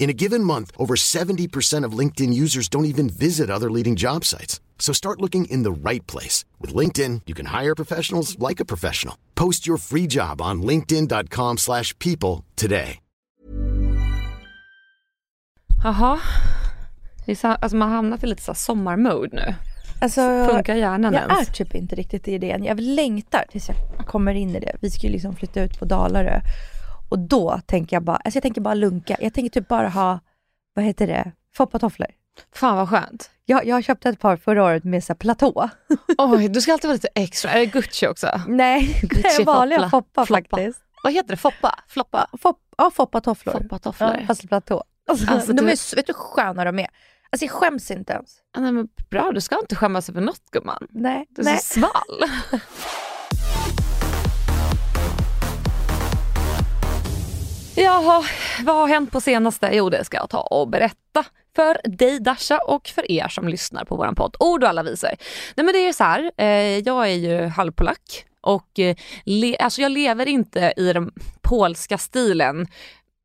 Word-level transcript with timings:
In 0.00 0.08
a 0.08 0.14
given 0.14 0.42
month, 0.42 0.70
over 0.78 0.96
70% 0.96 1.84
of 1.84 1.98
LinkedIn 1.98 2.32
users 2.32 2.68
don't 2.68 2.86
even 2.86 3.10
visit 3.10 3.50
other 3.50 3.70
leading 3.70 3.96
job 3.96 4.24
sites. 4.24 4.60
So 4.78 4.94
start 4.94 5.20
looking 5.20 5.44
in 5.44 5.62
the 5.62 5.70
right 5.90 6.06
place. 6.06 6.46
With 6.58 6.74
LinkedIn, 6.74 7.20
you 7.26 7.34
can 7.34 7.46
hire 7.60 7.74
professionals 7.74 8.38
like 8.38 8.60
a 8.60 8.64
professional. 8.64 9.14
Post 9.34 9.66
your 9.68 9.78
free 9.78 10.06
job 10.06 10.40
on 10.40 10.62
linkedin.com 10.62 11.58
slash 11.58 11.96
people 11.98 12.44
today. 12.56 12.98
Jaha. 15.84 16.18
Alltså 17.42 17.76
man 17.76 17.88
har 17.88 17.96
hamnat 17.96 18.24
i 18.24 18.26
lite 18.26 18.42
så 18.42 18.54
sommarmode 18.54 19.36
nu. 19.36 19.54
Alltså, 20.00 20.46
Funkar 20.50 20.74
hjärnan 20.74 21.12
jag 21.14 21.22
ens? 21.22 21.48
är 21.48 21.52
typ 21.52 21.74
inte 21.74 21.94
riktigt 21.96 22.28
i 22.28 22.38
det 22.38 22.50
än. 22.50 22.64
Jag 22.64 22.80
längtar 22.80 23.44
tills 23.50 23.68
jag 23.68 24.06
kommer 24.06 24.34
in 24.34 24.56
i 24.56 24.60
det. 24.60 24.76
Vi 24.80 24.90
ska 24.90 25.06
ju 25.06 25.12
liksom 25.12 25.36
flytta 25.36 25.62
ut 25.62 25.78
på 25.78 25.84
Dalarö. 25.84 26.40
Och 27.10 27.18
då 27.18 27.60
tänker 27.66 27.96
jag 27.96 28.02
bara, 28.02 28.16
alltså 28.16 28.36
jag 28.36 28.42
tänker 28.42 28.60
bara 28.60 28.74
lunka. 28.74 29.16
Jag 29.20 29.34
tänker 29.34 29.50
typ 29.60 29.68
bara 29.68 29.88
ha, 29.88 30.20
vad 30.74 30.84
heter 30.84 31.06
det, 31.06 31.32
foppatofflor. 31.54 32.08
Fan 32.54 32.76
vad 32.76 32.88
skönt. 32.88 33.30
Jag, 33.44 33.66
jag 33.66 33.84
köpte 33.84 34.08
ett 34.08 34.20
par 34.20 34.36
förra 34.36 34.64
året 34.64 34.84
med 34.84 35.04
så 35.04 35.14
platå. 35.14 35.68
Oj, 36.18 36.48
du 36.48 36.60
ska 36.60 36.72
alltid 36.72 36.88
vara 36.88 36.94
lite 36.94 37.08
extra. 37.14 37.50
Är 37.50 37.58
det 37.58 37.66
Gucci 37.66 38.06
också? 38.06 38.40
Nej, 38.48 38.98
det 39.02 39.06
Gucci 39.06 39.42
är 39.42 39.44
vanliga 39.44 39.90
foppa 39.90 40.26
floppa. 40.26 40.56
faktiskt. 40.56 40.80
Vad 41.04 41.12
heter 41.12 41.30
det? 41.30 41.36
Foppa? 41.36 41.74
Floppa? 41.88 42.26
Fop, 42.42 42.58
ja, 42.78 42.90
foppatofflor. 42.90 43.52
Foppatofflor. 43.52 44.16
Ja, 44.20 44.26
fast 44.26 44.48
platå. 44.48 44.84
Alltså, 45.10 45.30
Alltså, 45.30 45.52
de 45.52 45.62
du- 45.62 45.70
är, 45.72 45.96
vet 45.96 46.06
du 46.06 46.12
hur 46.12 46.14
sköna 46.14 46.64
de 46.64 46.78
är? 46.78 46.86
Alltså 47.32 47.44
jag 47.44 47.50
skäms 47.52 47.90
inte 47.90 48.12
ens. 48.12 48.36
Nej, 48.58 48.72
men 48.72 48.88
bra, 49.10 49.32
du 49.32 49.40
ska 49.40 49.58
inte 49.60 49.76
skämmas 49.76 50.08
över 50.08 50.20
något 50.20 50.50
gumman. 50.52 50.86
Nej. 50.90 51.26
Du 51.30 51.40
är 51.40 51.44
nej. 51.44 51.58
så 51.58 51.80
svall. 51.80 52.24
Jaha, 57.82 58.22
vad 58.64 58.76
har 58.76 58.88
hänt 58.88 59.12
på 59.12 59.20
senaste? 59.20 59.70
Jo, 59.72 59.90
det 59.90 60.04
ska 60.04 60.16
jag 60.16 60.30
ta 60.30 60.40
och 60.40 60.68
berätta 60.68 61.24
för 61.56 61.80
dig 61.84 62.20
Dasha 62.20 62.58
och 62.58 62.88
för 62.88 63.10
er 63.10 63.28
som 63.28 63.48
lyssnar 63.48 63.84
på 63.84 63.96
våran 63.96 64.14
podd 64.14 64.36
Ord 64.40 64.62
och 64.62 64.68
alla 64.68 64.82
visor. 64.82 65.10
Nej 65.56 65.64
men 65.64 65.72
det 65.72 65.88
är 65.88 65.92
så 65.92 66.04
här, 66.04 66.30
eh, 66.36 66.78
jag 66.78 67.06
är 67.10 67.14
ju 67.14 67.46
halvpolack 67.46 68.24
och 68.40 68.78
eh, 68.78 68.96
le- 69.24 69.56
alltså 69.56 69.82
jag 69.82 69.92
lever 69.92 70.28
inte 70.28 70.72
i 70.76 70.92
den 70.92 71.12
polska 71.42 71.98
stilen 71.98 72.66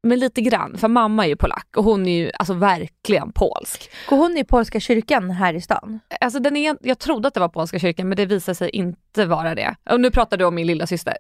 men 0.03 0.19
lite 0.19 0.41
grann, 0.41 0.77
för 0.77 0.87
mamma 0.87 1.25
är 1.25 1.29
ju 1.29 1.35
polack 1.35 1.67
och 1.77 1.83
hon 1.83 2.07
är 2.07 2.17
ju 2.17 2.31
alltså 2.39 2.53
verkligen 2.53 3.31
polsk. 3.31 3.89
Går 4.09 4.17
hon 4.17 4.37
i 4.37 4.43
polska 4.43 4.79
kyrkan 4.79 5.31
här 5.31 5.53
i 5.53 5.61
stan? 5.61 5.99
Alltså 6.21 6.39
den 6.39 6.57
är, 6.57 6.77
jag 6.81 6.99
trodde 6.99 7.27
att 7.27 7.33
det 7.33 7.39
var 7.39 7.49
polska 7.49 7.79
kyrkan 7.79 8.09
men 8.09 8.15
det 8.15 8.25
visade 8.25 8.55
sig 8.55 8.69
inte 8.69 9.25
vara 9.25 9.55
det. 9.55 9.75
Och 9.89 9.99
nu 10.01 10.11
pratar 10.11 10.37
du 10.37 10.45
om 10.45 10.55
min 10.55 10.67
lilla 10.67 10.87
syster. 10.87 11.17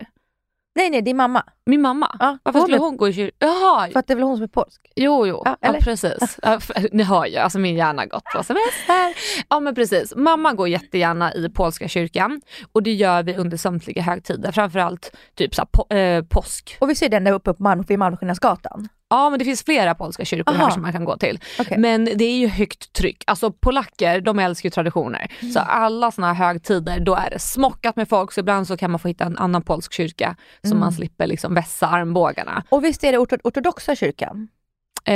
Nej, 0.75 0.89
nej, 0.89 1.01
det 1.01 1.09
är 1.11 1.15
mamma. 1.15 1.43
Min 1.65 1.81
mamma? 1.81 2.15
Ja, 2.19 2.37
Varför 2.43 2.59
hon 2.59 2.67
skulle 2.67 2.77
hon 2.77 2.97
gå 2.97 3.07
i 3.09 3.13
kyrkan? 3.13 3.35
Jaha, 3.49 3.89
För 3.91 3.99
att 3.99 4.07
det 4.07 4.13
är 4.13 4.15
väl 4.15 4.23
hon 4.23 4.37
som 4.37 4.43
är 4.43 4.47
polsk? 4.47 4.81
jo 4.95 5.27
jo, 5.27 5.41
Ja, 5.45 5.57
ja, 5.61 5.73
precis. 5.81 6.39
Ja, 6.41 6.59
för- 6.59 6.89
Ni 6.91 7.03
hör 7.03 7.25
ju, 7.25 7.37
alltså 7.37 7.59
min 7.59 7.75
hjärna 7.75 8.01
har 8.01 8.07
gått 8.07 8.23
på 8.23 8.43
semester. 8.43 9.15
Ja 9.49 9.59
men 9.59 9.75
precis, 9.75 10.13
mamma 10.15 10.53
går 10.53 10.67
jättegärna 10.67 11.33
i 11.33 11.49
polska 11.49 11.87
kyrkan 11.87 12.41
och 12.71 12.83
det 12.83 12.93
gör 12.93 13.23
vi 13.23 13.35
under 13.35 13.57
samtliga 13.57 14.01
högtider, 14.01 14.51
framförallt 14.51 15.15
typ 15.35 15.55
så 15.55 15.61
här, 15.61 15.67
po- 15.77 16.17
eh, 16.17 16.23
påsk. 16.25 16.77
Och 16.79 16.89
vi 16.89 16.95
ser 16.95 17.09
den 17.09 17.23
där 17.23 17.31
uppe 17.31 17.53
på 17.53 17.63
Malm, 17.63 17.81
vid 17.87 17.99
Malmskillnadsgatan. 17.99 18.89
Ja 19.09 19.29
men 19.29 19.39
det 19.39 19.45
finns 19.45 19.63
flera 19.63 19.95
polska 19.95 20.25
kyrkor 20.25 20.53
Aha. 20.55 20.63
här 20.63 20.71
som 20.71 20.81
man 20.81 20.91
kan 20.91 21.05
gå 21.05 21.17
till. 21.17 21.39
Okej. 21.59 21.77
Men 21.77 22.05
det 22.05 22.25
är 22.25 22.37
ju 22.37 22.47
högt 22.47 22.93
tryck. 22.93 23.23
Alltså 23.27 23.51
polacker, 23.51 24.21
de 24.21 24.39
älskar 24.39 24.67
ju 24.67 24.71
traditioner. 24.71 25.31
Så 25.53 25.59
alla 25.59 26.11
såna 26.11 26.33
här 26.33 26.45
högtider, 26.47 26.99
då 26.99 27.15
är 27.15 27.29
det 27.29 27.39
smockat 27.39 27.95
med 27.95 28.09
folk. 28.09 28.31
Så 28.31 28.39
ibland 28.39 28.67
så 28.67 28.77
kan 28.77 28.91
man 28.91 28.99
få 28.99 29.07
hitta 29.07 29.23
en 29.23 29.37
annan 29.37 29.61
polsk 29.61 29.93
kyrka 29.93 30.35
så 30.65 30.75
man 30.75 30.91
slipper 30.91 31.27
liksom 31.27 31.53
vässa 31.53 31.87
armbågarna. 31.87 32.63
Och 32.69 32.83
visst 32.83 33.03
är 33.03 33.11
det 33.11 33.17
orto- 33.17 33.39
ortodoxa 33.43 33.95
kyrkan? 33.95 34.47
Eh, 35.05 35.13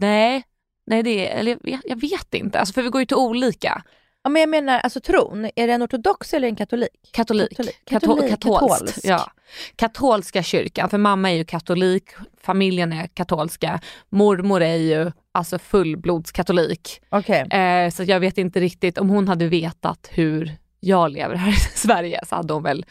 nej, 0.00 0.42
nej 0.86 1.02
det 1.02 1.28
är, 1.30 1.38
eller 1.40 1.50
jag, 1.52 1.58
vet- 1.72 1.80
jag 1.84 2.00
vet 2.00 2.34
inte. 2.34 2.60
Alltså 2.60 2.72
för 2.74 2.82
vi 2.82 2.88
går 2.88 3.00
ju 3.00 3.06
till 3.06 3.16
olika. 3.16 3.82
Ja, 4.22 4.30
men 4.30 4.40
jag 4.40 4.48
menar 4.48 4.78
alltså 4.80 5.00
tron, 5.00 5.44
är 5.56 5.66
det 5.66 5.72
en 5.72 5.82
ortodox 5.82 6.34
eller 6.34 6.48
en 6.48 6.56
katolik? 6.56 6.88
Katolik. 7.12 7.48
Katolik. 7.50 7.76
Kato- 7.84 8.00
Katolik. 8.06 8.30
katolskt. 8.30 8.70
Katolsk. 8.70 8.98
Ja. 9.04 9.30
Katolska 9.76 10.42
kyrkan, 10.42 10.90
för 10.90 10.98
mamma 10.98 11.30
är 11.30 11.34
ju 11.34 11.44
katolik, 11.44 12.10
familjen 12.40 12.92
är 12.92 13.06
katolska, 13.06 13.80
mormor 14.08 14.62
är 14.62 14.76
ju 14.76 15.12
alltså 15.32 15.58
fullblodskatolik. 15.58 17.00
Okej. 17.08 17.40
Eh, 17.40 17.90
så 17.90 18.02
jag 18.02 18.20
vet 18.20 18.38
inte 18.38 18.60
riktigt, 18.60 18.98
om 18.98 19.08
hon 19.08 19.28
hade 19.28 19.46
vetat 19.48 20.08
hur 20.12 20.56
jag 20.80 21.10
lever 21.12 21.34
här 21.34 21.50
i 21.50 21.78
Sverige 21.78 22.20
så 22.28 22.34
hade 22.36 22.54
hon 22.54 22.62
väl 22.62 22.86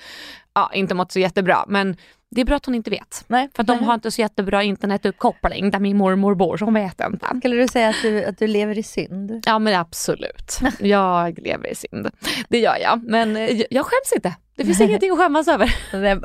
ja, 0.56 0.72
inte 0.74 0.94
mått 0.96 1.12
så 1.12 1.20
jättebra. 1.20 1.66
Men 1.68 1.98
det 2.32 2.42
är 2.42 2.46
bra 2.46 2.56
att 2.56 2.66
hon 2.66 2.76
inte 2.76 2.90
vet. 2.90 3.26
Nej. 3.28 3.50
För 3.56 3.64
att 3.64 3.68
de 3.68 3.84
har 3.84 3.94
inte 3.94 4.12
så 4.12 4.22
jättebra 4.22 4.64
internetuppkoppling 4.64 5.72
där 5.72 5.80
min 5.80 5.98
mormor 5.98 6.36
bor, 6.36 6.58
så 6.58 6.66
hon 6.66 6.74
vet 6.74 7.02
inte. 7.02 7.28
Skulle 7.40 7.56
du 7.56 7.68
säga 7.68 7.90
att 7.90 8.02
du, 8.02 8.26
att 8.26 8.38
du 8.38 8.48
lever 8.48 8.78
i 8.78 8.84
synd? 8.84 9.44
Ja 9.46 9.60
men 9.60 9.76
absolut. 9.76 10.60
Jag 10.80 11.40
lever 11.40 11.68
i 11.72 11.76
synd. 11.76 12.10
Det 12.50 12.60
gör 12.60 12.78
jag. 12.82 13.04
Men 13.04 13.38
eh, 13.38 13.62
jag 13.70 13.86
skäms 13.86 14.14
inte. 14.16 14.36
Det 14.56 14.66
finns 14.66 14.82
ingenting 14.82 15.12
att 15.12 15.18
skämmas 15.18 15.48
över. 15.48 15.74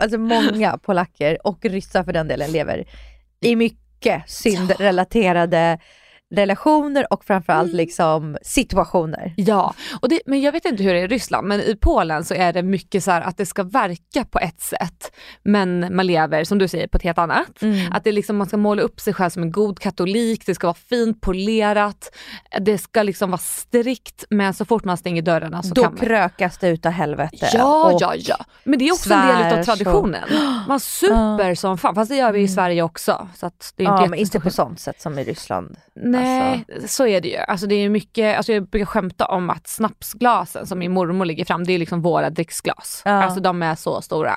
Alltså 0.01 0.19
många 0.19 0.79
polacker 0.79 1.47
och 1.47 1.65
ryssar 1.65 2.05
för 2.05 2.13
den 2.13 2.29
delen 2.29 2.51
lever 2.53 2.85
i 3.41 3.57
mycket 3.57 4.31
syndrelaterade 4.31 5.79
relationer 6.31 7.13
och 7.13 7.25
framförallt 7.25 7.73
liksom 7.73 8.39
situationer. 8.43 9.35
Ja, 9.37 9.75
och 10.01 10.09
det, 10.09 10.21
men 10.27 10.41
jag 10.41 10.53
vet 10.53 10.65
inte 10.65 10.83
hur 10.83 10.95
det 10.95 11.01
är 11.01 11.05
i 11.05 11.09
Ryssland, 11.09 11.49
men 11.49 11.61
i 11.61 11.77
Polen 11.81 12.25
så 12.25 12.35
är 12.35 12.53
det 12.53 12.63
mycket 12.63 13.05
så 13.05 13.11
här 13.11 13.21
att 13.21 13.37
det 13.37 13.47
ska 13.47 13.63
verka 13.63 14.25
på 14.25 14.39
ett 14.39 14.61
sätt, 14.61 15.13
men 15.43 15.97
man 15.97 16.07
lever 16.07 16.45
som 16.45 16.59
du 16.59 16.69
säger 16.69 16.89
på 16.89 16.97
ett 16.97 17.03
helt 17.03 17.19
annat. 17.19 17.63
Mm. 17.63 17.93
Att 17.93 18.05
det 18.05 18.13
liksom, 18.13 18.37
man 18.37 18.47
ska 18.47 18.57
måla 18.57 18.83
upp 18.83 19.01
sig 19.01 19.15
själv 19.15 19.31
som 19.31 19.43
en 19.43 19.53
god 19.53 19.79
katolik, 19.79 20.47
det 20.47 20.55
ska 20.55 20.67
vara 20.67 20.75
fint 20.75 21.21
polerat, 21.21 22.17
det 22.61 22.79
ska 22.79 23.03
liksom 23.03 23.31
vara 23.31 23.39
strikt, 23.39 24.25
men 24.31 24.55
så 24.55 24.65
fort 24.65 24.85
man 24.85 24.97
stänger 24.97 25.23
dörrarna 25.23 25.63
så 25.63 25.75
Då 25.75 25.83
kan 25.83 25.93
man 25.93 26.01
krökas 26.01 26.59
det 26.59 26.69
utav 26.69 26.93
helvete. 26.93 27.49
Ja, 27.53 27.97
ja, 28.01 28.15
ja. 28.17 28.37
Men 28.65 28.79
det 28.79 28.89
är 28.89 28.93
också 28.93 29.15
en 29.15 29.27
del 29.27 29.59
av 29.59 29.63
så. 29.63 29.65
traditionen. 29.65 30.29
Man 30.69 30.81
super 30.81 31.55
som 31.55 31.79
fan, 31.79 31.95
fast 31.95 32.11
det 32.11 32.17
gör 32.17 32.33
vi 32.33 32.41
i 32.41 32.49
Sverige 32.49 32.83
också. 32.83 33.29
Så 33.35 33.47
att 33.47 33.73
det 33.77 33.85
är 33.85 33.89
inte 33.89 34.03
Ja, 34.03 34.09
men 34.11 34.19
inte 34.19 34.41
på 34.41 34.51
sånt 34.51 34.81
sätt 34.81 35.01
som 35.01 35.19
i 35.19 35.25
Ryssland. 35.25 35.77
Nej, 35.95 36.20
Alltså. 36.21 36.89
så 36.89 37.07
är 37.07 37.21
det 37.21 37.29
ju. 37.29 37.37
Alltså 37.37 37.67
det 37.67 37.75
är 37.75 37.89
mycket, 37.89 38.37
alltså 38.37 38.53
jag 38.53 38.69
brukar 38.69 38.87
skämta 38.87 39.27
om 39.27 39.51
att 39.51 39.69
snapsglasen 39.69 40.67
som 40.67 40.79
min 40.79 40.93
mormor 40.93 41.25
lägger 41.25 41.45
fram, 41.45 41.65
det 41.65 41.73
är 41.73 41.79
liksom 41.79 42.03
våra 42.03 42.31
dricksglas. 42.31 43.03
Ja. 43.05 43.11
Alltså 43.11 43.41
de 43.41 43.63
är 43.63 43.75
så 43.75 44.03
stora. 44.03 44.37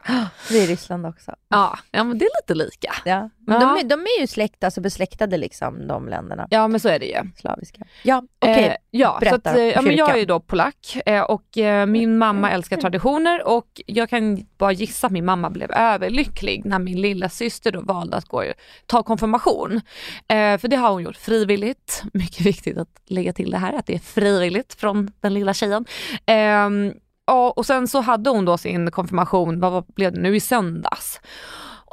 Det 0.50 0.60
är 0.60 0.64
i 0.64 0.68
Ryssland 0.68 1.06
också. 1.06 1.36
Ja, 1.50 1.80
ja 1.92 2.04
men 2.04 2.18
det 2.18 2.26
är 2.26 2.42
lite 2.42 2.66
lika. 2.66 2.94
Ja. 3.06 3.30
Ja. 3.48 3.60
De, 3.60 3.78
är, 3.80 3.84
de 3.84 4.02
är 4.02 4.22
ju 4.22 4.28
släkt, 4.28 4.64
alltså 4.64 4.82
besläktade 4.82 5.38
liksom, 5.38 5.88
de 5.88 6.08
länderna. 6.08 6.48
Ja 6.50 6.68
men 6.68 6.80
så 6.80 6.90
är 6.90 7.00
det 7.00 7.06
ju. 7.06 7.32
Slaviska. 7.36 7.86
Ja, 8.04 8.24
okej. 8.40 8.66
Eh, 8.66 8.76
ja, 8.90 9.14
så 9.14 9.20
berätta 9.20 9.50
att, 9.50 9.58
eh, 9.58 9.64
ja, 9.64 9.82
men 9.82 9.96
jag 9.96 10.12
är 10.12 10.18
ju 10.18 10.26
då 10.26 10.40
polack 10.40 10.98
eh, 11.06 11.22
och 11.22 11.58
eh, 11.58 11.86
min 11.86 12.18
mamma 12.18 12.52
älskar 12.52 12.78
traditioner 12.78 13.48
och 13.48 13.82
jag 13.86 14.10
kan 14.10 14.46
bara 14.58 14.72
gissa 14.72 15.08
att 15.08 15.14
min 15.14 15.26
mamma 15.26 15.50
blev 15.50 15.72
överlycklig 15.72 16.66
när 16.66 16.80
min 16.80 17.02
lilla 17.02 17.30
syster 17.30 17.72
då 17.72 17.82
valde 17.82 18.18
att 18.18 18.26
gå, 18.26 18.44
ta 18.86 19.04
konfirmation. 19.04 19.82
För 20.30 20.68
det 20.68 20.76
har 20.76 20.92
hon 20.92 21.04
gjort 21.04 21.18
frivilligt. 21.18 22.04
Mycket 22.14 22.46
viktigt 22.46 22.78
att 22.78 22.90
lägga 23.06 23.34
till 23.34 23.52
det 23.52 23.58
här 23.58 23.74
att 23.74 23.86
det 23.86 23.96
är 23.96 24.00
frivilligt 24.00 24.74
från 24.74 25.12
den 25.20 25.34
lilla 25.34 25.54
tjejen. 25.54 25.86
Ehm, 26.26 26.94
ja, 27.26 27.54
och 27.56 27.66
sen 27.66 27.88
så 27.88 28.02
hade 28.02 28.30
hon 28.30 28.46
då 28.46 28.58
sin 28.58 28.92
konfirmation, 28.92 29.60
vad 29.60 29.86
blev 29.86 30.14
det 30.14 30.20
nu, 30.20 30.36
i 30.36 30.40
söndags. 30.40 31.20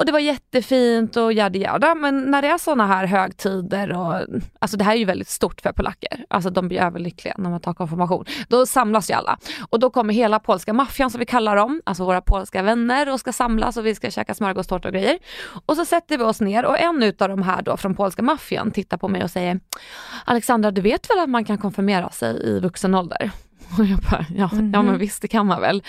Och 0.00 0.06
det 0.06 0.12
var 0.12 0.18
jättefint 0.18 1.16
och 1.16 1.32
yada 1.32 1.58
yada. 1.58 1.94
Men 1.94 2.30
när 2.30 2.42
det 2.42 2.48
är 2.48 2.58
såna 2.58 2.86
här 2.86 3.06
högtider 3.06 3.92
och 3.92 4.14
alltså 4.58 4.76
det 4.76 4.84
här 4.84 4.92
är 4.92 4.96
ju 4.96 5.04
väldigt 5.04 5.28
stort 5.28 5.60
för 5.60 5.72
polacker. 5.72 6.24
Alltså 6.30 6.50
de 6.50 6.68
blir 6.68 6.80
överlyckliga 6.80 7.34
när 7.38 7.50
man 7.50 7.60
tar 7.60 7.74
konfirmation. 7.74 8.24
Då 8.48 8.66
samlas 8.66 9.10
ju 9.10 9.14
alla. 9.14 9.38
Och 9.70 9.80
då 9.80 9.90
kommer 9.90 10.14
hela 10.14 10.38
polska 10.38 10.72
maffian 10.72 11.10
som 11.10 11.18
vi 11.18 11.26
kallar 11.26 11.56
dem, 11.56 11.82
alltså 11.84 12.04
våra 12.04 12.20
polska 12.20 12.62
vänner 12.62 13.12
och 13.12 13.20
ska 13.20 13.32
samlas 13.32 13.76
och 13.76 13.86
vi 13.86 13.94
ska 13.94 14.10
käka 14.10 14.34
smörgåstårta 14.34 14.88
och 14.88 14.94
grejer. 14.94 15.18
Och 15.66 15.76
så 15.76 15.84
sätter 15.84 16.18
vi 16.18 16.24
oss 16.24 16.40
ner 16.40 16.64
och 16.64 16.78
en 16.78 17.02
utav 17.02 17.28
de 17.28 17.42
här 17.42 17.62
då 17.62 17.76
från 17.76 17.94
polska 17.94 18.22
maffian 18.22 18.70
tittar 18.70 18.96
på 18.96 19.08
mig 19.08 19.24
och 19.24 19.30
säger 19.30 19.60
Alexandra 20.24 20.70
du 20.70 20.80
vet 20.80 21.10
väl 21.10 21.18
att 21.18 21.30
man 21.30 21.44
kan 21.44 21.58
konfirmera 21.58 22.10
sig 22.10 22.42
i 22.44 22.60
vuxen 22.60 22.94
ålder? 22.94 23.30
Och 23.78 23.84
jag 23.84 23.98
bara, 23.98 24.26
ja, 24.36 24.50
mm 24.52 24.72
ja 24.72 24.82
men 24.82 24.92
mhm. 24.92 24.98
visst 24.98 25.22
det 25.22 25.28
kan 25.28 25.46
man 25.46 25.60
väl. 25.60 25.82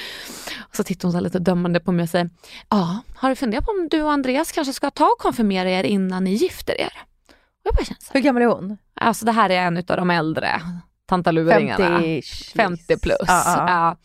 Och 0.69 0.75
så 0.75 0.83
tittar 0.83 1.07
hon 1.07 1.11
så 1.13 1.19
lite 1.19 1.39
dömande 1.39 1.79
på 1.79 1.91
mig 1.91 2.03
och 2.03 2.09
säger, 2.09 2.29
ja, 2.69 3.01
har 3.15 3.29
du 3.29 3.35
funderat 3.35 3.65
på 3.65 3.71
om 3.71 3.87
du 3.91 4.01
och 4.01 4.11
Andreas 4.11 4.51
kanske 4.51 4.73
ska 4.73 4.89
ta 4.89 5.05
och 5.05 5.17
konfirmera 5.19 5.69
er 5.69 5.83
innan 5.83 6.23
ni 6.23 6.33
gifter 6.33 6.81
er? 6.81 6.93
Och 7.27 7.63
jag 7.63 7.75
bara 7.75 7.85
känner 7.85 8.01
så 8.01 8.13
Hur 8.13 8.21
gammal 8.21 8.41
är 8.41 8.47
hon? 8.47 8.77
Alltså 8.95 9.25
det 9.25 9.31
här 9.31 9.49
är 9.49 9.61
en 9.61 9.77
av 9.77 9.83
de 9.97 10.09
äldre 10.09 10.61
tantaluringarna. 11.11 11.99
50, 11.99 12.21
50 12.55 12.97
plus. 12.99 13.19
Uh 13.21 13.27
-uh. 13.27 13.67
Ja. 13.67 13.97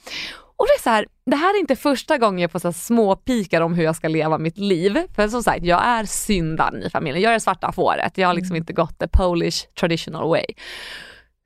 Och 0.59 0.67
det 0.67 0.81
är 0.81 0.83
så 0.83 0.91
här, 0.91 1.07
det 1.27 1.37
här 1.37 1.55
är 1.55 1.61
inte 1.61 1.77
första 1.77 2.19
gången 2.19 2.39
jag 2.39 2.51
får 2.51 2.59
så 2.59 2.73
små 2.73 3.17
pikar 3.17 3.61
om 3.61 3.75
hur 3.75 3.85
jag 3.85 3.97
ska 3.97 4.09
leva 4.09 4.39
mitt 4.39 4.59
liv. 4.59 4.99
För 5.15 5.29
som 5.29 5.43
sagt, 5.43 5.65
jag 5.65 5.85
är 5.85 6.05
syndaren 6.05 6.83
i 6.83 6.91
familjen. 6.91 7.23
Jag 7.23 7.31
är 7.31 7.35
det 7.35 7.41
svarta 7.41 7.73
fåret. 7.73 8.19
Jag 8.19 8.29
har 8.29 8.35
liksom 8.35 8.53
mm. 8.53 8.63
inte 8.63 8.73
gått 8.73 8.99
the 8.99 9.09
Polish 9.09 9.67
traditional 9.81 10.29
way. 10.29 10.45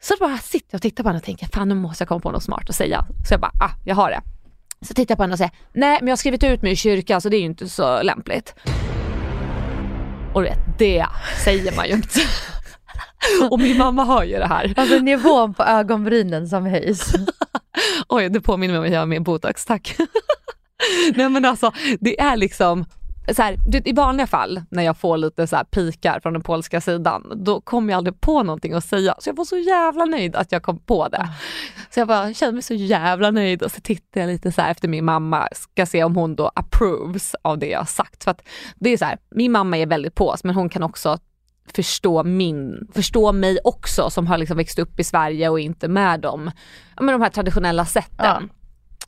Så 0.02 0.14
bara 0.20 0.38
sitter 0.38 0.66
jag 0.70 0.78
och 0.78 0.82
tittar 0.82 1.04
på 1.04 1.08
henne 1.08 1.18
och 1.18 1.24
tänker, 1.24 1.46
fan 1.46 1.68
nu 1.68 1.74
måste 1.74 2.02
jag 2.02 2.08
komma 2.08 2.20
på 2.20 2.30
något 2.30 2.42
smart 2.42 2.68
att 2.68 2.76
säga. 2.76 3.06
Så 3.28 3.34
jag 3.34 3.40
bara, 3.40 3.52
ah, 3.60 3.70
jag 3.84 3.94
har 3.94 4.10
det. 4.10 4.20
Så 4.86 4.94
tittar 4.94 5.12
jag 5.12 5.16
på 5.16 5.22
henne 5.22 5.32
och 5.32 5.38
säger, 5.38 5.52
nej 5.72 5.98
men 6.00 6.08
jag 6.08 6.12
har 6.12 6.16
skrivit 6.16 6.44
ut 6.44 6.62
mig 6.62 6.72
i 6.72 6.76
kyrkan 6.76 7.20
så 7.20 7.28
det 7.28 7.36
är 7.36 7.40
ju 7.40 7.46
inte 7.46 7.68
så 7.68 8.02
lämpligt. 8.02 8.54
Och 10.34 10.42
du 10.42 10.48
vet, 10.48 10.78
det 10.78 11.06
säger 11.44 11.76
man 11.76 11.88
ju 11.88 11.94
inte. 11.94 12.20
och 13.50 13.58
min 13.58 13.78
mamma 13.78 14.04
har 14.04 14.24
ju 14.24 14.36
det 14.36 14.46
här. 14.46 14.74
Alltså 14.76 14.98
nivån 14.98 15.54
på 15.54 15.62
ögonbrynen 15.62 16.48
som 16.48 16.66
höjs. 16.66 17.12
Oj, 18.08 18.28
det 18.28 18.40
påminner 18.40 18.72
mig 18.72 18.78
om 18.78 18.84
att 18.84 18.92
jag 18.92 18.98
har 18.98 19.06
med 19.06 19.22
botox, 19.22 19.64
tack. 19.64 19.96
nej 21.14 21.28
men 21.28 21.44
alltså, 21.44 21.72
det 22.00 22.20
är 22.20 22.36
liksom, 22.36 22.84
så 23.34 23.42
här, 23.42 23.88
I 23.88 23.92
vanliga 23.92 24.26
fall 24.26 24.62
när 24.70 24.82
jag 24.82 24.96
får 24.96 25.16
lite 25.16 25.46
så 25.46 25.56
här 25.56 25.64
pikar 25.64 26.20
från 26.20 26.32
den 26.32 26.42
polska 26.42 26.80
sidan, 26.80 27.32
då 27.36 27.60
kommer 27.60 27.92
jag 27.92 27.98
aldrig 27.98 28.20
på 28.20 28.42
någonting 28.42 28.72
att 28.72 28.84
säga. 28.84 29.14
Så 29.18 29.28
jag 29.28 29.36
var 29.36 29.44
så 29.44 29.56
jävla 29.56 30.04
nöjd 30.04 30.36
att 30.36 30.52
jag 30.52 30.62
kom 30.62 30.78
på 30.78 31.08
det. 31.08 31.28
Så 31.90 32.00
jag 32.00 32.08
bara 32.08 32.34
kände 32.34 32.52
mig 32.52 32.62
så 32.62 32.74
jävla 32.74 33.30
nöjd 33.30 33.62
och 33.62 33.72
så 33.72 33.80
tittar 33.80 34.20
jag 34.20 34.28
lite 34.28 34.52
så 34.52 34.62
efter 34.62 34.88
min 34.88 35.04
mamma, 35.04 35.48
ska 35.52 35.86
se 35.86 36.04
om 36.04 36.16
hon 36.16 36.36
då 36.36 36.50
approves 36.54 37.34
av 37.42 37.58
det 37.58 37.66
jag 37.66 37.78
har 37.78 37.86
sagt. 37.86 38.24
För 38.24 38.30
att 38.30 38.42
det 38.74 38.90
är 38.90 38.96
så 38.96 39.04
här, 39.04 39.18
min 39.30 39.52
mamma 39.52 39.78
är 39.78 39.86
väldigt 39.86 40.14
pås 40.14 40.44
men 40.44 40.54
hon 40.54 40.68
kan 40.68 40.82
också 40.82 41.18
förstå, 41.74 42.24
min, 42.24 42.88
förstå 42.94 43.32
mig 43.32 43.58
också 43.64 44.10
som 44.10 44.26
har 44.26 44.38
liksom 44.38 44.56
växt 44.56 44.78
upp 44.78 45.00
i 45.00 45.04
Sverige 45.04 45.48
och 45.48 45.60
inte 45.60 45.88
med 45.88 46.20
dem, 46.20 46.50
med 47.00 47.14
de 47.14 47.22
här 47.22 47.30
traditionella 47.30 47.84
sätten. 47.84 48.48
Ja. 48.50 48.59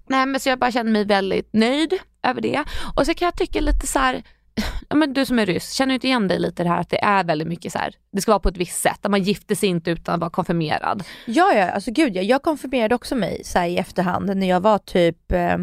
Nej 0.07 0.27
men 0.27 0.41
så 0.41 0.49
jag 0.49 0.59
bara 0.59 0.73
känner 0.73 0.93
mig 0.93 1.05
väldigt 1.05 1.53
nöjd 1.53 1.93
över 2.23 2.41
det. 2.41 2.65
Och 2.97 3.07
så 3.07 3.15
kan 3.15 3.27
jag 3.27 3.37
tycka 3.37 3.61
lite 3.61 3.87
så 3.87 3.99
här, 3.99 4.23
ja, 4.89 4.97
men 4.97 5.13
du 5.13 5.27
som 5.27 5.39
är 5.39 5.47
ryss, 5.47 5.73
känner 5.73 5.89
du 5.89 5.95
inte 5.95 6.07
igen 6.07 6.29
dig 6.29 6.39
lite 6.39 6.63
i 6.63 6.65
det 6.65 6.71
här 6.71 6.81
att 6.81 6.91
det 6.91 7.05
är 7.05 7.25
väldigt 7.25 7.49
mycket 7.49 7.73
så 7.73 7.79
här, 7.79 7.95
det 8.13 8.21
ska 8.21 8.33
vara 8.33 8.41
på 8.41 8.49
ett 8.49 8.57
visst 8.57 8.83
sätt, 8.83 8.99
att 9.03 9.11
man 9.11 9.23
gifter 9.23 9.55
sig 9.55 9.69
inte 9.69 9.91
utan 9.91 10.15
att 10.15 10.21
vara 10.21 10.31
konfirmerad. 10.31 11.05
Ja, 11.27 11.53
ja, 11.53 11.71
alltså 11.71 11.91
gud 11.91 12.17
ja. 12.17 12.23
Jag 12.23 12.43
konfirmerade 12.43 12.95
också 12.95 13.15
mig 13.15 13.43
så 13.45 13.63
i 13.63 13.79
efterhand 13.79 14.37
när 14.37 14.49
jag 14.49 14.61
var 14.61 14.79
typ 14.79 15.33
eh 15.33 15.57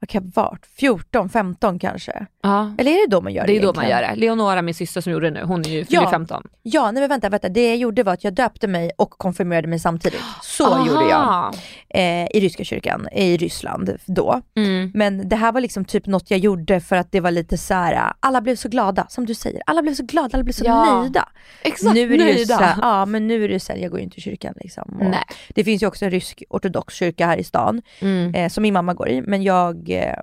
vad 0.00 0.08
kan 0.08 0.32
jag 0.34 0.42
ha 0.42 0.50
varit, 0.50 0.66
14, 0.66 1.28
15 1.28 1.78
kanske? 1.78 2.26
Ja. 2.42 2.74
Eller 2.78 2.90
är 2.90 3.06
det 3.06 3.16
då 3.16 3.20
man 3.20 3.32
gör 3.32 3.42
det? 3.42 3.46
Det 3.46 3.52
är 3.52 3.54
egentligen? 3.54 3.74
då 3.74 3.80
man 3.80 3.90
gör 3.90 4.02
det. 4.02 4.20
Leonora, 4.20 4.62
min 4.62 4.74
syster 4.74 5.00
som 5.00 5.12
gjorde 5.12 5.30
det 5.30 5.40
nu, 5.40 5.46
hon 5.46 5.60
är 5.60 5.68
ju 5.68 5.84
ja. 5.88 6.10
15. 6.10 6.42
Ja, 6.62 6.90
nej 6.90 7.00
men 7.00 7.08
vänta, 7.08 7.28
vänta. 7.28 7.48
Det 7.48 7.68
jag 7.68 7.76
gjorde 7.76 8.02
var 8.02 8.12
att 8.12 8.24
jag 8.24 8.34
döpte 8.34 8.68
mig 8.68 8.90
och 8.98 9.10
konfirmerade 9.10 9.68
mig 9.68 9.78
samtidigt. 9.78 10.20
Så 10.42 10.66
Aha. 10.66 10.86
gjorde 10.86 11.08
jag. 11.08 11.54
Eh, 11.88 12.26
I 12.36 12.40
ryska 12.40 12.64
kyrkan, 12.64 13.08
i 13.12 13.36
Ryssland 13.36 13.96
då. 14.06 14.40
Mm. 14.56 14.90
Men 14.94 15.28
det 15.28 15.36
här 15.36 15.52
var 15.52 15.60
liksom 15.60 15.84
typ 15.84 16.06
något 16.06 16.30
jag 16.30 16.40
gjorde 16.40 16.80
för 16.80 16.96
att 16.96 17.12
det 17.12 17.20
var 17.20 17.30
lite 17.30 17.58
så 17.58 17.74
här, 17.74 18.12
alla 18.20 18.40
blev 18.40 18.56
så 18.56 18.68
glada, 18.68 19.06
som 19.08 19.26
du 19.26 19.34
säger. 19.34 19.62
Alla 19.66 19.82
blev 19.82 19.94
så 19.94 20.02
glada, 20.02 20.30
alla 20.32 20.44
blev 20.44 20.52
så 20.52 20.64
ja. 20.64 21.00
nöjda. 21.00 21.28
Exakt, 21.62 21.94
nu 21.94 22.14
är 22.14 22.18
det 22.18 22.24
nöjda. 22.24 22.56
Så 22.56 22.62
här, 22.62 22.76
ja, 22.82 23.06
men 23.06 23.26
nu 23.26 23.44
är 23.44 23.48
det 23.48 23.60
så 23.60 23.72
här, 23.72 23.80
jag 23.80 23.90
går 23.90 24.00
ju 24.00 24.04
inte 24.04 24.18
i 24.18 24.20
kyrkan 24.20 24.54
liksom. 24.56 24.96
nej. 25.00 25.24
Det 25.48 25.64
finns 25.64 25.82
ju 25.82 25.86
också 25.86 26.04
en 26.04 26.10
rysk 26.10 26.42
ortodox 26.50 26.94
kyrka 26.94 27.26
här 27.26 27.36
i 27.36 27.44
stan, 27.44 27.82
mm. 28.00 28.34
eh, 28.34 28.48
som 28.48 28.62
min 28.62 28.74
mamma 28.74 28.94
går 28.94 29.08
i, 29.08 29.22
men 29.22 29.42
jag 29.42 29.85
eh, 29.90 30.18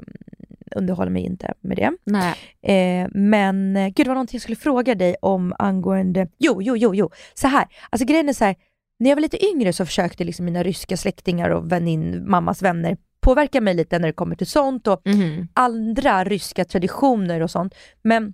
underhåller 0.75 1.11
mig 1.11 1.23
inte 1.23 1.53
med 1.61 1.77
det. 1.77 1.91
Eh, 2.61 3.07
men 3.11 3.73
gud 3.73 4.05
det 4.05 4.09
var 4.09 4.15
någonting 4.15 4.35
jag 4.37 4.41
skulle 4.41 4.55
fråga 4.55 4.95
dig 4.95 5.15
om 5.21 5.53
angående, 5.59 6.27
jo, 6.37 6.61
jo, 6.61 6.77
jo, 6.77 6.95
jo. 6.95 7.09
Så 7.33 7.47
här, 7.47 7.67
alltså 7.89 8.05
grejen 8.05 8.29
är 8.29 8.33
så 8.33 8.45
här, 8.45 8.55
när 8.99 9.09
jag 9.09 9.15
var 9.15 9.21
lite 9.21 9.45
yngre 9.45 9.73
så 9.73 9.85
försökte 9.85 10.23
liksom 10.23 10.45
mina 10.45 10.63
ryska 10.63 10.97
släktingar 10.97 11.49
och 11.49 11.71
vänin, 11.71 12.29
mammas 12.29 12.61
vänner 12.61 12.97
påverka 13.23 13.61
mig 13.61 13.73
lite 13.73 13.99
när 13.99 14.07
det 14.07 14.13
kommer 14.13 14.35
till 14.35 14.47
sånt 14.47 14.87
och 14.87 15.07
mm. 15.07 15.47
andra 15.53 16.23
ryska 16.23 16.65
traditioner 16.65 17.41
och 17.41 17.51
sånt. 17.51 17.75
Men 18.01 18.33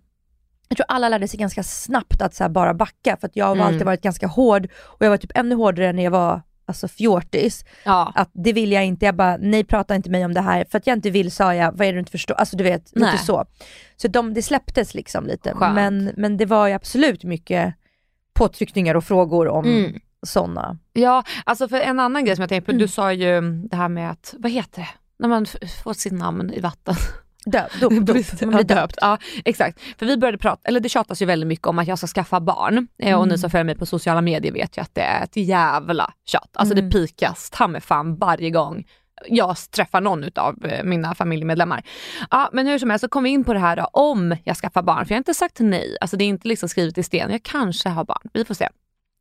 jag 0.70 0.78
tror 0.78 0.86
alla 0.88 1.10
lärde 1.10 1.28
sig 1.28 1.40
ganska 1.40 1.64
snabbt 1.64 2.22
att 2.22 2.34
så 2.34 2.50
bara 2.50 2.74
backa 2.74 3.18
för 3.18 3.28
att 3.28 3.36
jag 3.36 3.46
har 3.46 3.56
mm. 3.56 3.68
alltid 3.68 3.86
varit 3.86 4.02
ganska 4.02 4.28
hård 4.28 4.68
och 4.82 5.06
jag 5.06 5.10
var 5.10 5.18
typ 5.18 5.32
ännu 5.36 5.56
hårdare 5.56 5.94
när 5.94 6.04
jag 6.04 6.12
var 6.12 6.42
alltså 6.70 6.88
fjortis. 6.88 7.66
Ja. 7.84 8.12
Att 8.16 8.30
det 8.34 8.54
vill 8.54 8.72
jag 8.72 8.86
inte, 8.86 9.06
jag 9.06 9.16
bara 9.16 9.38
nej 9.38 9.64
prata 9.64 9.96
inte 9.96 10.10
mig 10.10 10.26
om 10.26 10.34
det 10.34 10.42
här. 10.42 10.66
För 10.72 10.78
att 10.78 10.88
jag 10.88 10.98
inte 10.98 11.10
vill 11.10 11.32
sa 11.32 11.56
jag, 11.56 11.72
vad 11.72 11.82
är 11.82 11.86
det 11.86 11.92
du 11.92 12.00
inte 12.00 12.12
förstår? 12.12 12.36
Alltså 12.36 12.58
du 12.58 12.64
vet, 12.64 12.92
nej. 12.96 13.12
lite 13.12 13.24
så. 13.26 13.46
Så 13.98 14.08
de, 14.08 14.34
det 14.34 14.42
släpptes 14.42 14.94
liksom 14.94 15.28
lite. 15.28 15.56
Men, 15.60 16.12
men 16.18 16.38
det 16.38 16.46
var 16.46 16.68
ju 16.68 16.74
absolut 16.74 17.24
mycket 17.24 17.76
påtryckningar 18.34 18.96
och 18.96 19.04
frågor 19.04 19.48
om 19.48 19.66
mm. 19.66 20.00
sådana. 20.28 20.78
Ja, 20.94 21.24
alltså 21.44 21.68
för 21.68 21.82
en 21.82 22.00
annan 22.00 22.26
grej 22.26 22.36
som 22.36 22.42
jag 22.42 22.50
tänkte 22.50 22.66
på, 22.66 22.72
mm. 22.72 22.82
du 22.82 22.88
sa 22.88 23.14
ju 23.14 23.42
det 23.42 23.76
här 23.76 23.90
med 23.90 24.12
att, 24.12 24.36
vad 24.38 24.52
heter 24.52 24.82
det, 24.82 24.90
när 25.20 25.30
man 25.30 25.46
får 25.84 25.94
sitt 25.94 26.14
namn 26.14 26.54
i 26.54 26.60
vatten. 26.60 26.96
Döp, 27.52 27.80
dop, 27.80 27.94
dop. 27.94 28.42
Man 28.42 28.50
blir 28.50 28.64
döpt. 28.64 28.96
Ja, 29.02 29.18
exakt. 29.46 29.80
För 29.98 30.06
vi 30.06 30.18
började 30.18 30.38
prata, 30.38 30.62
eller 30.64 30.80
det 30.80 30.90
tjatas 30.90 31.22
ju 31.22 31.26
väldigt 31.26 31.48
mycket 31.48 31.68
om 31.68 31.80
att 31.80 31.88
jag 31.88 31.98
ska 31.98 32.08
skaffa 32.08 32.40
barn. 32.40 32.88
Mm. 33.02 33.20
Och 33.20 33.28
ni 33.28 33.38
som 33.38 33.50
följer 33.50 33.66
mig 33.66 33.76
på 33.76 33.86
sociala 33.86 34.22
medier 34.22 34.52
vet 34.52 34.78
ju 34.78 34.82
att 34.82 34.96
det 34.96 35.02
är 35.02 35.24
ett 35.24 35.36
jävla 35.36 36.14
tjat. 36.26 36.50
Alltså 36.54 36.74
mm. 36.74 36.90
det 36.90 36.98
pikas 36.98 37.50
ta 37.50 37.68
mig 37.68 37.82
fan 37.82 38.16
varje 38.16 38.50
gång 38.50 38.86
jag 39.28 39.58
träffar 39.72 40.02
någon 40.02 40.24
av 40.36 40.66
eh, 40.66 40.84
mina 40.84 41.16
familjemedlemmar. 41.16 41.84
Ja, 42.32 42.50
men 42.54 42.68
hur 42.68 42.80
som 42.80 42.90
helst 42.90 43.02
så 43.02 43.10
kom 43.10 43.24
vi 43.24 43.30
in 43.30 43.44
på 43.44 43.54
det 43.54 43.60
här 43.60 43.76
då, 43.76 43.84
om 43.94 44.36
jag 44.44 44.58
skaffar 44.58 44.82
barn. 44.82 45.06
För 45.06 45.12
jag 45.12 45.16
har 45.16 45.20
inte 45.20 45.34
sagt 45.34 45.60
nej. 45.60 45.98
Alltså 46.02 46.18
det 46.18 46.24
är 46.24 46.28
inte 46.28 46.48
liksom 46.48 46.70
skrivet 46.70 46.98
i 46.98 47.04
sten. 47.04 47.32
Jag 47.32 47.44
kanske 47.44 47.90
har 47.90 48.04
barn. 48.04 48.30
Vi 48.34 48.46
får 48.46 48.54
se. 48.54 48.70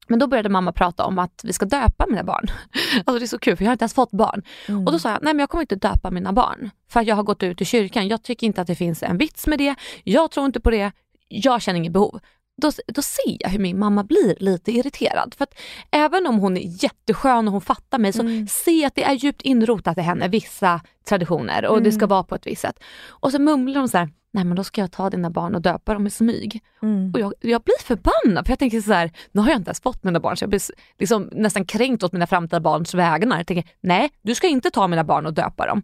Men 0.08 0.18
då 0.18 0.26
började 0.26 0.48
mamma 0.48 0.72
prata 0.72 1.04
om 1.04 1.18
att 1.18 1.40
vi 1.44 1.52
ska 1.52 1.66
döpa 1.66 2.06
mina 2.08 2.24
barn. 2.24 2.46
Alltså 3.04 3.18
det 3.18 3.24
är 3.24 3.26
så 3.26 3.38
kul 3.38 3.56
för 3.56 3.64
jag 3.64 3.68
har 3.68 3.72
inte 3.72 3.82
ens 3.82 3.94
fått 3.94 4.10
barn. 4.10 4.42
Mm. 4.68 4.86
Och 4.86 4.92
då 4.92 4.98
sa 4.98 5.10
jag, 5.10 5.18
nej 5.22 5.34
men 5.34 5.40
jag 5.40 5.48
kommer 5.50 5.62
inte 5.62 5.76
döpa 5.76 6.10
mina 6.10 6.32
barn. 6.32 6.70
För 6.90 7.00
att 7.00 7.06
jag 7.06 7.16
har 7.16 7.22
gått 7.22 7.42
ut 7.42 7.60
i 7.60 7.64
kyrkan. 7.64 8.08
Jag 8.08 8.22
tycker 8.22 8.46
inte 8.46 8.60
att 8.60 8.66
det 8.66 8.74
finns 8.74 9.02
en 9.02 9.18
vits 9.18 9.46
med 9.46 9.58
det. 9.58 9.74
Jag 10.04 10.30
tror 10.30 10.46
inte 10.46 10.60
på 10.60 10.70
det. 10.70 10.92
Jag 11.28 11.62
känner 11.62 11.78
inget 11.78 11.92
behov. 11.92 12.20
Då, 12.62 12.70
då 12.86 13.02
ser 13.02 13.36
jag 13.40 13.50
hur 13.50 13.58
min 13.58 13.78
mamma 13.78 14.04
blir 14.04 14.36
lite 14.38 14.72
irriterad. 14.72 15.34
För 15.38 15.44
att 15.44 15.54
även 15.90 16.26
om 16.26 16.38
hon 16.38 16.56
är 16.56 16.84
jätteskön 16.84 17.48
och 17.48 17.52
hon 17.52 17.60
fattar 17.60 17.98
mig 17.98 18.12
så 18.12 18.20
mm. 18.20 18.46
ser 18.48 18.80
jag 18.80 18.86
att 18.86 18.94
det 18.94 19.04
är 19.04 19.12
djupt 19.12 19.42
inrotat 19.42 19.98
i 19.98 20.00
henne, 20.00 20.28
vissa 20.28 20.80
traditioner 21.08 21.66
och 21.66 21.76
mm. 21.76 21.84
det 21.84 21.92
ska 21.92 21.98
mm. 21.98 22.08
vara 22.08 22.22
på 22.22 22.34
ett 22.34 22.46
visst 22.46 22.62
sätt. 22.62 22.78
Och 23.08 23.32
så 23.32 23.38
mumlar 23.38 23.80
hon 23.80 23.88
så 23.88 23.98
här, 23.98 24.10
nej 24.32 24.44
men 24.44 24.56
då 24.56 24.64
ska 24.64 24.80
jag 24.80 24.92
ta 24.92 25.10
dina 25.10 25.30
barn 25.30 25.54
och 25.54 25.62
döpa 25.62 25.94
dem 25.94 26.06
i 26.06 26.10
smyg. 26.10 26.62
Mm. 26.82 27.10
Och 27.14 27.20
jag, 27.20 27.32
jag 27.40 27.62
blir 27.62 27.82
förbannad 27.84 28.46
för 28.46 28.52
jag 28.52 28.58
tänker 28.58 28.80
så 28.80 28.92
här, 28.92 29.10
nu 29.32 29.40
har 29.40 29.48
jag 29.48 29.56
inte 29.56 29.68
ens 29.68 29.80
fått 29.80 30.04
mina 30.04 30.20
barn 30.20 30.36
så 30.36 30.42
jag 30.42 30.50
blir 30.50 30.62
liksom 30.98 31.28
nästan 31.32 31.64
kränkt 31.64 32.02
åt 32.02 32.12
mina 32.12 32.26
framtida 32.26 32.60
barns 32.60 32.94
vägnar. 32.94 33.36
Jag 33.36 33.46
tänker, 33.46 33.70
nej 33.80 34.10
du 34.22 34.34
ska 34.34 34.46
inte 34.46 34.70
ta 34.70 34.88
mina 34.88 35.04
barn 35.04 35.26
och 35.26 35.34
döpa 35.34 35.66
dem. 35.66 35.82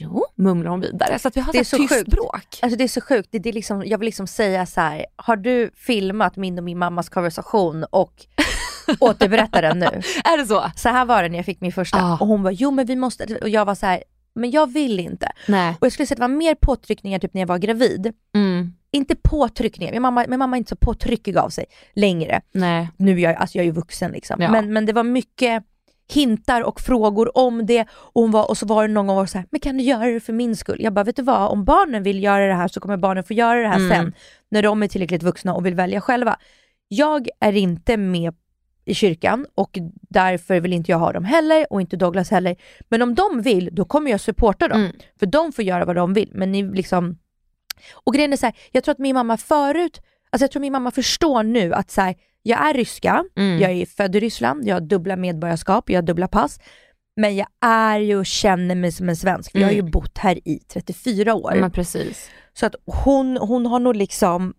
Jo, 0.00 0.24
mumlar 0.34 0.70
hon 0.70 0.80
vidare. 0.80 1.18
Så 1.18 1.30
vi 1.34 1.40
har 1.40 1.52
det 1.52 1.58
är 1.58 1.64
så 1.64 1.76
tyst 1.76 1.94
sjukt. 1.94 2.10
bråk. 2.10 2.58
Alltså 2.62 2.78
det 2.78 2.84
är 2.84 2.88
så 2.88 3.00
sjukt. 3.00 3.28
Det, 3.32 3.38
det 3.38 3.48
är 3.48 3.52
liksom, 3.52 3.82
jag 3.86 3.98
vill 3.98 4.06
liksom 4.06 4.26
säga 4.26 4.66
så 4.66 4.80
här, 4.80 5.06
har 5.16 5.36
du 5.36 5.70
filmat 5.74 6.36
min 6.36 6.58
och 6.58 6.64
min 6.64 6.78
mammas 6.78 7.08
konversation 7.08 7.84
och 7.84 8.26
återberättar 9.00 9.62
den 9.62 9.78
nu? 9.78 9.86
är 10.24 10.38
det 10.38 10.46
så? 10.46 10.70
Så 10.76 10.88
här 10.88 11.04
var 11.04 11.22
det 11.22 11.28
när 11.28 11.36
jag 11.36 11.46
fick 11.46 11.60
min 11.60 11.72
första. 11.72 11.98
Ah. 12.02 12.18
Och 12.20 12.26
hon 12.26 12.42
var, 12.42 12.50
jo 12.50 12.70
men 12.70 12.86
vi 12.86 12.96
måste, 12.96 13.38
och 13.42 13.48
jag 13.48 13.64
var 13.64 13.74
så 13.74 13.86
här, 13.86 14.02
men 14.38 14.50
jag 14.50 14.72
vill 14.72 15.00
inte. 15.00 15.32
Nej. 15.48 15.76
Och 15.80 15.86
jag 15.86 15.92
skulle 15.92 16.06
säga 16.06 16.14
att 16.14 16.18
det 16.18 16.34
var 16.34 16.36
mer 16.38 16.54
påtryckningar 16.54 17.18
typ 17.18 17.34
när 17.34 17.40
jag 17.40 17.48
var 17.48 17.58
gravid. 17.58 18.12
Mm. 18.34 18.72
Inte 18.90 19.16
påtryckningar, 19.22 19.92
min 19.92 20.02
mamma, 20.02 20.24
min 20.28 20.38
mamma 20.38 20.56
är 20.56 20.58
inte 20.58 20.68
så 20.68 20.76
påtryckig 20.76 21.36
av 21.36 21.48
sig 21.48 21.64
längre. 21.92 22.40
Nej. 22.52 22.88
Nu 22.96 23.12
är 23.12 23.18
jag, 23.18 23.34
alltså 23.34 23.58
jag 23.58 23.62
är 23.62 23.66
ju 23.66 23.72
vuxen 23.72 24.12
liksom. 24.12 24.40
Ja. 24.40 24.50
Men, 24.50 24.72
men 24.72 24.86
det 24.86 24.92
var 24.92 25.04
mycket 25.04 25.64
hintar 26.12 26.62
och 26.62 26.80
frågor 26.80 27.38
om 27.38 27.66
det 27.66 27.86
och, 27.90 28.22
hon 28.22 28.30
var, 28.30 28.50
och 28.50 28.58
så 28.58 28.66
var 28.66 28.88
det 28.88 28.94
någon 28.94 29.06
gång 29.06 29.16
var 29.16 29.26
så 29.26 29.38
här, 29.38 29.46
men 29.50 29.60
kan 29.60 29.76
du 29.76 29.84
göra 29.84 30.06
det 30.06 30.20
för 30.20 30.32
min 30.32 30.56
skull? 30.56 30.78
Jag 30.80 30.92
bara, 30.92 31.04
vet 31.04 31.16
du 31.16 31.22
vad, 31.22 31.50
om 31.50 31.64
barnen 31.64 32.02
vill 32.02 32.22
göra 32.22 32.46
det 32.46 32.54
här 32.54 32.68
så 32.68 32.80
kommer 32.80 32.96
barnen 32.96 33.24
få 33.24 33.32
göra 33.32 33.60
det 33.60 33.68
här 33.68 33.76
mm. 33.76 33.90
sen, 33.90 34.12
när 34.48 34.62
de 34.62 34.82
är 34.82 34.88
tillräckligt 34.88 35.22
vuxna 35.22 35.54
och 35.54 35.66
vill 35.66 35.74
välja 35.74 36.00
själva. 36.00 36.36
Jag 36.88 37.28
är 37.40 37.56
inte 37.56 37.96
med 37.96 38.34
i 38.88 38.94
kyrkan 38.94 39.46
och 39.54 39.78
därför 40.08 40.60
vill 40.60 40.72
inte 40.72 40.90
jag 40.90 40.98
ha 40.98 41.12
dem 41.12 41.24
heller 41.24 41.66
och 41.72 41.80
inte 41.80 41.96
Douglas 41.96 42.30
heller. 42.30 42.56
Men 42.88 43.02
om 43.02 43.14
de 43.14 43.42
vill, 43.42 43.68
då 43.72 43.84
kommer 43.84 44.10
jag 44.10 44.20
supporta 44.20 44.68
dem. 44.68 44.80
Mm. 44.80 44.92
För 45.18 45.26
de 45.26 45.52
får 45.52 45.64
göra 45.64 45.84
vad 45.84 45.96
de 45.96 46.14
vill. 46.14 46.30
Men 46.34 46.52
ni 46.52 46.62
liksom 46.62 47.18
Och 47.94 48.14
grejen 48.14 48.32
är 48.32 48.36
så 48.36 48.46
här, 48.46 48.54
jag 48.72 48.84
tror 48.84 48.92
att 48.92 48.98
min 48.98 49.14
mamma 49.14 49.36
förut, 49.36 50.00
alltså 50.30 50.44
jag 50.44 50.50
tror 50.50 50.60
min 50.60 50.72
mamma 50.72 50.90
förstår 50.90 51.42
nu 51.42 51.74
att 51.74 51.90
så 51.90 52.00
här, 52.00 52.14
jag 52.42 52.68
är 52.68 52.74
ryska, 52.74 53.24
Mm. 53.36 53.58
jag 53.60 53.70
är 53.72 53.86
född 53.86 54.16
i 54.16 54.20
Ryssland, 54.20 54.68
jag 54.68 54.74
har 54.76 54.80
dubbla 54.80 55.16
medborgarskap, 55.16 55.90
jag 55.90 55.96
har 55.96 56.02
dubbla 56.06 56.28
pass. 56.28 56.60
Men 57.16 57.36
jag 57.36 57.46
är 57.60 57.98
ju 57.98 58.16
och 58.16 58.26
känner 58.26 58.74
mig 58.74 58.92
som 58.92 59.08
en 59.08 59.16
svensk, 59.16 59.52
för 59.52 59.58
jag 59.58 59.66
har 59.66 59.72
ju 59.72 59.78
Mm. 59.78 59.90
bott 59.90 60.18
här 60.18 60.48
i 60.48 60.58
34 60.58 61.34
år. 61.34 61.54
Men 61.60 61.70
precis. 61.70 62.30
Så 62.52 62.66
att 62.66 62.74
hon, 63.04 63.36
hon 63.36 63.66
har 63.66 63.78
nog 63.80 63.96
liksom 63.96 64.54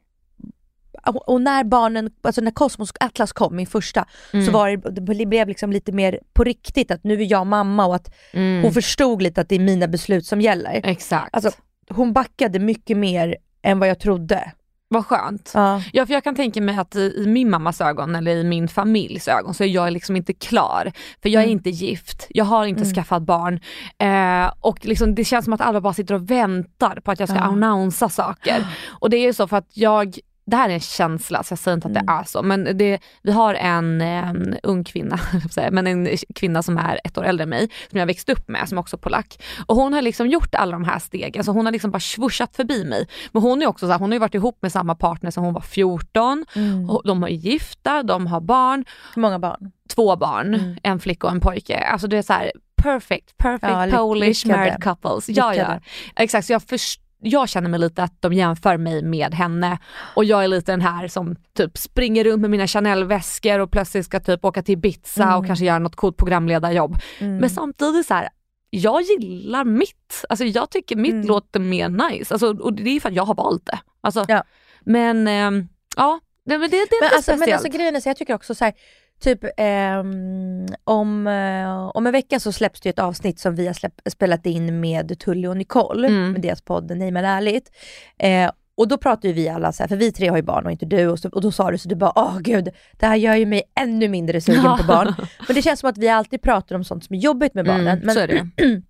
och 1.28 1.42
när 1.42 1.64
barnen, 1.64 2.10
alltså 2.22 2.42
när 2.42 2.52
Cosmos 2.52 2.92
och 2.92 2.98
Atlas 3.04 3.32
kom, 3.34 3.56
min 3.56 3.68
första, 3.68 4.06
Mm. 4.34 4.46
så 4.46 4.52
var 4.52 4.70
det, 4.70 5.02
det 5.02 5.26
blev 5.26 5.48
liksom 5.48 5.72
lite 5.72 5.92
mer 5.92 6.20
på 6.34 6.44
riktigt 6.44 6.92
att 6.92 7.04
nu 7.04 7.14
är 7.22 7.32
jag 7.32 7.48
mamma 7.48 7.86
och 7.86 7.96
att 7.96 8.16
Mm. 8.34 8.64
hon 8.64 8.74
förstod 8.74 9.22
lite 9.22 9.42
att 9.42 9.50
det 9.50 9.56
är 9.56 9.60
mina 9.60 9.88
beslut 9.88 10.26
som 10.26 10.42
gäller. 10.42 10.82
Exakt. 10.84 11.30
Alltså 11.36 11.52
hon 11.90 12.14
backade 12.14 12.60
mycket 12.60 12.98
mer 12.98 13.36
än 13.62 13.80
vad 13.80 13.90
jag 13.90 14.00
trodde. 14.00 14.52
Vad 14.92 15.06
skönt. 15.06 15.52
Ja. 15.54 15.82
Ja 15.94 16.06
för 16.06 16.14
jag 16.14 16.24
kan 16.24 16.36
tänka 16.36 16.62
mig 16.62 16.78
att 16.78 16.96
i, 16.96 17.14
i 17.18 17.28
min 17.28 17.50
mammas 17.50 17.82
ögon 17.82 18.16
eller 18.16 18.36
i 18.36 18.44
min 18.44 18.68
familjs 18.68 19.28
ögon 19.28 19.54
så 19.54 19.64
är 19.64 19.68
jag 19.68 19.94
liksom 19.94 20.16
inte 20.16 20.34
klar. 20.34 20.92
För 21.22 21.30
jag 21.30 21.40
är 21.44 21.48
Mm. 21.48 21.58
inte 21.58 21.70
gift, 21.70 22.28
jag 22.30 22.46
har 22.46 22.66
inte 22.66 22.82
Mm. 22.82 22.94
skaffat 22.96 23.22
barn. 23.22 23.60
Eh, 23.98 24.54
och 24.60 24.86
liksom, 24.86 25.16
det 25.16 25.24
känns 25.26 25.46
som 25.46 25.54
att 25.54 25.62
alla 25.62 25.82
bara 25.82 25.94
sitter 25.94 26.14
och 26.16 26.32
väntar 26.32 27.00
på 27.04 27.12
att 27.12 27.20
jag 27.20 27.30
ska 27.30 27.38
Ja. 27.38 27.44
annonsa 27.44 28.10
saker. 28.10 28.68
Och 29.00 29.10
det 29.10 29.18
är 29.18 29.22
ju 29.26 29.34
så 29.34 29.48
för 29.48 29.58
att 29.58 29.70
jag 29.74 30.18
det 30.50 30.58
här 30.58 30.70
är 30.70 30.74
en 30.74 30.80
känsla, 30.80 31.44
så 31.44 31.52
jag 31.52 31.60
säger 31.60 31.76
inte 31.76 31.88
att 31.88 31.94
det 31.94 32.00
Mm. 32.00 32.16
är 32.20 32.24
så, 32.24 32.44
men 32.44 32.78
det, 32.78 33.00
vi 33.22 33.32
har 33.32 33.54
en, 33.54 34.02
en 34.02 34.58
ung 34.64 34.84
kvinna, 34.84 35.20
men 35.72 35.88
en 35.88 36.08
kvinna 36.36 36.64
som 36.64 36.78
är 36.78 37.00
ett 37.04 37.18
år 37.18 37.24
äldre 37.24 37.44
än 37.44 37.50
mig, 37.50 37.70
som 37.90 38.00
jag 38.00 38.06
växt 38.06 38.30
upp 38.30 38.48
med, 38.48 38.70
som 38.70 38.78
är 38.78 38.82
också 38.82 38.98
polack. 38.98 39.44
Och 39.66 39.76
hon 39.76 39.94
har 39.94 40.02
liksom 40.02 40.28
gjort 40.28 40.56
alla 40.56 40.72
de 40.72 40.84
här 40.84 41.00
stegen, 41.00 41.44
så 41.44 41.52
hon 41.52 41.66
har 41.66 41.72
liksom 41.72 41.92
bara 41.92 42.00
swushat 42.00 42.56
förbi 42.56 42.86
mig. 42.86 43.08
Men 43.32 43.42
hon 43.42 43.62
är 43.62 43.68
också 43.68 43.86
så 43.86 43.92
här, 43.92 44.00
hon 44.00 44.10
har 44.10 44.16
ju 44.16 44.20
varit 44.20 44.36
ihop 44.36 44.58
med 44.62 44.72
samma 44.72 44.96
partner 44.96 45.32
sedan 45.32 45.44
hon 45.44 45.54
var 45.54 45.62
14, 45.62 46.46
Mm. 46.56 46.90
och 46.90 47.02
de 47.06 47.24
är 47.24 47.28
gifta, 47.28 48.04
de 48.04 48.28
har 48.28 48.42
barn, 48.42 48.86
Hur 49.16 49.22
många 49.22 49.40
barn? 49.40 49.72
två 49.96 50.16
barn, 50.16 50.54
Mm. 50.56 50.78
en 50.84 51.00
flicka 51.00 51.28
och 51.28 51.34
en 51.34 51.40
pojke. 51.40 51.78
Alltså 51.80 52.08
det 52.08 52.18
är 52.18 52.22
så 52.22 52.34
här 52.34 52.52
perfect, 52.84 53.38
perfect 53.38 53.72
Ja, 53.92 53.98
Polish 53.98 54.48
married 54.48 54.84
couples. 54.84 55.30
Ja, 55.30 55.56
ja. 55.56 55.80
Exakt, 56.16 56.48
så 56.48 56.54
jag, 56.54 56.62
först, 56.64 57.02
jag 57.22 57.50
känner 57.50 57.70
mig 57.70 57.80
lite 57.80 58.04
att 58.04 58.22
de 58.22 58.34
jämför 58.34 58.78
mig 58.78 59.04
med 59.04 59.34
henne 59.34 59.78
och 60.16 60.26
jag 60.26 60.44
är 60.44 60.48
lite 60.48 60.72
den 60.72 60.82
här 60.82 61.08
som 61.08 61.36
typ 61.58 61.78
springer 61.78 62.24
runt 62.24 62.42
med 62.42 62.50
mina 62.50 62.68
Chanel-väskor 62.68 63.60
och 63.60 63.72
plötsligt 63.72 64.06
ska 64.06 64.20
typ 64.20 64.46
åka 64.46 64.64
till 64.64 64.74
Ibiza 64.74 65.24
och 65.28 65.34
Mm. 65.38 65.48
kanske 65.48 65.66
göra 65.66 65.80
något 65.80 65.96
coolt 65.96 66.18
programledarjobb. 66.18 66.98
Mm. 67.20 67.38
Men 67.38 67.50
samtidigt 67.50 68.06
så 68.08 68.14
här, 68.14 68.30
jag 68.70 69.02
gillar 69.02 69.64
mitt. 69.66 70.26
Alltså 70.30 70.46
jag 70.46 70.70
tycker 70.70 70.96
mitt 70.96 71.14
Mm. 71.14 71.28
låter 71.28 71.60
mer 71.60 71.90
nice. 71.90 72.34
Alltså, 72.34 72.54
och 72.54 72.74
det 72.74 72.90
är 72.90 73.00
för 73.00 73.10
att 73.10 73.16
jag 73.16 73.26
har 73.26 73.36
valt 73.36 73.66
det. 73.66 73.80
Alltså, 74.02 74.26
Ja. 74.28 74.44
Men 74.82 75.28
ehm, 75.28 75.68
ja, 75.98 76.20
det, 76.46 76.58
men 76.58 76.70
det, 76.70 76.76
det 76.78 76.96
är 76.96 77.02
men, 77.04 77.10
alltså, 77.16 77.32
men 77.32 77.38
speciellt. 77.40 77.62
alltså 77.66 77.78
grejen 77.78 77.96
är 77.96 78.00
så 78.00 78.10
jag 78.10 78.18
tycker 78.18 78.34
också 78.34 78.56
så 78.56 78.66
här, 78.66 78.74
typ 79.20 79.40
ehm, 79.58 80.66
om, 80.84 81.28
eh, 81.28 81.88
om 81.98 82.06
en 82.08 82.12
vecka 82.12 82.40
så 82.40 82.52
släpps 82.52 82.82
det 82.82 82.90
ett 82.90 83.00
avsnitt 83.00 83.40
som 83.40 83.56
vi 83.56 83.68
har 83.68 83.74
släpp, 83.74 83.94
spelat 84.10 84.46
in 84.46 84.80
med 84.80 85.20
Tully 85.20 85.48
och 85.48 85.58
Nicole, 85.58 86.08
Mm. 86.08 86.32
med 86.32 86.42
deras 86.42 86.62
podd 86.62 86.98
Nej 86.98 87.12
men 87.12 87.26
ärligt. 87.26 87.72
Eh, 88.20 88.52
och 88.76 88.88
då 88.88 88.98
pratar 88.98 89.28
ju 89.30 89.34
vi 89.34 89.50
alla 89.50 89.72
så 89.72 89.84
här, 89.84 89.88
för 89.88 89.96
vi 89.96 90.12
tre 90.12 90.28
har 90.28 90.38
ju 90.38 90.44
barn 90.44 90.66
och 90.66 90.72
inte 90.72 90.86
du, 90.86 91.08
och, 91.08 91.20
så, 91.20 91.30
och 91.30 91.42
då 91.42 91.52
sa 91.52 91.72
du 91.72 91.78
så 91.78 91.90
du 91.90 91.96
bara 91.96 92.14
åh 92.16 92.40
gud, 92.40 92.70
det 93.00 93.06
här 93.06 93.16
gör 93.16 93.36
ju 93.36 93.46
mig 93.46 93.64
ännu 93.80 94.08
mindre 94.08 94.42
sugen 94.42 94.78
på 94.78 94.84
barn. 94.88 95.14
Men 95.48 95.56
det 95.56 95.62
känns 95.62 95.80
som 95.80 95.90
att 95.90 95.98
vi 95.98 96.10
alltid 96.10 96.42
pratar 96.42 96.76
om 96.76 96.84
sånt 96.84 97.04
som 97.06 97.16
är 97.16 97.20
jobbigt 97.20 97.54
med 97.54 97.66
barnen. 97.66 97.88
Mm, 97.88 98.06
men 98.06 98.16
så 98.16 98.22
är 98.22 98.28
det. 98.28 98.50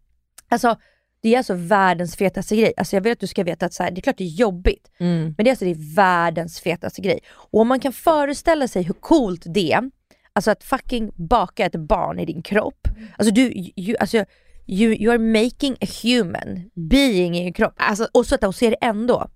alltså, 0.50 0.76
det 1.22 1.34
är 1.34 1.38
alltså 1.38 1.54
världens 1.54 2.16
fetaste 2.16 2.56
grej. 2.56 2.74
Alltså 2.78 2.96
jag 2.96 3.02
vill 3.02 3.12
att 3.12 3.20
du 3.20 3.28
ska 3.28 3.44
veta 3.44 3.66
att 3.66 3.74
så 3.74 3.84
här, 3.84 3.92
det 3.92 4.00
är 4.00 4.02
klart 4.02 4.18
det 4.18 4.24
är 4.24 4.28
jobbigt, 4.36 4.92
Mm. 5.00 5.24
men 5.38 5.44
det 5.44 5.50
är 5.50 5.52
alltså 5.52 5.66
det 5.66 5.72
är 5.72 5.96
världens 5.96 6.60
fetaste 6.60 7.02
grej. 7.02 7.20
Och 7.30 7.60
om 7.62 7.68
man 7.68 7.80
kan 7.80 7.94
föreställa 7.94 8.68
sig 8.68 8.84
hur 8.84 8.94
coolt 8.94 9.44
det 9.46 9.72
är, 9.74 9.84
alltså 10.40 10.52
att 10.52 10.64
fucking 10.64 11.12
baka 11.16 11.66
ett 11.66 11.76
barn 11.76 12.20
i 12.20 12.26
din 12.26 12.42
kropp. 12.42 12.88
Alltså 13.18 13.34
du, 13.34 13.42
you, 13.76 13.98
alltså, 14.00 14.18
you, 14.68 14.94
you 14.94 15.12
are 15.12 15.44
making 15.44 15.74
a 15.82 15.88
human 16.04 16.70
being 16.90 17.38
i 17.38 17.44
din 17.44 17.54
kropp. 17.54 17.74
Alltså, 17.78 18.08
Och 18.14 18.26
så 18.26 18.36
att 18.36 18.56
så 18.56 18.66
är 18.66 18.70
det 18.70 18.78
ändå 18.82 19.30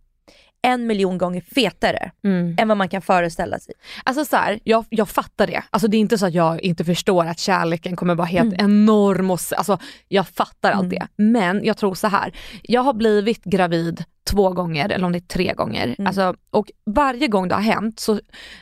en 0.65 0.87
miljon 0.87 1.17
gånger 1.17 1.41
fetare 1.41 2.11
mm. 2.23 2.55
än 2.59 2.67
vad 2.67 2.77
man 2.77 2.89
kan 2.89 3.01
föreställa 3.01 3.59
sig. 3.59 3.73
Alltså 4.03 4.25
så 4.25 4.35
här, 4.35 4.59
jag, 4.63 4.85
jag 4.89 5.09
fattar 5.09 5.47
det. 5.47 5.63
Alltså 5.69 5.87
det 5.87 5.97
är 5.97 5.99
inte 5.99 6.17
så 6.17 6.25
att 6.25 6.33
jag 6.33 6.61
inte 6.61 6.85
förstår 6.85 7.25
att 7.25 7.39
kärleken 7.39 7.95
kommer 7.95 8.15
vara 8.15 8.27
helt 8.27 8.53
Mm. 8.59 8.65
enorm. 8.65 9.31
Och, 9.31 9.39
alltså, 9.57 9.77
jag 10.07 10.27
fattar 10.27 10.71
allt 10.71 10.83
Mm. 10.83 10.89
det. 10.99 11.23
Men 11.23 11.63
jag 11.63 11.77
tror 11.77 11.95
så 11.95 12.07
här, 12.07 12.33
jag 12.63 12.81
har 12.81 12.93
blivit 12.93 13.43
gravid 13.43 14.03
två 14.29 14.49
gånger, 14.49 14.89
eller 14.89 15.05
om 15.05 15.11
det 15.11 15.17
är 15.17 15.27
tre 15.27 15.53
gånger. 15.53 15.95
Mm. 15.97 16.07
Alltså, 16.07 16.35
och 16.51 16.71
varje 16.85 17.27
gång 17.27 17.47
det 17.47 17.55
har 17.55 17.61
hänt, 17.61 17.99
så, 17.99 18.19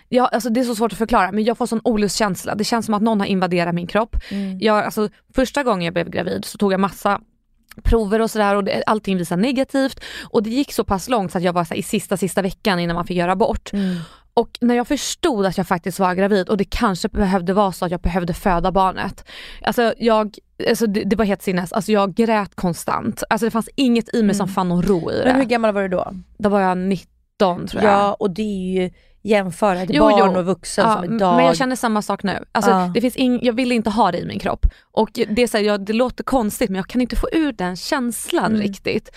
jag, 0.09 0.29
alltså 0.33 0.49
det 0.49 0.59
är 0.59 0.63
så 0.63 0.75
svårt 0.75 0.91
att 0.91 0.97
förklara, 0.97 1.31
men 1.31 1.43
jag 1.43 1.57
får 1.57 1.65
sån 1.65 1.81
olustkänsla. 1.83 2.55
Det 2.55 2.63
känns 2.63 2.85
som 2.85 2.93
att 2.95 3.01
någon 3.01 3.19
har 3.19 3.27
invaderat 3.27 3.75
min 3.75 3.87
kropp. 3.87 4.15
Jag, 4.59 4.77
alltså, 4.85 5.09
första 5.35 5.63
gången 5.63 5.85
jag 5.85 5.93
blev 5.93 6.09
gravid 6.09 6.45
så 6.45 6.57
tog 6.57 6.73
jag 6.73 6.79
massa 6.79 7.21
prover 7.83 8.21
och 8.21 8.31
sådär 8.31 8.55
och 8.55 8.63
det, 8.63 8.83
allting 8.85 9.17
visade 9.17 9.41
negativt. 9.41 9.99
Och 10.23 10.43
det 10.43 10.49
gick 10.49 10.73
så 10.73 10.83
pass 10.83 11.09
långt 11.09 11.31
så 11.31 11.37
att 11.37 11.43
jag 11.43 11.53
var 11.53 11.63
så 11.63 11.73
här, 11.73 11.79
i 11.79 11.83
sista, 11.83 12.17
sista 12.17 12.41
veckan 12.41 12.79
innan 12.79 12.95
man 12.95 13.07
fick 13.07 13.17
göra 13.17 13.31
abort. 13.31 13.73
Mm. 13.73 13.97
Och 14.33 14.57
när 14.61 14.75
jag 14.75 14.87
förstod 14.87 15.45
att 15.45 15.57
jag 15.57 15.67
faktiskt 15.67 15.99
var 15.99 16.13
gravid 16.13 16.49
och 16.49 16.57
det 16.57 16.65
kanske 16.69 17.09
behövde 17.09 17.53
vara 17.53 17.71
så 17.71 17.85
att 17.85 17.91
jag 17.91 18.01
behövde 18.01 18.33
föda 18.33 18.71
barnet. 18.71 19.25
Alltså, 19.61 19.93
jag, 19.97 20.37
alltså 20.69 20.87
det, 20.87 21.03
det 21.03 21.15
var 21.15 21.25
helt 21.25 21.41
sinnes, 21.41 21.73
alltså 21.73 21.91
jag 21.91 22.13
grät 22.13 22.55
konstant. 22.55 23.23
Alltså 23.29 23.45
det 23.47 23.51
fanns 23.51 23.69
inget 23.75 24.15
i 24.15 24.23
mig 24.23 24.35
som 24.35 24.47
fann 24.47 24.69
någon 24.69 24.81
ro 24.83 25.11
i 25.11 25.15
det. 25.15 25.21
Mm. 25.21 25.33
Men 25.33 25.41
hur 25.41 25.49
gammal 25.49 25.73
var 25.73 25.81
du 25.81 25.87
då? 25.87 26.13
Då 26.37 26.49
var 26.49 26.61
jag 26.61 26.77
19 26.77 27.67
tror 27.67 27.83
jag. 27.83 27.93
Ja, 27.93 28.13
och 28.13 28.31
det 28.31 28.41
är 28.41 28.81
ju 28.81 28.91
jämföra 29.23 29.81
ett 29.81 29.89
Jo, 29.93 30.03
barn 30.09 30.31
jo. 30.33 30.39
och 30.39 30.45
vuxen 30.45 30.85
Ja, 30.87 30.95
som 30.95 31.13
idag. 31.15 31.35
Men 31.35 31.45
jag 31.45 31.57
känner 31.57 31.75
samma 31.75 32.01
sak 32.01 32.23
nu. 32.23 32.43
Alltså, 32.51 32.71
Ja. 32.71 32.91
det 32.93 33.01
finns 33.01 33.15
ing, 33.15 33.39
jag 33.45 33.53
vill 33.53 33.71
inte 33.71 33.89
ha 33.89 34.11
det 34.11 34.17
i 34.17 34.25
min 34.25 34.39
kropp. 34.39 34.65
Och 34.91 35.09
det, 35.13 35.41
är 35.43 35.47
så 35.47 35.57
här, 35.57 35.63
jag, 35.63 35.85
det 35.85 35.93
låter 35.93 36.23
konstigt 36.23 36.69
men 36.69 36.75
jag 36.75 36.87
kan 36.87 37.01
inte 37.01 37.15
få 37.15 37.27
ur 37.31 37.51
den 37.51 37.75
känslan 37.75 38.45
Mm. 38.45 38.61
riktigt. 38.61 39.09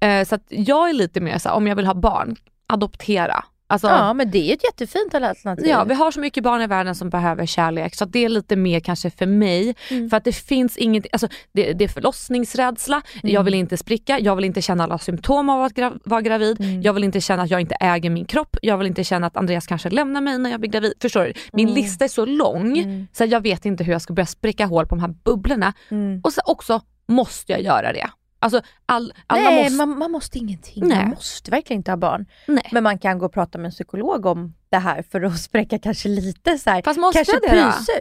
Eh, 0.00 0.24
så 0.26 0.38
jag 0.48 0.88
är 0.88 0.92
lite 0.92 1.20
mer 1.20 1.38
så 1.38 1.48
här, 1.48 1.56
om 1.56 1.66
jag 1.66 1.76
vill 1.76 1.86
ha 1.86 1.94
barn, 1.94 2.36
adoptera. 2.66 3.44
Alltså, 3.66 3.88
Ja 3.88 4.12
men 4.14 4.30
det 4.30 4.38
är 4.38 4.42
ju 4.46 4.52
ett 4.52 4.64
jättefint 4.64 5.14
alternativ. 5.14 5.66
Ja, 5.66 5.84
vi 5.84 5.94
har 5.94 6.10
så 6.10 6.20
mycket 6.20 6.44
barn 6.44 6.62
i 6.62 6.66
världen 6.66 6.94
som 6.94 7.10
behöver 7.10 7.46
kärlek 7.46 7.94
så 7.94 8.04
det 8.04 8.24
är 8.24 8.28
lite 8.28 8.56
mer 8.56 8.80
kanske 8.80 9.10
för 9.10 9.26
mig. 9.26 9.74
Mm. 9.90 10.10
För 10.10 10.16
att 10.16 10.24
det 10.24 10.32
finns 10.32 10.76
inget, 10.76 11.06
alltså 11.12 11.28
det, 11.52 11.72
det 11.72 11.84
är 11.84 11.88
förlossningsrädsla, 11.88 13.02
Mm. 13.22 13.34
jag 13.34 13.42
vill 13.42 13.54
inte 13.54 13.76
spricka, 13.76 14.18
jag 14.20 14.36
vill 14.36 14.44
inte 14.44 14.62
känna 14.62 14.84
alla 14.84 14.98
symptom 14.98 15.48
av 15.48 15.62
att 15.62 15.72
gra- 15.72 16.00
vara 16.04 16.20
gravid, 16.20 16.60
Mm. 16.60 16.82
jag 16.82 16.92
vill 16.92 17.04
inte 17.04 17.20
känna 17.20 17.42
att 17.42 17.50
jag 17.50 17.60
inte 17.60 17.74
äger 17.80 18.10
min 18.10 18.24
kropp, 18.24 18.56
jag 18.62 18.78
vill 18.78 18.86
inte 18.86 19.04
känna 19.04 19.26
att 19.26 19.36
Andreas 19.36 19.66
kanske 19.66 19.90
lämnar 19.90 20.20
mig 20.20 20.38
när 20.38 20.50
jag 20.50 20.60
blir 20.60 20.70
gravid. 20.70 20.92
Förstår 21.02 21.24
du? 21.24 21.32
Min 21.52 21.68
Mm. 21.68 21.74
lista 21.82 22.04
är 22.04 22.08
så 22.08 22.26
lång 22.26 22.78
Mm. 22.78 23.06
så 23.12 23.24
jag 23.24 23.40
vet 23.40 23.64
inte 23.64 23.84
hur 23.84 23.92
jag 23.92 24.02
ska 24.02 24.12
börja 24.14 24.26
spricka 24.26 24.66
hål 24.66 24.86
på 24.86 24.94
de 24.94 25.00
här 25.00 25.14
bubblorna. 25.24 25.72
Mm. 25.90 26.20
Och 26.24 26.32
så 26.32 26.40
också 26.44 26.80
måste 27.08 27.52
jag 27.52 27.62
göra 27.62 27.92
det. 27.92 28.08
Alltså 28.44 28.62
all, 28.86 29.12
alla 29.26 29.42
Nej, 29.42 29.62
måste... 29.62 29.76
man, 29.76 29.98
man 29.98 30.10
måste 30.10 30.38
ingenting. 30.38 30.88
Nej. 30.88 30.98
Man 30.98 31.08
måste 31.08 31.50
verkligen 31.50 31.80
inte 31.80 31.90
ha 31.90 31.96
barn. 31.96 32.26
Nej. 32.46 32.68
Men 32.72 32.82
man 32.82 32.98
kan 32.98 33.18
gå 33.18 33.26
och 33.26 33.32
prata 33.32 33.58
med 33.58 33.64
en 33.64 33.70
psykolog 33.70 34.26
om 34.26 34.54
det 34.68 34.78
här 34.78 35.04
för 35.10 35.22
att 35.22 35.38
spräcka 35.48 35.78
kanske 35.78 36.08
lite 36.08 36.58
så 36.58 36.70
här. 36.70 36.82
Fast 36.82 37.00
måste 37.00 37.24
kanske 37.24 37.46
det 37.46 37.50
pyser. 37.50 38.00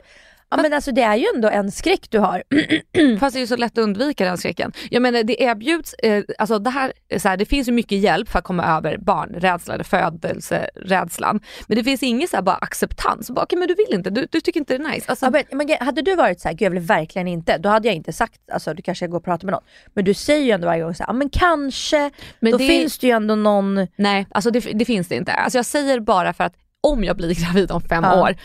Ja 0.55 0.62
men 0.62 0.74
alltså 0.74 0.91
det 0.91 1.01
är 1.01 1.15
ju 1.15 1.25
ändå 1.36 1.50
en 1.50 1.72
skräck 1.72 2.07
du 2.10 2.19
har. 2.19 2.43
Fast 3.19 3.33
det 3.33 3.38
är 3.39 3.41
ju 3.41 3.48
så 3.48 3.55
lätt 3.55 3.72
att 3.77 3.83
undvika 3.83 4.25
den 4.25 4.38
skräcken. 4.38 4.72
Jag 4.91 5.01
menar 5.01 5.24
det 5.24 5.41
erbjuds, 5.43 5.93
eh, 5.93 6.24
alltså 6.38 6.60
det 6.60 6.69
här, 6.69 6.93
är 7.10 7.19
så 7.19 7.29
här, 7.29 7.38
det 7.38 7.45
finns 7.45 7.67
ju 7.67 7.72
mycket 7.72 7.98
hjälp 7.98 8.29
för 8.29 8.39
att 8.39 8.45
komma 8.45 8.65
över 8.77 8.98
barnrädsla 8.98 9.83
födelserädslan. 9.83 11.39
Men 11.67 11.77
det 11.77 11.83
finns 11.83 12.03
ingen 12.03 12.27
så 12.27 12.36
här 12.38 12.43
bara 12.43 12.55
acceptans. 12.55 13.29
Bara, 13.29 13.43
okay, 13.43 13.60
men 13.60 13.67
du 13.67 13.75
vill 13.75 13.93
inte, 13.98 14.10
du, 14.10 14.27
du 14.31 14.41
tycker 14.41 14.60
inte 14.60 14.77
det 14.77 14.83
är 14.83 14.89
nice. 14.89 15.05
Alltså, 15.10 15.25
Ja, 15.25 15.29
men, 15.51 15.57
men 15.57 15.77
hade 15.79 16.01
du 16.01 16.15
varit 16.15 16.39
så 16.41 16.48
här, 16.48 16.57
jag 16.60 16.72
vill 16.72 16.79
verkligen 16.79 17.27
inte, 17.27 17.57
då 17.57 17.69
hade 17.69 17.88
jag 17.88 17.95
inte 17.95 18.13
sagt, 18.13 18.39
alltså 18.51 18.74
du 18.74 18.81
kanske 18.81 19.07
går 19.07 19.17
och 19.17 19.25
pratar 19.25 19.45
med 19.45 19.51
någon. 19.51 19.63
Men 19.93 20.05
du 20.05 20.13
säger 20.13 20.45
ju 20.45 20.51
ändå 20.51 20.67
varje 20.67 20.83
gång 20.83 20.95
så 20.95 21.03
ja 21.07 21.13
men 21.13 21.29
kanske, 21.29 22.12
Men 22.39 22.51
då 22.51 22.57
det- 22.57 22.67
finns 22.67 22.98
det 22.98 23.07
ju 23.07 23.13
ändå 23.13 23.36
någon, 23.36 23.88
Nej, 23.95 24.27
alltså 24.31 24.51
det, 24.51 24.60
det 24.60 24.86
finns 24.86 25.07
det 25.07 25.15
inte. 25.15 25.31
Alltså 25.33 25.57
jag 25.57 25.65
säger 25.65 26.00
bara 26.00 26.33
för 26.33 26.43
att 26.43 26.53
om 26.81 27.03
jag 27.03 27.17
blir 27.17 27.33
gravid 27.45 27.72
om 27.72 27.81
fem 27.81 28.03
Ja. 28.03 28.22
år 28.22 28.36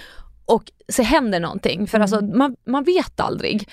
och 0.49 0.73
så 0.89 1.03
händer 1.03 1.41
någonting, 1.41 1.87
för 1.87 2.01
alltså, 2.01 2.21
man, 2.21 2.57
man 2.67 2.85
vet 2.85 3.21
aldrig. 3.21 3.69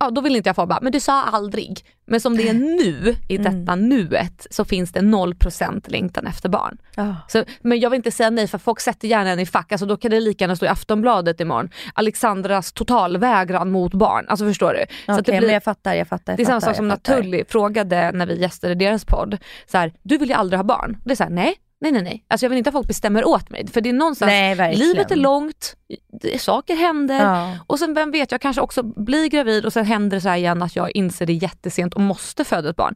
Ja, 0.00 0.10
då 0.10 0.20
vill 0.20 0.36
inte 0.36 0.48
jag 0.48 0.56
få 0.56 0.66
bara, 0.66 0.78
men 0.82 0.92
du 0.92 1.00
sa 1.00 1.22
aldrig. 1.22 1.84
Men 2.06 2.20
som 2.20 2.36
det 2.36 2.48
är 2.48 2.54
nu, 2.54 3.16
i 3.28 3.36
detta 3.36 3.74
nuet, 3.74 4.46
så 4.50 4.64
finns 4.64 4.92
det 4.92 5.00
0% 5.00 5.90
längtan 5.90 6.26
efter 6.26 6.48
barn. 6.48 6.78
Ja. 6.94 7.16
Så, 7.28 7.44
men 7.60 7.80
jag 7.80 7.90
vill 7.90 7.96
inte 7.96 8.10
säga 8.10 8.30
nej 8.30 8.46
för 8.46 8.58
folk 8.58 8.80
sätter 8.80 9.08
gärna 9.08 9.30
en 9.30 9.38
i 9.38 9.46
fack, 9.46 9.72
alltså 9.72 9.86
då 9.86 9.96
kan 9.96 10.10
det 10.10 10.20
lika 10.20 10.44
gärna 10.44 10.56
stå 10.56 10.66
i 10.66 10.68
Aftonbladet 10.68 11.40
imorgon. 11.40 11.70
Alexandras 11.94 12.72
totalvägran 12.72 13.70
mot 13.70 13.94
barn. 13.94 14.24
Alltså 14.28 14.44
förstår 14.44 14.72
du? 14.74 14.84
Så 15.06 15.12
att 15.12 15.20
Okej 15.20 15.32
det 15.32 15.38
blir, 15.38 15.46
men 15.46 15.54
jag 15.54 15.64
fattar, 15.64 15.94
jag 15.94 16.08
fattar. 16.08 16.32
Jag 16.32 16.38
det 16.38 16.42
är 16.42 16.46
samma 16.46 16.60
sak 16.60 16.76
som 16.76 16.88
när. 16.88 16.96
Tully 16.96 17.44
frågade 17.48 18.12
när 18.12 18.26
vi 18.26 18.40
gästade 18.40 18.74
deras 18.74 19.04
podd. 19.04 19.38
Så 19.66 19.78
här, 19.78 19.92
du 20.02 20.18
vill 20.18 20.28
ju 20.28 20.34
aldrig 20.34 20.58
ha 20.58 20.64
barn. 20.64 20.96
Det 21.04 21.12
är 21.12 21.16
så 21.16 21.22
här, 21.22 21.30
nej, 21.30 21.54
nej, 21.82 21.92
nej, 21.92 22.02
nej. 22.02 22.24
Alltså 22.28 22.44
jag 22.44 22.48
vill 22.50 22.58
inte 22.58 22.70
att 22.70 22.74
folk 22.74 22.86
bestämmer 22.86 23.24
åt 23.28 23.50
mig. 23.50 23.66
För 23.66 23.80
det 23.80 23.88
är 23.88 23.92
någonstans, 23.92 24.28
Nej 24.28 24.76
livet 24.76 25.10
är 25.10 25.16
långt, 25.16 25.76
det, 26.22 26.38
saker 26.42 26.76
händer. 26.76 27.24
Ja. 27.24 27.58
Och 27.66 27.78
sen 27.78 27.94
vem 27.94 28.10
vet, 28.10 28.32
jag 28.32 28.40
kanske 28.40 28.62
också 28.62 28.82
blir 28.82 29.28
gravid 29.28 29.64
och 29.64 29.72
sen 29.72 29.84
händer 29.84 30.16
det 30.16 30.20
så 30.20 30.34
igen 30.34 30.62
att 30.62 30.76
jag 30.76 30.90
inser 30.96 31.26
det 31.26 31.32
jättesent 31.32 31.94
och 31.94 32.00
måste 32.00 32.44
föda 32.44 32.70
ett 32.70 32.76
barn. 32.76 32.94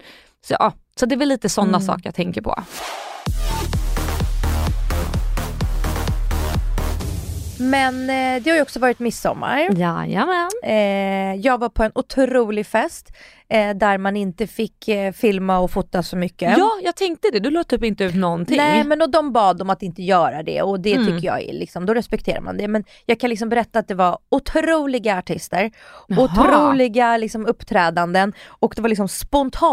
Så 0.49 0.57
ja, 0.59 0.73
Så 1.00 1.07
det 1.07 1.14
är 1.14 1.16
väl 1.16 1.28
lite 1.28 1.49
sådana 1.49 1.76
Mm. 1.76 1.87
saker 1.87 2.02
jag 2.05 2.14
tänker 2.14 2.43
på. 2.43 2.62
Men 7.59 8.00
eh, 8.11 8.43
det 8.43 8.50
har 8.50 8.57
ju 8.57 8.62
också 8.62 8.78
varit 8.81 8.99
midsommar. 8.99 9.59
Jajamän. 9.78 10.50
Eh, 10.64 11.35
jag 11.35 11.59
var 11.59 11.69
på 11.69 11.83
en 11.83 11.93
otrolig 11.95 12.66
fest 12.66 13.12
eh, 13.49 13.76
där 13.76 13.99
man 13.99 14.17
inte 14.17 14.47
fick 14.47 14.88
eh, 14.88 15.12
filma 15.12 15.59
och 15.59 15.71
fota 15.71 16.03
så 16.03 16.17
mycket. 16.17 16.59
Ja, 16.59 16.71
jag 16.83 16.97
tänkte 16.97 17.29
det. 17.33 17.38
Du 17.38 17.50
la 17.50 17.65
typ 17.65 17.85
inte 17.85 18.05
ut 18.05 18.15
någonting. 18.15 18.57
Nej 18.57 18.85
men 18.85 19.03
och 19.03 19.11
de 19.11 19.33
bad 19.33 19.62
om 19.62 19.71
att 19.71 19.83
inte 19.83 20.03
göra 20.03 20.43
det 20.43 20.62
och 20.62 20.81
det 20.81 20.93
Mm. 20.95 21.07
tycker 21.07 21.26
jag 21.26 21.43
är 21.43 21.53
liksom, 21.53 21.87
då 21.87 21.95
respekterar 21.95 22.41
man 22.41 22.57
det. 22.57 22.69
Men 22.69 22.85
jag 23.07 23.21
kan 23.21 23.31
liksom 23.31 23.49
berätta 23.49 23.79
att 23.79 23.88
det 23.88 23.95
var 23.95 24.19
otroliga 24.29 25.19
artister, 25.19 25.71
Jaha. 26.09 26.21
otroliga 26.25 27.17
liksom 27.17 27.47
uppträdanden 27.47 28.33
och 28.49 28.73
det 28.76 28.83
var 28.83 28.88
liksom 28.88 29.09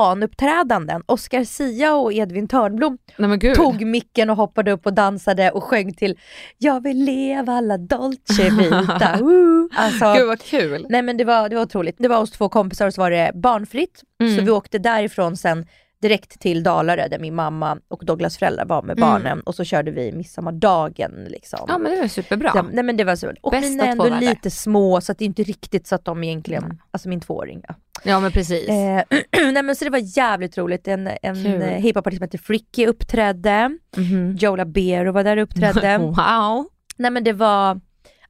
spontanuppträdanden. 0.07 1.03
Oscar 1.05 1.43
Sia 1.43 1.95
och 1.95 2.13
Edvin 2.13 2.47
Törnblom 2.47 2.97
Nej 3.17 3.53
tog 3.55 3.85
micken 3.85 4.29
och 4.29 4.37
hoppade 4.37 4.71
upp 4.71 4.85
och 4.85 4.93
dansade 4.93 5.51
och 5.51 5.63
sjöng 5.63 5.93
till 5.93 6.19
Jag 6.57 6.83
vill 6.83 7.03
leva 7.05 7.53
alla 7.53 7.77
dolce 7.77 8.49
vita. 8.49 9.19
Alltså, 9.75 10.13
Gud 10.13 10.27
vad 10.27 10.41
kul. 10.41 10.85
Nej 10.89 11.01
men 11.01 11.17
det 11.17 11.23
var, 11.23 11.49
det 11.49 11.55
var 11.55 11.63
otroligt. 11.63 11.95
Det 11.99 12.07
var 12.07 12.17
oss 12.21 12.31
två 12.31 12.49
kompisar 12.49 12.87
och 12.87 12.93
så 12.93 13.01
var 13.01 13.11
det 13.11 13.31
barnfritt. 13.63 14.03
Mm. 14.21 14.37
Så 14.37 14.41
vi 14.43 14.51
åkte 14.51 14.79
därifrån 14.79 15.37
sen 15.37 15.65
direkt 16.01 16.39
till 16.39 16.63
Dalarö 16.63 17.07
där 17.07 17.19
min 17.19 17.35
mamma 17.35 17.77
och 17.87 18.05
Douglas 18.05 18.37
föräldrar 18.37 18.65
var 18.65 18.81
med 18.81 18.97
Mm. 18.97 19.09
barnen 19.09 19.39
och 19.41 19.55
så 19.55 19.63
körde 19.63 19.91
vi 19.91 20.11
midsommardagen. 20.11 21.11
Liksom. 21.29 21.59
Ja 21.67 21.77
men 21.77 21.91
det 21.91 22.01
var 22.01 22.07
superbra. 22.07 22.51
Ja, 22.55 22.65
nej 22.73 22.83
men 22.83 22.97
det 22.97 23.03
var 23.03 23.15
så. 23.15 23.31
Och 23.41 23.51
Bästa 23.51 23.69
mina 23.69 23.83
är 23.85 23.91
ändå 23.91 24.03
två 24.03 24.09
världar. 24.09 24.27
lite 24.29 24.51
små 24.51 25.01
så 25.01 25.11
att 25.11 25.17
det 25.17 25.23
är 25.23 25.27
inte 25.27 25.43
riktigt 25.43 25.87
så 25.87 25.95
att 25.95 26.05
de 26.05 26.23
egentligen, 26.23 26.63
Mm. 26.63 26.77
alltså 26.91 27.09
min 27.09 27.19
tvååring. 27.21 27.61
Ja. 27.67 27.75
Ja 28.03 28.19
men 28.19 28.31
precis. 28.31 28.69
Eh, 28.69 29.03
nej 29.53 29.63
men 29.63 29.75
så 29.75 29.83
det 29.85 29.89
var 29.91 30.17
jävligt 30.17 30.57
roligt. 30.57 30.87
En, 30.87 31.09
en 31.21 31.45
eh, 31.61 31.67
hiphopartist 31.81 32.19
som 32.19 32.23
heter 32.23 32.37
Fricky 32.37 32.85
uppträdde. 32.87 33.77
Mhm. 33.97 34.35
Joe 34.39 34.55
Labero 34.55 35.11
var 35.11 35.23
där 35.23 35.37
och 35.37 35.43
uppträdde. 35.43 35.97
wow. 36.01 36.65
Nej 36.97 37.11
men 37.11 37.23
det 37.23 37.33
var, 37.33 37.79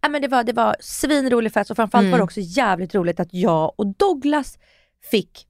ja, 0.02 0.10
men 0.10 0.22
det 0.22 0.28
var, 0.28 0.44
det 0.44 0.54
var 0.54 0.76
svinrolig 0.80 1.54
fest 1.54 1.72
och 1.72 1.76
framförallt 1.76 2.04
Mm. 2.04 2.12
var 2.12 2.18
det 2.18 2.24
också 2.24 2.40
jävligt 2.44 2.96
roligt 2.96 3.20
att 3.20 3.34
jag 3.34 3.74
och 3.80 3.88
Douglas 3.98 4.58
fick 5.12 5.48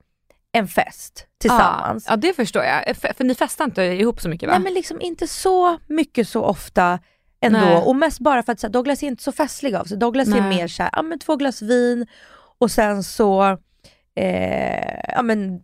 en 0.51 0.67
fest 0.67 1.27
tillsammans. 1.37 2.05
Ja, 2.07 2.11
ja 2.11 2.15
det 2.15 2.33
förstår 2.33 2.63
jag. 2.63 2.97
För, 2.97 3.13
för 3.13 3.23
ni 3.23 3.35
festar 3.35 3.65
inte 3.65 3.81
ihop 3.83 4.21
så 4.21 4.29
mycket 4.29 4.49
va? 4.49 4.53
Nej 4.53 4.63
men 4.63 4.73
liksom 4.73 5.01
inte 5.01 5.27
så 5.27 5.77
mycket 5.87 6.27
så 6.27 6.43
ofta 6.43 6.99
ändå 7.41 7.59
Nej. 7.59 7.77
och 7.77 7.95
mest 7.95 8.19
bara 8.19 8.43
för 8.43 8.51
att 8.51 8.59
så 8.59 8.67
här, 8.67 8.71
Douglas 8.71 9.03
är 9.03 9.07
inte 9.07 9.23
så 9.23 9.31
festlig 9.31 9.75
av 9.75 9.83
sig. 9.85 9.97
Douglas 9.97 10.27
är 10.27 10.31
Nej. 10.41 10.49
mer 10.57 10.67
såhär, 10.67 10.89
ja 10.93 11.01
men 11.01 11.19
två 11.19 11.35
glas 11.35 11.61
vin 11.61 12.07
och 12.57 12.71
sen 12.71 13.03
så 13.03 13.57
eh, 14.15 15.13
ja 15.13 15.21
men 15.21 15.61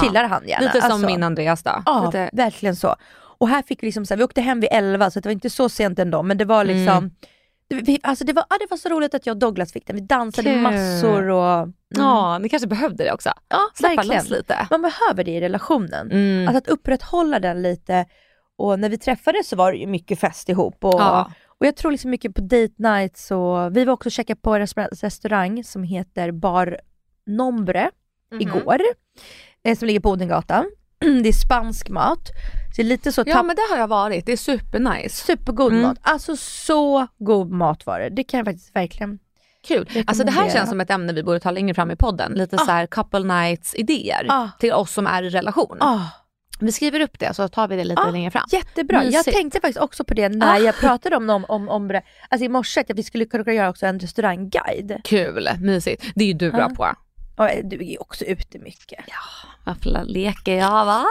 chillar 0.00 0.24
han 0.24 0.48
gärna. 0.48 0.66
Lite 0.66 0.80
som 0.80 0.90
Alltså, 0.92 1.06
min 1.06 1.22
Andreas 1.22 1.62
då. 1.62 1.82
Ja, 1.86 2.04
Lite, 2.06 2.30
verkligen 2.32 2.76
så. 2.76 2.96
Och 3.38 3.48
här 3.48 3.62
fick 3.62 3.82
vi 3.82 3.86
liksom 3.86 4.06
så 4.06 4.14
här, 4.14 4.18
vi 4.18 4.24
åkte 4.24 4.40
hem 4.40 4.60
vid 4.60 4.68
11 4.72 5.10
så 5.10 5.20
det 5.20 5.28
var 5.28 5.32
inte 5.32 5.50
så 5.50 5.68
sent 5.68 5.98
ändå 5.98 6.22
men 6.22 6.38
det 6.38 6.44
var 6.44 6.64
liksom, 6.64 6.96
Mm. 6.96 7.10
Vi, 7.74 8.00
alltså 8.02 8.24
det, 8.24 8.32
var, 8.32 8.44
ja, 8.50 8.56
det 8.60 8.66
var 8.70 8.76
så 8.76 8.88
roligt 8.88 9.14
att 9.14 9.26
jag 9.26 9.34
och 9.34 9.38
Douglas 9.40 9.72
fick 9.72 9.86
den. 9.86 9.96
Vi 9.96 10.02
dansade 10.02 10.50
Kul. 10.50 10.60
massor 10.60 11.28
och... 11.28 11.52
Mm. 11.54 11.72
Ja, 11.88 12.38
ni 12.38 12.48
kanske 12.48 12.68
behövde 12.68 13.04
det 13.04 13.12
också. 13.12 13.30
ja 13.48 13.58
Släppa 13.74 13.94
verkligen. 13.96 14.18
loss 14.22 14.30
lite. 14.30 14.66
Man 14.70 14.82
behöver 14.82 15.24
det 15.24 15.30
i 15.30 15.40
relationen. 15.40 16.10
Mm. 16.10 16.48
Alltså 16.48 16.58
att 16.58 16.68
upprätthålla 16.68 17.38
den 17.38 17.62
lite. 17.62 18.04
Och 18.58 18.78
när 18.80 18.88
vi 18.88 18.98
träffades 18.98 19.48
så 19.48 19.56
var 19.56 19.72
det 19.72 19.78
ju 19.78 19.86
mycket 19.86 20.20
fest 20.20 20.48
ihop. 20.48 20.84
Och, 20.84 20.94
Ja. 21.00 21.32
och 21.58 21.66
jag 21.66 21.76
tror 21.76 21.90
liksom 21.90 22.10
mycket 22.10 22.34
på 22.34 22.40
date 22.40 22.74
nights 22.76 23.30
och 23.30 23.76
vi 23.76 23.84
var 23.84 23.92
också 23.92 24.08
och 24.08 24.12
käkade 24.12 24.40
på 24.40 24.54
en 24.54 24.66
restaurang- 24.66 25.62
som 25.62 25.82
heter 25.82 26.32
Bar 26.32 26.80
Nombre 27.26 27.90
Mhm. 28.32 28.40
igår. 28.40 28.78
Eh, 29.64 29.78
som 29.78 29.86
ligger 29.86 30.00
på 30.00 30.10
Odengatan. 30.10 30.70
det 31.22 31.28
är 31.28 31.32
spansk 31.32 31.88
mat. 31.88 32.28
Så 32.28 32.76
det 32.76 32.82
är 32.82 32.84
lite 32.86 33.12
så 33.12 33.22
Ja 33.26 33.42
men 33.42 33.56
det 33.56 33.62
har 33.70 33.78
jag 33.78 33.88
varit, 33.88 34.26
det 34.26 34.32
är 34.32 34.36
supernice. 34.36 35.16
Supergod 35.26 35.72
Mm. 35.72 35.82
mat. 35.82 35.98
Alltså 36.02 36.36
så 36.36 37.06
god 37.18 37.50
mat 37.50 37.86
var 37.86 38.00
det. 38.00 38.08
Det 38.10 38.24
kan 38.24 38.38
jag 38.38 38.44
faktiskt 38.46 38.76
verkligen. 38.76 39.18
Kul. 39.68 39.88
Alltså 40.06 40.24
det 40.24 40.30
här 40.32 40.50
känns 40.50 40.68
som 40.68 40.80
ett 40.80 40.90
ämne 40.90 41.12
vi 41.12 41.22
borde 41.22 41.40
ta 41.40 41.50
längre 41.50 41.74
fram 41.74 41.90
i 41.90 41.96
podden. 41.96 42.32
Lite 42.32 42.56
Ah. 42.56 42.58
så 42.58 42.70
här 42.70 42.86
couple 42.86 43.20
nights 43.24 43.74
idéer 43.74 44.26
Ah. 44.28 44.48
till 44.58 44.72
oss 44.72 44.92
som 44.92 45.06
är 45.06 45.22
i 45.22 45.28
relation. 45.30 45.76
Ah, 45.80 46.00
Vi 46.60 46.72
skriver 46.72 47.00
upp 47.00 47.18
det 47.18 47.34
så 47.34 47.48
tar 47.48 47.68
vi 47.68 47.76
det 47.76 47.84
lite 47.84 48.02
Ah. 48.02 48.10
längre 48.10 48.30
fram. 48.30 48.44
jättebra. 48.52 48.96
Jag 49.04 49.12
Mysigt. 49.12 49.36
tänkte 49.36 49.60
faktiskt 49.60 49.78
också 49.80 50.04
på 50.04 50.14
det 50.14 50.28
när 50.28 50.54
Ah. 50.54 50.58
jag 50.58 50.74
pratade 50.76 51.16
om, 51.16 51.30
om, 51.30 51.44
om, 51.48 51.68
om 51.68 51.88
det. 51.88 52.02
Alltså 52.28 52.44
i 52.44 52.48
morse 52.48 52.80
att 52.80 52.90
vi 52.98 53.02
skulle 53.02 53.24
kunna 53.24 53.52
göra 53.52 53.70
också 53.70 53.86
en 53.86 53.98
restaurangguide. 53.98 55.00
Kul, 55.04 55.48
mysigt. 55.60 56.04
Det 56.14 56.24
är 56.24 56.28
ju 56.28 56.34
du 56.34 56.50
bra 56.50 56.60
Ja. 56.60 56.74
på. 56.76 56.94
Och 57.42 57.48
du 57.64 57.76
är 57.76 57.90
ju 57.90 57.96
också 57.96 58.24
ute 58.24 58.58
mycket. 58.58 59.04
Varför 59.64 60.04
leker 60.04 60.54
jag 60.54 60.84
va? 60.84 61.04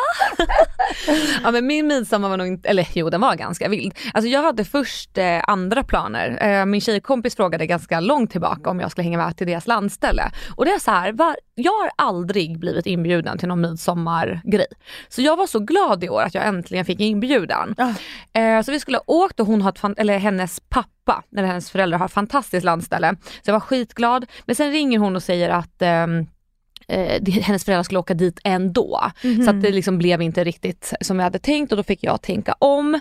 ja 1.43 1.51
men 1.51 1.67
min 1.67 1.87
midsommar 1.87 2.29
var 2.29 2.37
nog 2.37 2.47
inte, 2.47 2.69
eller 2.69 2.87
jo 2.93 3.09
den 3.09 3.21
var 3.21 3.35
ganska 3.35 3.69
vild. 3.69 3.93
Alltså 4.13 4.29
jag 4.29 4.43
hade 4.43 4.65
först 4.65 5.17
eh, 5.17 5.41
andra 5.47 5.83
planer. 5.83 6.37
Eh, 6.41 6.65
min 6.65 6.81
tjejkompis 6.81 7.35
frågade 7.35 7.65
ganska 7.65 7.99
långt 7.99 8.31
tillbaka 8.31 8.69
om 8.69 8.79
jag 8.79 8.91
skulle 8.91 9.03
hänga 9.03 9.17
med 9.17 9.37
till 9.37 9.47
deras 9.47 9.67
landställe. 9.67 10.31
Och 10.55 10.65
det 10.65 10.71
är 10.71 10.79
så 10.79 10.91
här, 10.91 11.11
va, 11.11 11.35
jag 11.55 11.71
har 11.71 11.91
aldrig 11.95 12.59
blivit 12.59 12.85
inbjuden 12.85 13.37
till 13.37 13.47
någon 13.47 13.61
midsommargrej. 13.61 14.67
Så 15.09 15.21
jag 15.21 15.37
var 15.37 15.47
så 15.47 15.59
glad 15.59 16.03
i 16.03 16.09
år 16.09 16.21
att 16.21 16.33
jag 16.33 16.47
äntligen 16.47 16.85
fick 16.85 16.99
inbjudan. 16.99 17.75
Eh, 18.33 18.61
så 18.61 18.71
vi 18.71 18.79
skulle 18.79 18.97
ha 18.97 19.03
åkt 19.07 19.39
och 19.39 19.47
hon 19.47 19.61
har 19.61 19.69
ett, 19.69 19.99
eller 19.99 20.17
hennes 20.17 20.59
pappa, 20.69 21.23
eller 21.37 21.47
hennes 21.47 21.71
föräldrar 21.71 21.99
har 21.99 22.07
fantastiskt 22.07 22.65
landställe. 22.65 23.15
Så 23.23 23.41
jag 23.49 23.53
var 23.53 23.59
skitglad. 23.59 24.25
Men 24.45 24.55
sen 24.55 24.71
ringer 24.71 24.99
hon 24.99 25.15
och 25.15 25.23
säger 25.23 25.49
att 25.49 25.81
ehm, 25.81 26.27
eh, 26.89 27.33
hennes 27.41 27.65
föräldrar 27.65 27.83
skulle 27.83 27.99
åka 27.99 28.13
dit 28.13 28.39
ändå. 28.43 29.01
Så 29.45 29.49
att 29.49 29.61
det 29.61 29.71
liksom 29.71 29.97
blev 29.97 30.21
inte 30.21 30.43
riktigt 30.43 30.93
som 31.01 31.17
vi 31.17 31.23
hade 31.23 31.39
tänkt 31.39 31.71
och 31.71 31.77
då 31.77 31.83
fick 31.83 32.03
jag 32.03 32.21
tänka 32.21 32.55
om. 32.59 32.99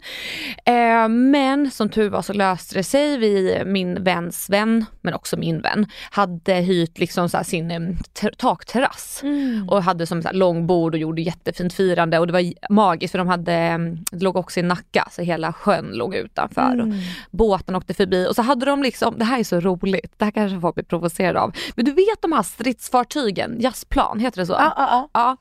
Eh, 0.65 1.09
men 1.09 1.71
som 1.71 1.89
tur 1.89 2.11
var 2.11 2.23
så 2.23 2.33
löste 2.33 2.75
det 2.75 2.83
sig. 2.83 3.17
Vi, 3.19 3.63
min 3.67 4.05
väns 4.05 4.51
vän, 4.51 4.85
men 5.01 5.15
också 5.15 5.37
min 5.37 5.61
vän, 5.61 5.87
hade 6.11 6.55
hyrt 6.55 6.99
liksom 6.99 7.29
så 7.29 7.45
sin 7.45 7.71
eh, 7.71 7.81
ter- 8.13 8.35
takterrass 8.37 9.21
Mm. 9.23 9.69
och 9.69 9.83
hade 9.83 10.07
som 10.07 10.23
så 10.23 10.29
långbord 10.33 10.95
och 10.95 11.01
gjorde 11.01 11.23
jättefint 11.23 11.73
firande 11.73 12.19
och 12.19 12.27
det 12.27 12.33
var 12.33 12.53
magiskt 12.73 13.11
för 13.13 13.19
de 13.19 13.29
hade, 13.29 13.53
eh, 13.55 13.79
det 14.11 14.25
låg 14.25 14.37
också 14.37 14.61
i 14.61 14.63
Nacka 14.63 15.09
så 15.11 15.23
hela 15.23 15.53
sjön 15.53 15.91
låg 15.93 16.15
utanför. 16.15 16.77
Och 16.81 16.87
Mm. 16.87 16.99
båten 17.31 17.77
åkte 17.77 17.95
förbi 17.95 18.27
och 18.31 18.35
så 18.37 18.43
hade 18.43 18.67
de 18.67 18.83
liksom, 18.83 19.15
det 19.19 19.25
här 19.25 19.39
är 19.39 19.45
så 19.45 19.61
roligt, 19.61 20.13
det 20.17 20.25
här 20.25 20.33
kanske 20.33 20.61
folk 20.61 20.75
blir 20.75 20.85
provocerade 20.85 21.41
av. 21.41 21.53
Men 21.77 21.85
du 21.85 21.93
vet 21.93 22.23
de 22.23 22.33
här 22.33 22.43
stridsfartygen, 22.43 23.57
jazzplan, 23.79 24.21
heter 24.21 24.41
det 24.41 24.47
så? 24.47 24.53
Ja, 24.53 24.73
ja, 24.77 25.09
ja. 25.15 25.37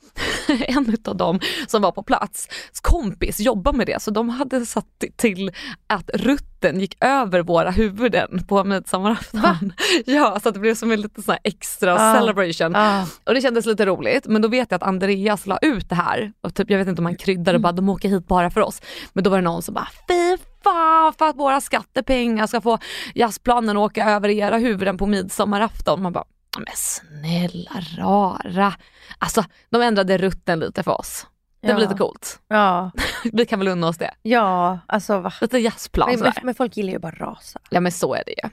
Ja, 0.47 0.55
en 0.67 0.95
av 1.05 1.15
dem 1.17 1.39
som 1.67 1.81
var 1.81 1.91
på 1.91 2.03
plats, 2.03 2.47
kompis 2.81 3.39
jobbar 3.39 3.73
med 3.73 3.87
det 3.87 4.01
så 4.01 4.11
de 4.11 4.29
hade 4.29 4.65
satt 4.65 4.85
till 5.17 5.51
att 5.87 6.09
rutten 6.13 6.79
gick 6.79 7.03
över 7.03 7.41
våra 7.41 7.71
huvuden 7.71 8.45
på 8.47 8.63
midsommarafton. 8.63 9.73
Ja, 10.05 10.39
så 10.43 10.51
det 10.51 10.59
blev 10.59 10.75
som 10.75 10.91
en 10.91 11.01
liten 11.01 11.23
sån 11.23 11.35
extra 11.43 12.13
celebration. 12.13 12.75
Och 13.23 13.33
det 13.33 13.41
kändes 13.41 13.65
lite 13.65 13.85
roligt 13.85 14.27
men 14.27 14.41
då 14.41 14.47
vet 14.47 14.71
jag 14.71 14.75
att 14.75 14.87
Andreas 14.87 15.45
la 15.47 15.57
ut 15.61 15.89
det 15.89 15.95
här 15.95 16.31
och 16.41 16.55
typ, 16.55 16.69
jag 16.69 16.77
vet 16.77 16.87
inte 16.87 17.01
om 17.01 17.05
han 17.05 17.15
kryddade 17.15 17.55
och 17.57 17.61
bara 17.61 17.71
de 17.73 17.89
åker 17.89 18.09
hit 18.09 18.27
bara 18.27 18.49
för 18.49 18.61
oss. 18.61 18.81
Men 19.13 19.23
då 19.23 19.29
var 19.29 19.37
det 19.37 19.43
någon 19.43 19.61
som 19.61 19.73
bara 19.73 19.87
fy 20.07 20.37
fan 20.63 21.13
för 21.13 21.25
att 21.29 21.35
våra 21.35 21.61
skattepengar 21.61 22.47
ska 22.47 22.61
få 22.61 22.77
jazzplanen 23.15 23.77
att 23.77 23.81
åka 23.81 24.09
över 24.09 24.29
era 24.29 24.57
huvuden 24.57 24.97
på 24.97 25.05
midsommarafton. 25.05 26.01
Man 26.01 26.13
bara 26.13 26.25
men 26.65 26.73
snälla 26.75 27.71
rara. 27.97 28.73
Alltså 29.19 29.43
de 29.69 29.81
ändrade 29.81 30.17
rutten 30.17 30.59
lite 30.59 30.83
för 30.83 30.99
oss. 30.99 31.25
Det 31.61 31.67
var 31.73 31.79
Ja. 31.79 31.87
lite 31.87 31.93
coolt. 31.97 32.39
Ja, 32.47 32.91
Vi 33.33 33.45
kan 33.45 33.59
väl 33.59 33.67
unna 33.67 33.87
oss 33.87 33.97
det. 33.97 34.13
ja 34.21 34.79
alltså 34.87 35.19
va. 35.19 35.33
Lite 35.41 35.57
jazzplan 35.57 36.09
Men, 36.09 36.17
sådär. 36.17 36.33
men, 36.43 36.55
folk 36.55 36.77
gillar 36.77 36.91
ju 36.93 36.99
bara 36.99 37.11
rasa. 37.15 37.59
Ja 37.69 37.79
men 37.79 37.91
så 37.91 38.13
är 38.15 38.23
det 38.25 38.31
ju. 38.43 38.49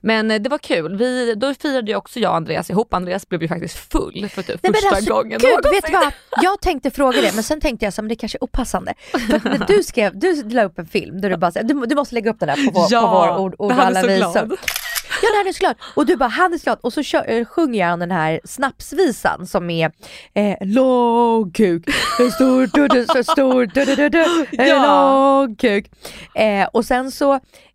Men 0.00 0.30
eh, 0.30 0.40
det 0.40 0.50
var 0.50 0.58
kul. 0.58 0.96
Vi, 0.96 1.34
då 1.34 1.54
firade 1.54 1.90
ju 1.90 1.96
också 1.96 2.20
jag 2.20 2.30
och 2.30 2.36
Andreas 2.36 2.70
ihop. 2.70 2.94
Andreas 2.94 3.28
blev 3.28 3.42
ju 3.42 3.48
faktiskt 3.48 3.92
full 3.92 4.28
för 4.28 4.42
typ 4.42 4.60
Nej, 4.62 4.72
men 4.72 4.74
första 4.74 4.96
alltså, 4.96 5.14
gången 5.14 5.38
Gud, 5.38 5.48
någonsin. 5.50 5.72
vet 5.72 5.86
du 5.86 5.92
vad? 5.92 6.12
Jag 6.42 6.60
tänkte 6.60 6.90
fråga 6.90 7.20
det 7.20 7.34
men 7.34 7.44
sen 7.44 7.60
tänkte 7.60 7.86
jag 7.86 7.94
att 7.98 8.08
det 8.08 8.16
kanske 8.16 8.38
är 8.38 8.44
opassande. 8.44 8.94
För 9.12 9.48
när 9.58 9.66
du 9.66 9.82
skrev, 9.82 10.18
du 10.18 10.42
la 10.48 10.62
upp 10.64 10.78
en 10.78 10.86
film 10.86 11.20
där 11.20 11.30
du 11.30 11.36
bara 11.36 11.50
du, 11.50 11.86
du 11.86 11.94
måste 11.94 12.14
lägga 12.14 12.30
upp 12.30 12.40
den 12.40 12.48
här 12.48 12.56
på 12.66 12.70
vår, 12.80 13.00
på 13.00 13.06
vår 13.08 13.38
ord, 13.38 13.54
ord 13.58 13.72
och 13.72 13.72
alla 13.72 14.02
visor. 14.02 14.56
Ja 15.22 15.28
det 15.30 15.36
här 15.36 15.48
är 15.48 15.52
så 15.52 15.58
klart. 15.58 15.76
Och 15.94 16.06
du 16.06 16.16
bara, 16.16 16.28
han 16.28 16.52
är 16.54 16.58
så 16.58 16.64
glad. 16.64 16.78
Och 16.82 16.92
så 16.92 17.02
kör, 17.02 17.30
eh, 17.30 17.44
sjunger 17.44 17.86
han 17.86 17.98
den 17.98 18.10
här 18.10 18.40
snapsvisan 18.44 19.46
som 19.46 19.70
är 19.70 19.92
eh, 20.34 20.56
lång 20.60 21.50
kuk, 21.50 21.84
stor, 22.34 22.70
du, 22.74 22.88
du, 22.88 23.06
så 23.06 23.24
stor, 23.24 23.66
du, 23.74 23.84
du, 23.84 23.96
du, 23.96 24.08
du, 24.08 24.46
Ja. 24.50 24.82
lång 25.46 25.56
kuk. 25.56 25.90
Eh, 26.34 26.68
och 26.72 26.84
sen 26.84 27.10
så, 27.10 27.34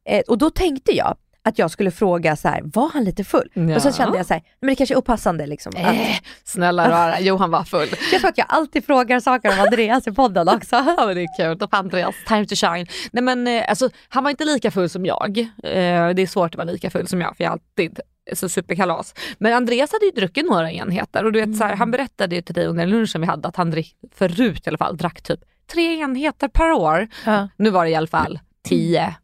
eh, 0.09 0.21
och 0.27 0.37
då 0.37 0.49
tänkte 0.49 0.91
jag 0.91 1.15
att 1.45 1.59
jag 1.59 1.71
skulle 1.71 1.91
fråga 1.91 2.35
så 2.35 2.47
här, 2.47 2.61
var 2.63 2.89
han 2.89 3.03
lite 3.03 3.23
full? 3.23 3.49
Ja. 3.53 3.75
Och 3.75 3.81
så 3.81 3.91
kände 3.91 4.17
jag 4.17 4.25
så 4.25 4.33
här, 4.33 4.43
men 4.59 4.67
det 4.69 4.75
kanske 4.75 4.95
är 4.95 4.97
opassande 4.97 5.47
liksom. 5.47 5.73
Att, 5.77 5.95
Eh, 5.95 6.15
snälla 6.43 6.89
rara, 6.89 7.19
Johan 7.19 7.51
var 7.51 7.63
full. 7.63 7.87
jag 8.11 8.21
tror 8.21 8.29
att 8.29 8.37
jag 8.37 8.47
alltid 8.49 8.85
frågar 8.85 9.19
saker 9.19 9.49
om 9.49 9.59
Andreas 9.59 10.07
i 10.07 10.11
podden 10.11 10.49
också. 10.49 10.75
Ja 10.97 11.05
men 11.05 11.15
det 11.15 11.21
är 11.21 11.55
kul, 11.57 11.67
Andreas 11.71 12.15
time 12.27 12.45
to 12.45 12.55
shine. 12.55 12.87
Nej 13.11 13.23
men 13.23 13.47
eh, 13.47 13.69
alltså 13.69 13.89
han 14.09 14.23
var 14.23 14.31
inte 14.31 14.45
lika 14.45 14.71
full 14.71 14.89
som 14.89 15.05
jag. 15.05 15.39
Eh, 15.39 16.09
det 16.09 16.21
är 16.21 16.27
svårt 16.27 16.51
att 16.51 16.57
vara 16.57 16.71
lika 16.71 16.89
full 16.89 17.07
som 17.07 17.21
jag 17.21 17.37
för 17.37 17.43
jag 17.43 17.49
är 17.49 17.53
alltid 17.53 17.99
så 18.33 18.49
superkalas. 18.49 19.13
Men 19.37 19.53
Andreas 19.53 19.91
hade 19.91 20.05
ju 20.05 20.11
druckit 20.11 20.45
några 20.45 20.71
enheter 20.71 21.23
och 21.25 21.31
du 21.31 21.45
vet, 21.45 21.57
så 21.57 21.63
här, 21.63 21.75
han 21.75 21.91
berättade 21.91 22.35
ju 22.35 22.41
till 22.41 22.55
dig 22.55 22.65
under 22.67 22.85
lunchen 22.87 23.21
vi 23.21 23.27
hade 23.27 23.47
att 23.47 23.55
han 23.55 23.71
drick, 23.71 23.95
förut 24.15 24.67
i 24.67 24.69
alla 24.69 24.77
fall 24.77 24.97
drack 24.97 25.21
typ 25.21 25.39
tre 25.73 25.99
enheter 25.99 26.47
per 26.47 26.71
år. 26.71 27.07
Ja. 27.25 27.49
Nu 27.57 27.69
var 27.69 27.85
det 27.85 27.91
i 27.91 27.95
alla 27.95 28.07
fall 28.07 28.39
tio 28.63 29.15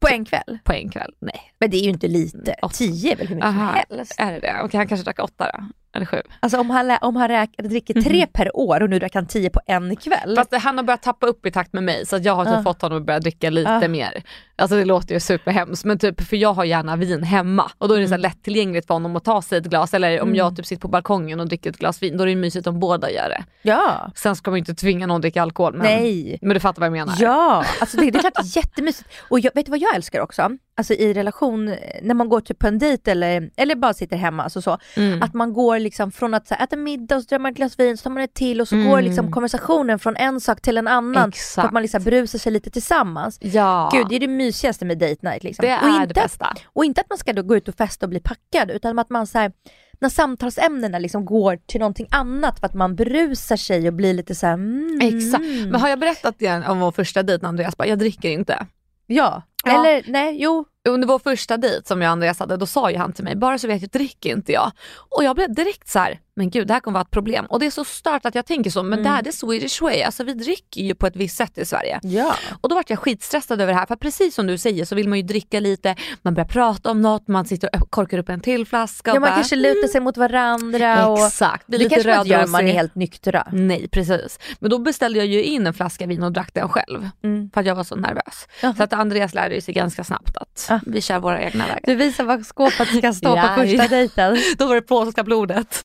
På 0.00 0.08
en 0.08 0.24
kväll? 0.24 0.58
på 0.64 0.72
en 0.72 0.88
kväll. 0.90 1.12
Nej. 1.18 1.40
Men 1.60 1.70
det 1.70 1.76
är 1.76 1.82
ju 1.82 1.90
inte 1.90 2.08
lite. 2.08 2.54
Åtta. 2.62 2.74
Tio 2.74 3.12
är 3.12 3.16
väl 3.16 3.26
hur 3.26 3.34
mycket 3.34 3.48
Aha, 3.48 3.82
som 3.88 3.96
helst? 3.96 4.14
är 4.18 4.32
det 4.32 4.40
det? 4.40 4.60
Okej, 4.64 4.78
han 4.78 4.88
kanske 4.88 5.04
drack 5.04 5.18
åtta 5.22 5.50
då? 5.52 5.64
Eller 5.96 6.06
sju? 6.06 6.16
Alltså 6.40 6.60
om 6.60 6.70
han, 6.70 6.96
om 7.00 7.16
han 7.16 7.28
räk- 7.30 7.62
dricker 7.68 8.02
tre 8.02 8.26
per 8.26 8.56
år 8.56 8.82
och 8.82 8.90
nu 8.90 8.98
drack 8.98 9.14
han 9.14 9.26
tio 9.26 9.50
på 9.50 9.60
en 9.66 9.96
kväll. 9.96 10.36
Fast 10.36 10.54
han 10.54 10.76
har 10.76 10.84
börjat 10.84 11.02
tappa 11.02 11.26
upp 11.26 11.46
i 11.46 11.50
takt 11.50 11.72
med 11.72 11.82
mig 11.82 12.06
så 12.06 12.16
att 12.16 12.24
jag 12.24 12.34
har 12.34 12.44
typ 12.44 12.54
Ja. 12.54 12.62
fått 12.62 12.82
honom 12.82 12.98
att 12.98 13.04
börja 13.06 13.20
dricka 13.20 13.50
lite 13.50 13.78
Ja. 13.82 13.88
mer. 13.88 14.22
Alltså 14.58 14.76
det 14.76 14.84
låter 14.84 15.14
ju 15.14 15.20
superhemskt 15.20 15.84
men 15.84 15.98
typ 15.98 16.20
för 16.20 16.36
jag 16.36 16.52
har 16.52 16.64
gärna 16.64 16.96
vin 16.96 17.22
hemma 17.22 17.70
och 17.78 17.88
då 17.88 17.94
är 17.94 18.00
det 18.00 18.08
så 18.08 18.14
Mm. 18.14 18.20
lättillgängligt 18.22 18.86
för 18.86 18.94
honom 18.94 19.16
att 19.16 19.24
ta 19.24 19.42
sig 19.42 19.58
ett 19.58 19.64
glas 19.64 19.94
eller 19.94 20.20
om 20.22 20.34
jag 20.34 20.56
typ 20.56 20.66
sitter 20.66 20.80
på 20.80 20.88
balkongen 20.88 21.40
och 21.40 21.48
dricker 21.48 21.70
ett 21.70 21.78
glas 21.78 22.02
vin 22.02 22.16
då 22.16 22.22
är 22.22 22.26
det 22.26 22.36
mysigt 22.36 22.66
om 22.66 22.80
båda 22.80 23.10
gör 23.10 23.28
det. 23.28 23.44
ja. 23.62 24.10
Sen 24.14 24.36
ska 24.36 24.50
man 24.50 24.56
ju 24.56 24.58
inte 24.58 24.74
tvinga 24.74 25.06
någon 25.06 25.16
att 25.16 25.22
dricka 25.22 25.42
alkohol 25.42 25.72
men, 25.72 25.82
Nej. 25.86 26.38
men 26.42 26.54
du 26.54 26.60
fattar 26.60 26.80
vad 26.80 26.86
jag 26.86 26.92
menar. 26.92 27.14
Ja, 27.18 27.64
alltså 27.80 27.96
det, 27.96 28.10
det 28.10 28.18
är 28.18 28.20
klart 28.20 28.56
jättemysigt. 28.56 29.08
Och 29.30 29.40
jag, 29.40 29.50
vet 29.54 29.66
du 29.66 29.70
vad 29.70 29.80
jag 29.80 29.94
älskar 29.94 30.20
också? 30.20 30.50
Alltså 30.76 30.94
i 30.94 31.14
relation, 31.14 31.74
när 32.02 32.14
man 32.14 32.28
går 32.28 32.40
typ 32.40 32.58
på 32.58 32.66
en 32.66 32.78
dejt 32.78 33.10
eller, 33.10 33.50
eller 33.56 33.74
bara 33.74 33.94
sitter 33.94 34.16
hemma, 34.16 34.42
alltså 34.42 34.62
så, 34.62 34.78
Mm. 34.96 35.22
att 35.22 35.34
man 35.34 35.52
går 35.52 35.78
liksom 35.78 36.12
från 36.12 36.34
att 36.34 36.46
så 36.48 36.54
här, 36.54 36.64
äta 36.64 36.76
middag 36.76 37.16
och 37.16 37.22
så 37.22 37.26
drar 37.28 37.38
man 37.38 37.50
ett 37.50 37.56
glas 37.56 37.78
vin, 37.78 37.96
så 37.96 38.02
tar 38.02 38.10
man 38.10 38.22
ett 38.22 38.34
till 38.34 38.60
och 38.60 38.68
så 38.68 38.74
Mm. 38.74 38.88
går 38.88 39.02
liksom 39.02 39.32
konversationen 39.32 39.98
från 39.98 40.16
en 40.16 40.40
sak 40.40 40.60
till 40.60 40.78
en 40.78 40.88
annan. 40.88 41.22
För 41.22 41.28
Exakt. 41.28 41.66
att 41.66 41.72
man 41.72 41.82
liksom 41.82 42.02
brusar 42.04 42.38
sig 42.38 42.52
lite 42.52 42.70
tillsammans. 42.70 43.38
Ja, 43.40 43.90
Gud, 43.92 44.06
det 44.08 44.16
är 44.16 44.20
det 44.20 44.28
mysigaste 44.48 44.84
med 44.84 44.98
date 44.98 45.30
night. 45.30 45.44
Liksom. 45.44 45.66
det 45.66 45.76
och, 45.76 45.88
är 45.88 45.98
det 45.98 46.02
inte, 46.02 46.14
bästa. 46.14 46.54
och 46.66 46.84
inte 46.84 47.00
att 47.00 47.08
man 47.08 47.18
ska 47.18 47.32
då 47.32 47.42
gå 47.42 47.56
ut 47.56 47.68
och 47.68 47.74
festa 47.74 48.06
och 48.06 48.10
bli 48.10 48.20
packad, 48.20 48.70
utan 48.70 48.98
att 48.98 49.10
man 49.10 49.26
så 49.26 49.38
här, 49.38 49.52
när 50.00 50.08
samtalsämnena 50.08 50.98
liksom 50.98 51.24
går 51.24 51.58
till 51.66 51.80
någonting 51.80 52.06
annat 52.10 52.60
för 52.60 52.66
att 52.66 52.74
man 52.74 52.96
brusar 52.96 53.56
sig 53.56 53.88
och 53.88 53.94
blir 53.94 54.14
lite 54.14 54.34
så 54.34 54.46
här, 54.46 54.54
mm, 54.54 55.00
Exakt. 55.02 55.44
Men 55.44 55.74
har 55.74 55.88
jag 55.88 55.98
berättat 55.98 56.34
det 56.38 56.68
om 56.68 56.80
vår 56.80 56.92
första 56.92 57.22
dejt 57.22 57.42
när 57.42 57.48
Andreas 57.48 57.76
bara, 57.76 57.88
jag 57.88 57.98
dricker 57.98 58.28
inte. 58.30 58.66
Ja. 59.06 59.42
Ja. 59.68 59.86
eller 59.86 60.02
nej, 60.06 60.36
jo. 60.42 60.64
Under 60.88 61.08
vår 61.08 61.18
första 61.18 61.56
dejt 61.56 61.88
som 61.88 62.02
jag 62.02 62.08
och 62.08 62.12
Andreas 62.12 62.38
hade, 62.38 62.56
då 62.56 62.66
sa 62.66 62.90
ju 62.90 62.96
han 62.96 63.12
till 63.12 63.24
mig, 63.24 63.36
bara 63.36 63.58
så 63.58 63.66
vet 63.66 63.82
jag 63.82 63.90
dricker 63.90 64.30
inte 64.30 64.52
jag. 64.52 64.72
Och 65.16 65.24
jag 65.24 65.36
blev 65.36 65.54
direkt 65.54 65.88
så 65.88 65.98
här, 65.98 66.20
men 66.38 66.50
gud 66.50 66.66
det 66.66 66.72
här 66.72 66.80
kommer 66.80 66.94
vara 66.94 67.02
ett 67.02 67.10
problem. 67.10 67.46
Och 67.46 67.60
det 67.60 67.66
är 67.66 67.70
så 67.70 67.84
stört 67.84 68.26
att 68.26 68.34
jag 68.34 68.46
tänker 68.46 68.70
så, 68.70 68.82
men 68.82 69.02
det 69.02 69.08
här 69.08 69.28
är 69.28 69.32
Swedish 69.32 69.82
way, 69.82 70.02
alltså 70.02 70.24
vi 70.24 70.34
dricker 70.34 70.80
ju 70.80 70.94
på 70.94 71.06
ett 71.06 71.16
visst 71.16 71.36
sätt 71.36 71.58
i 71.58 71.64
Sverige. 71.64 72.00
Ja. 72.02 72.34
Och 72.60 72.68
då 72.68 72.74
vart 72.74 72.90
jag 72.90 72.98
skitstressad 72.98 73.60
över 73.60 73.72
det 73.72 73.78
här, 73.78 73.86
för 73.86 73.96
precis 73.96 74.34
som 74.34 74.46
du 74.46 74.58
säger 74.58 74.84
så 74.84 74.94
vill 74.94 75.08
man 75.08 75.18
ju 75.18 75.22
dricka 75.22 75.60
lite, 75.60 75.96
man 76.22 76.34
börjar 76.34 76.48
prata 76.48 76.90
om 76.90 77.02
något, 77.02 77.28
man 77.28 77.44
sitter 77.44 77.70
och 77.82 77.90
korkar 77.90 78.18
upp 78.18 78.28
en 78.28 78.40
till 78.40 78.66
flaska. 78.66 79.10
Ja, 79.10 79.14
och 79.14 79.20
man 79.20 79.30
bara, 79.30 79.34
kanske 79.34 79.56
lutar 79.56 79.88
sig 79.88 80.00
mot 80.00 80.16
varandra. 80.16 81.08
Och 81.08 81.26
Exakt, 81.26 81.64
det 81.66 81.78
lite 81.78 81.90
kanske 81.90 82.10
man 82.10 82.18
inte 82.18 82.30
gör 82.30 82.44
om 82.44 82.50
man 82.50 82.68
är 82.68 82.72
helt 82.72 82.94
nyktra. 82.94 83.48
Nej 83.52 83.88
precis. 83.88 84.38
Men 84.58 84.70
då 84.70 84.78
beställde 84.78 85.18
jag 85.18 85.26
ju 85.26 85.42
in 85.42 85.66
en 85.66 85.74
flaska 85.74 86.06
vin 86.06 86.22
och 86.22 86.32
drack 86.32 86.54
den 86.54 86.68
själv. 86.68 87.08
Mm. 87.24 87.50
För 87.54 87.60
att 87.60 87.66
jag 87.66 87.74
var 87.74 87.84
så 87.84 87.96
nervös. 87.96 88.48
Jaha. 88.62 88.74
Så 88.76 88.82
att 88.82 88.92
Andreas 88.92 89.34
lärde 89.34 89.54
ju 89.58 89.62
sig 89.62 89.74
ganska 89.74 90.04
snabbt 90.04 90.36
att 90.36 90.66
Ah. 90.70 90.80
vi 90.86 91.00
kör 91.00 91.20
våra 91.20 91.42
egna 91.42 91.66
vägar. 91.66 91.80
Du 91.84 91.94
visar 91.94 92.24
vad 92.24 92.46
skåpet 92.46 92.88
ska 92.98 93.12
stå 93.12 93.36
på 93.36 93.48
första 93.56 93.88
dejten. 93.88 94.36
Då 94.58 94.66
var 94.66 94.74
det 94.74 94.82
polska 94.82 95.24
blodet. 95.24 95.82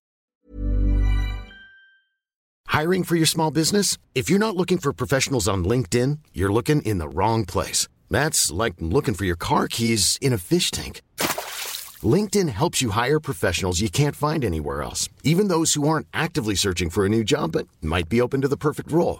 Hiring 2.82 3.04
for 3.04 3.16
your 3.18 3.26
small 3.28 3.52
business? 3.54 3.98
If 4.16 4.30
you're 4.32 4.40
not 4.40 4.56
looking 4.56 4.78
for 4.80 4.94
professionals 4.94 5.48
on 5.48 5.68
LinkedIn, 5.68 6.20
you're 6.34 6.52
looking 6.54 6.82
in 6.82 6.98
the 7.00 7.08
wrong 7.08 7.46
place. 7.46 7.88
That's 8.10 8.52
like 8.64 8.76
looking 8.80 9.14
for 9.16 9.26
your 9.26 9.38
car 9.38 9.68
keys 9.68 10.18
in 10.22 10.34
a 10.34 10.38
fish 10.38 10.72
tank. 10.72 11.02
LinkedIn 12.16 12.50
helps 12.50 12.82
you 12.82 12.90
hire 12.92 13.20
professionals 13.20 13.80
you 13.82 13.90
can't 13.90 14.16
find 14.16 14.44
anywhere 14.44 14.82
else, 14.82 15.10
even 15.24 15.48
those 15.50 15.74
who 15.76 15.88
aren't 15.88 16.08
actively 16.14 16.56
searching 16.56 16.90
for 16.90 17.06
a 17.06 17.10
new 17.10 17.24
job 17.24 17.52
but 17.52 17.68
might 17.82 18.10
be 18.10 18.22
open 18.22 18.42
to 18.42 18.48
the 18.48 18.58
perfect 18.58 18.92
role. 18.92 19.20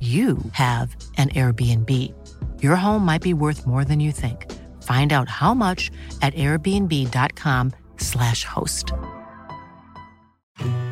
you 0.00 0.38
have 0.52 0.94
an 1.16 1.30
Airbnb. 1.30 1.90
Your 2.62 2.76
home 2.76 3.02
might 3.04 3.22
be 3.22 3.32
worth 3.32 3.66
more 3.66 3.82
than 3.82 3.98
you 3.98 4.12
think. 4.12 4.52
Find 4.82 5.14
out 5.14 5.30
how 5.30 5.54
much 5.54 5.90
at 6.20 6.34
airbnb.com/slash 6.34 8.44
host. 8.44 8.92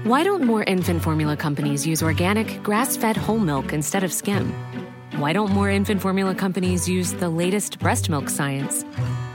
Why 0.04 0.24
don't 0.24 0.44
more 0.44 0.64
infant 0.64 1.02
formula 1.02 1.36
companies 1.36 1.86
use 1.86 2.02
organic, 2.02 2.62
grass 2.62 2.96
fed 2.96 3.18
whole 3.18 3.38
milk 3.38 3.74
instead 3.74 4.04
of 4.04 4.12
skim? 4.12 4.54
Why 5.16 5.32
don't 5.34 5.50
more 5.50 5.68
infant 5.70 6.00
formula 6.00 6.34
companies 6.34 6.88
use 6.88 7.12
the 7.12 7.28
latest 7.28 7.78
breast 7.78 8.08
milk 8.10 8.30
science? 8.30 8.84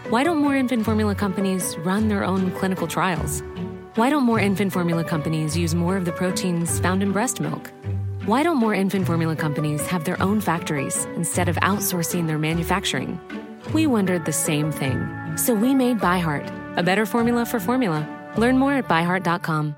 Why 0.10 0.24
don't 0.24 0.40
more 0.40 0.56
infant 0.56 0.84
formula 0.84 1.14
companies 1.16 1.78
run 1.80 2.08
their 2.08 2.24
own 2.24 2.50
clinical 2.52 2.88
trials? 2.88 3.44
Why 3.96 4.10
don't 4.10 4.24
more 4.24 4.40
infant 4.40 4.74
formula 4.74 5.04
companies 5.04 5.56
use 5.56 5.76
more 5.76 5.96
of 5.96 6.06
the 6.06 6.12
proteins 6.12 6.80
found 6.80 7.04
in 7.04 7.12
breast 7.12 7.40
milk? 7.40 7.72
Why 8.26 8.44
don't 8.44 8.58
more 8.58 8.74
infant 8.76 9.06
formula 9.06 9.36
companies 9.36 9.86
have 9.88 10.04
their 10.06 10.22
own 10.22 10.42
factories 10.42 11.08
instead 11.16 11.50
of 11.50 11.56
outsourcing 11.58 12.28
their 12.28 12.38
manufacturing? 12.38 13.20
We 13.74 13.88
wondered 13.88 14.26
the 14.26 14.34
same 14.34 14.72
thing. 14.72 15.08
So 15.38 15.54
we 15.54 15.74
made 15.76 16.00
ByHeart, 16.00 16.78
a 16.78 16.84
better 16.84 17.06
formula 17.06 17.46
for 17.46 17.60
formula. 17.60 18.06
Learn 18.38 18.58
more 18.58 18.74
at 18.74 18.88
byheart.com. 18.88 19.74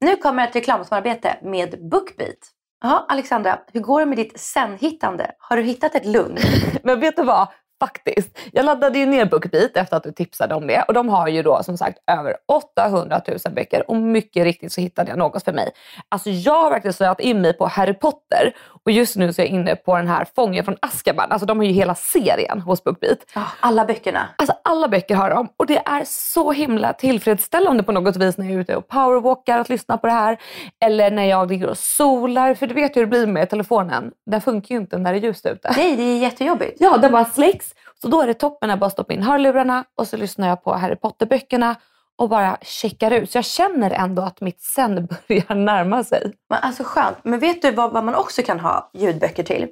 Nu 0.00 0.16
kommer 0.16 0.44
ett 0.44 0.56
reklamsamarbete 0.56 1.38
med 1.42 1.88
Bookbeat. 1.90 2.38
Ja, 2.82 3.06
Alexandra, 3.08 3.58
hur 3.72 3.80
går 3.80 4.00
det 4.00 4.06
med 4.06 4.18
ditt 4.18 4.40
sen-hittande? 4.40 5.30
Har 5.38 5.56
du 5.56 5.62
hittat 5.62 5.94
ett 5.94 6.06
lugn? 6.06 6.38
Men 6.82 7.00
vet 7.00 7.16
du 7.16 7.22
vad? 7.24 7.48
Faktiskt. 7.82 8.38
Jag 8.52 8.64
laddade 8.64 8.98
ju 8.98 9.06
ner 9.06 9.24
Bookbeat 9.24 9.76
efter 9.76 9.96
att 9.96 10.02
du 10.02 10.12
tipsade 10.12 10.54
om 10.54 10.66
det 10.66 10.84
och 10.88 10.94
de 10.94 11.08
har 11.08 11.28
ju 11.28 11.42
då 11.42 11.62
som 11.62 11.78
sagt 11.78 11.98
över 12.10 12.36
800 12.48 13.20
000 13.28 13.38
böcker 13.54 13.90
och 13.90 13.96
mycket 13.96 14.44
riktigt 14.44 14.72
så 14.72 14.80
hittade 14.80 15.10
jag 15.10 15.18
något 15.18 15.44
för 15.44 15.52
mig. 15.52 15.70
Alltså 16.08 16.30
jag 16.30 16.62
har 16.62 16.70
verkligen 16.70 16.92
snöat 16.92 17.20
in 17.20 17.40
mig 17.40 17.52
på 17.52 17.66
Harry 17.66 17.94
Potter 17.94 18.52
och 18.84 18.90
just 18.90 19.16
nu 19.16 19.32
så 19.32 19.42
är 19.42 19.46
jag 19.46 19.52
inne 19.54 19.76
på 19.76 19.96
den 19.96 20.08
här 20.08 20.26
Fången 20.36 20.64
från 20.64 20.76
Azkaban. 20.80 21.32
Alltså 21.32 21.46
de 21.46 21.58
har 21.58 21.64
ju 21.64 21.72
hela 21.72 21.94
serien 21.94 22.60
hos 22.60 22.84
Bookbeat. 22.84 23.18
Alla 23.60 23.84
böckerna. 23.84 24.28
Alltså 24.36 24.54
alla 24.64 24.88
böcker 24.88 25.14
har 25.14 25.30
de 25.30 25.48
och 25.56 25.66
det 25.66 25.78
är 25.78 26.02
så 26.06 26.52
himla 26.52 26.92
tillfredsställande 26.92 27.82
på 27.82 27.92
något 27.92 28.16
vis 28.16 28.38
när 28.38 28.46
jag 28.46 28.54
är 28.54 28.60
ute 28.60 28.76
och 28.76 28.88
powerwalkar 28.88 29.58
att 29.58 29.68
lyssna 29.68 29.98
på 29.98 30.06
det 30.06 30.12
här. 30.12 30.38
Eller 30.84 31.10
när 31.10 31.24
jag 31.24 31.50
ligger 31.50 31.68
och 31.68 31.78
solar, 31.78 32.54
för 32.54 32.66
du 32.66 32.74
vet 32.74 32.96
hur 32.96 33.00
det 33.00 33.06
blir 33.06 33.26
med 33.26 33.50
telefonen. 33.50 34.12
Den 34.26 34.40
funkar 34.40 34.74
ju 34.74 34.80
inte 34.80 34.98
när 34.98 35.12
det 35.12 35.18
är 35.18 35.22
ljust 35.22 35.46
ute. 35.46 35.72
Nej, 35.76 35.96
det 35.96 36.02
är 36.02 36.18
jättejobbigt. 36.18 36.76
Ja, 36.80 36.96
den 36.96 37.12
bara 37.12 37.24
släcks. 37.24 37.71
Så 38.02 38.08
då 38.08 38.20
är 38.20 38.26
det 38.26 38.34
toppen 38.34 38.70
att 38.70 38.80
bara 38.80 38.90
stoppa 38.90 39.12
in 39.12 39.22
hörlurarna 39.22 39.84
och 39.94 40.08
så 40.08 40.16
lyssnar 40.16 40.48
jag 40.48 40.64
på 40.64 40.74
Harry 40.74 40.96
Potter-böckerna 40.96 41.76
och 42.18 42.28
bara 42.28 42.58
checkar 42.62 43.10
ut. 43.10 43.30
Så 43.30 43.38
jag 43.38 43.44
känner 43.44 43.90
ändå 43.90 44.22
att 44.22 44.40
mitt 44.40 44.60
sen 44.60 45.08
börjar 45.28 45.54
närma 45.54 46.04
sig. 46.04 46.32
Men 46.50 46.58
alltså 46.62 46.82
skönt. 46.84 47.16
Men 47.22 47.38
vet 47.38 47.62
du 47.62 47.70
vad, 47.70 47.92
vad 47.92 48.04
man 48.04 48.14
också 48.14 48.42
kan 48.42 48.60
ha 48.60 48.90
ljudböcker 48.94 49.42
till? 49.42 49.62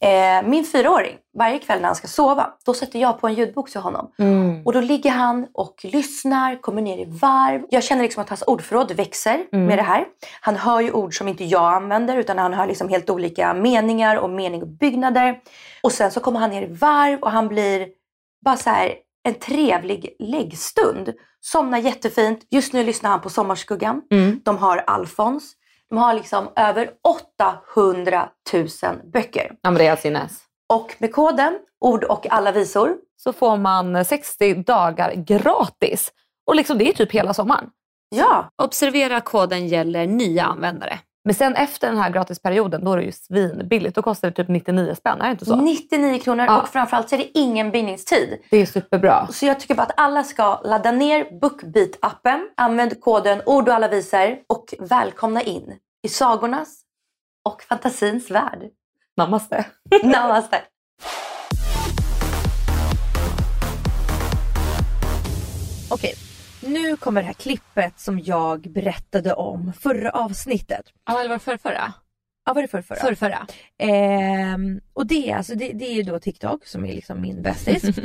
Eh, 0.00 0.48
min 0.48 0.64
fyraåring, 0.64 1.16
varje 1.38 1.58
kväll 1.58 1.80
när 1.80 1.86
han 1.86 1.96
ska 1.96 2.08
sova, 2.08 2.46
då 2.66 2.74
sätter 2.74 2.98
jag 2.98 3.20
på 3.20 3.26
en 3.26 3.34
ljudbok 3.34 3.70
till 3.70 3.80
honom. 3.80 4.10
Och 4.64 4.72
då 4.72 4.80
ligger 4.80 5.10
han 5.10 5.46
och 5.54 5.74
lyssnar, 5.82 6.62
kommer 6.62 6.82
ner 6.82 6.98
i 6.98 7.04
varv. 7.04 7.62
Jag 7.70 7.84
känner 7.84 8.02
liksom 8.02 8.22
att 8.22 8.28
hans 8.28 8.42
ordförråd 8.42 8.92
växer 8.92 9.46
med 9.66 9.78
det 9.78 9.82
här. 9.82 10.04
Han 10.40 10.56
hör 10.56 10.80
ju 10.80 10.92
ord 10.92 11.18
som 11.18 11.28
inte 11.28 11.44
jag 11.44 11.74
använder 11.74 12.16
utan 12.16 12.38
han 12.38 12.54
hör 12.54 12.66
liksom 12.66 12.88
helt 12.88 13.10
olika 13.10 13.54
meningar 13.54 14.16
och 14.16 14.30
mening 14.30 14.62
och 14.62 14.68
byggnader. 14.68 15.38
Och 15.82 15.92
sen 15.92 16.10
så 16.10 16.20
kommer 16.20 16.40
han 16.40 16.50
ner 16.50 16.62
i 16.62 16.72
varv 16.72 17.20
och 17.20 17.30
han 17.30 17.48
blir 17.48 17.88
bara 18.44 18.56
så 18.56 18.70
här 18.70 18.94
en 19.24 19.34
trevlig 19.34 20.16
läggstund. 20.18 21.12
Somnar 21.40 21.78
jättefint. 21.78 22.46
Just 22.50 22.72
nu 22.72 22.84
lyssnar 22.84 23.10
han 23.10 23.20
på 23.20 23.30
Sommarskuggan. 23.30 24.02
De 24.44 24.58
har 24.58 24.76
Alfons. 24.76 25.52
De 25.90 25.98
har 25.98 26.14
liksom 26.14 26.48
över 26.56 26.90
800 27.74 28.28
000 28.52 28.66
böcker. 29.12 29.52
Helt 29.78 30.00
sinnes. 30.00 30.42
Och 30.68 30.96
med 30.98 31.12
koden 31.12 31.58
ord 31.80 32.04
och 32.04 32.26
alla 32.30 32.52
visor 32.52 32.96
Så 33.16 33.32
får 33.32 33.56
man 33.56 34.04
60 34.04 34.54
dagar 34.54 35.14
gratis. 35.14 36.12
Och 36.46 36.54
liksom 36.54 36.78
det 36.78 36.88
är 36.88 36.92
typ 36.92 37.12
hela 37.12 37.34
sommaren. 37.34 37.70
Ja. 38.08 38.48
Observera 38.62 39.20
koden 39.20 39.68
gäller 39.68 40.06
nya 40.06 40.44
användare. 40.44 40.98
Men 41.26 41.34
sen 41.34 41.54
efter 41.56 41.88
den 41.88 41.96
här 41.98 42.10
gratisperioden 42.10 42.84
då 42.84 42.92
är 42.92 42.96
det 42.96 43.02
ju 43.04 43.12
svinbilligt. 43.12 43.94
Då 43.94 44.02
kostar 44.02 44.30
det 44.30 44.34
typ 44.36 44.48
99 44.48 44.94
spänn, 44.94 45.20
är 45.20 45.24
det 45.24 45.30
inte 45.30 45.44
så? 45.44 45.56
99 45.56 46.18
kronor 46.18 46.44
Ja. 46.46 46.62
och 46.62 46.68
framförallt 46.68 47.08
så 47.08 47.14
är 47.14 47.18
det 47.18 47.38
ingen 47.38 47.70
bindningstid. 47.70 48.38
Det 48.50 48.56
är 48.56 48.66
superbra. 48.66 49.28
Så 49.32 49.46
jag 49.46 49.60
tycker 49.60 49.74
bara 49.74 49.82
att 49.82 49.94
alla 49.96 50.24
ska 50.24 50.60
ladda 50.64 50.90
ner 50.92 51.24
Bookbeat-appen, 51.40 52.40
använd 52.56 53.00
koden 53.00 53.42
ord 53.46 53.68
och 53.68 53.74
alla 53.74 53.88
visar 53.88 54.38
och 54.46 54.74
välkomna 54.78 55.42
in 55.42 55.72
i 56.02 56.08
sagornas 56.08 56.80
och 57.44 57.62
fantasins 57.62 58.30
värld. 58.30 58.62
Namaste. 59.16 59.64
Namaste! 60.02 60.56
Okej, 65.90 66.14
nu 66.74 66.96
kommer 66.96 67.20
det 67.20 67.26
här 67.26 67.34
klippet 67.34 68.00
som 68.00 68.20
jag 68.20 68.60
berättade 68.60 69.34
om 69.34 69.72
förra 69.80 70.10
avsnittet. 70.10 70.86
Ja, 71.06 71.22
det 71.22 71.28
var 71.28 71.38
för 71.38 71.56
förra. 71.56 71.92
Ja, 72.46 72.52
var 72.52 72.62
det 72.62 72.68
förra? 72.68 72.82
förra? 72.82 72.96
För 72.96 73.14
förra. 73.14 73.46
Ehm, 73.78 74.80
och 74.92 75.06
det, 75.06 75.30
är 75.30 75.36
alltså, 75.36 75.54
det, 75.54 75.72
det 75.72 75.84
är 75.84 75.94
ju 75.94 76.02
då 76.02 76.18
TikTok 76.18 76.66
som 76.66 76.84
är 76.84 76.92
liksom 76.94 77.20
min 77.20 77.42
bästis. 77.42 77.84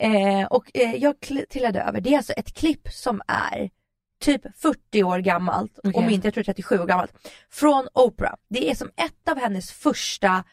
Eh, 0.00 0.46
och 0.46 0.70
eh, 0.74 0.94
jag 0.94 1.14
trillade 1.50 1.82
över, 1.82 2.00
det 2.00 2.12
är 2.12 2.16
alltså 2.16 2.32
ett 2.32 2.54
klipp 2.54 2.88
som 2.88 3.22
är 3.26 3.70
typ 4.20 4.42
40 4.56 5.02
år 5.02 5.18
gammalt, 5.18 5.78
Okej. 5.84 5.92
om 5.94 6.10
inte 6.10 6.26
jag 6.26 6.34
tror 6.34 6.44
37 6.44 6.78
år 6.78 6.86
gammalt, 6.86 7.12
från 7.50 7.88
Oprah. 7.92 8.34
Det 8.50 8.70
är 8.70 8.74
som 8.74 8.88
ett 8.96 9.28
av 9.30 9.38
hennes 9.38 9.72
första 9.72 10.44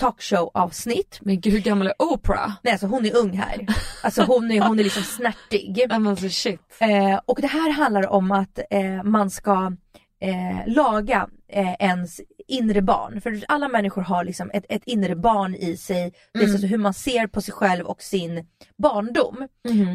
talkshow-avsnitt. 0.00 1.18
Men 1.20 1.40
gud, 1.40 1.52
hur 1.52 1.60
gammal 1.60 1.86
är 1.86 1.94
Oprah? 1.98 2.52
Nej 2.62 2.72
alltså 2.72 2.86
hon 2.86 3.06
är 3.06 3.16
ung 3.16 3.32
här. 3.32 3.66
Alltså 4.02 4.22
hon 4.22 4.50
är, 4.50 4.60
hon 4.60 4.78
är 4.78 4.84
liksom 4.84 5.02
snärtig. 5.02 5.84
Men 5.88 6.06
alltså 6.06 6.28
shit. 6.28 6.60
Eh, 6.78 7.20
och 7.26 7.38
det 7.40 7.46
här 7.46 7.70
handlar 7.70 8.08
om 8.08 8.32
att 8.32 8.58
eh, 8.70 9.02
man 9.02 9.30
ska 9.30 9.72
eh, 10.20 10.66
laga 10.74 11.28
eh, 11.48 11.72
ens 11.78 12.20
inre 12.48 12.82
barn. 12.82 13.20
För 13.20 13.44
alla 13.48 13.68
människor 13.68 14.02
har 14.02 14.24
liksom 14.24 14.50
ett, 14.54 14.64
ett 14.68 14.82
inre 14.86 15.16
barn 15.16 15.54
i 15.54 15.76
sig. 15.76 16.12
Det 16.34 16.40
är 16.40 16.52
alltså 16.52 16.66
hur 16.66 16.78
man 16.78 16.94
ser 16.94 17.26
på 17.26 17.40
sig 17.40 17.54
själv 17.54 17.86
och 17.86 18.02
sin 18.02 18.46
barndom. 18.76 19.48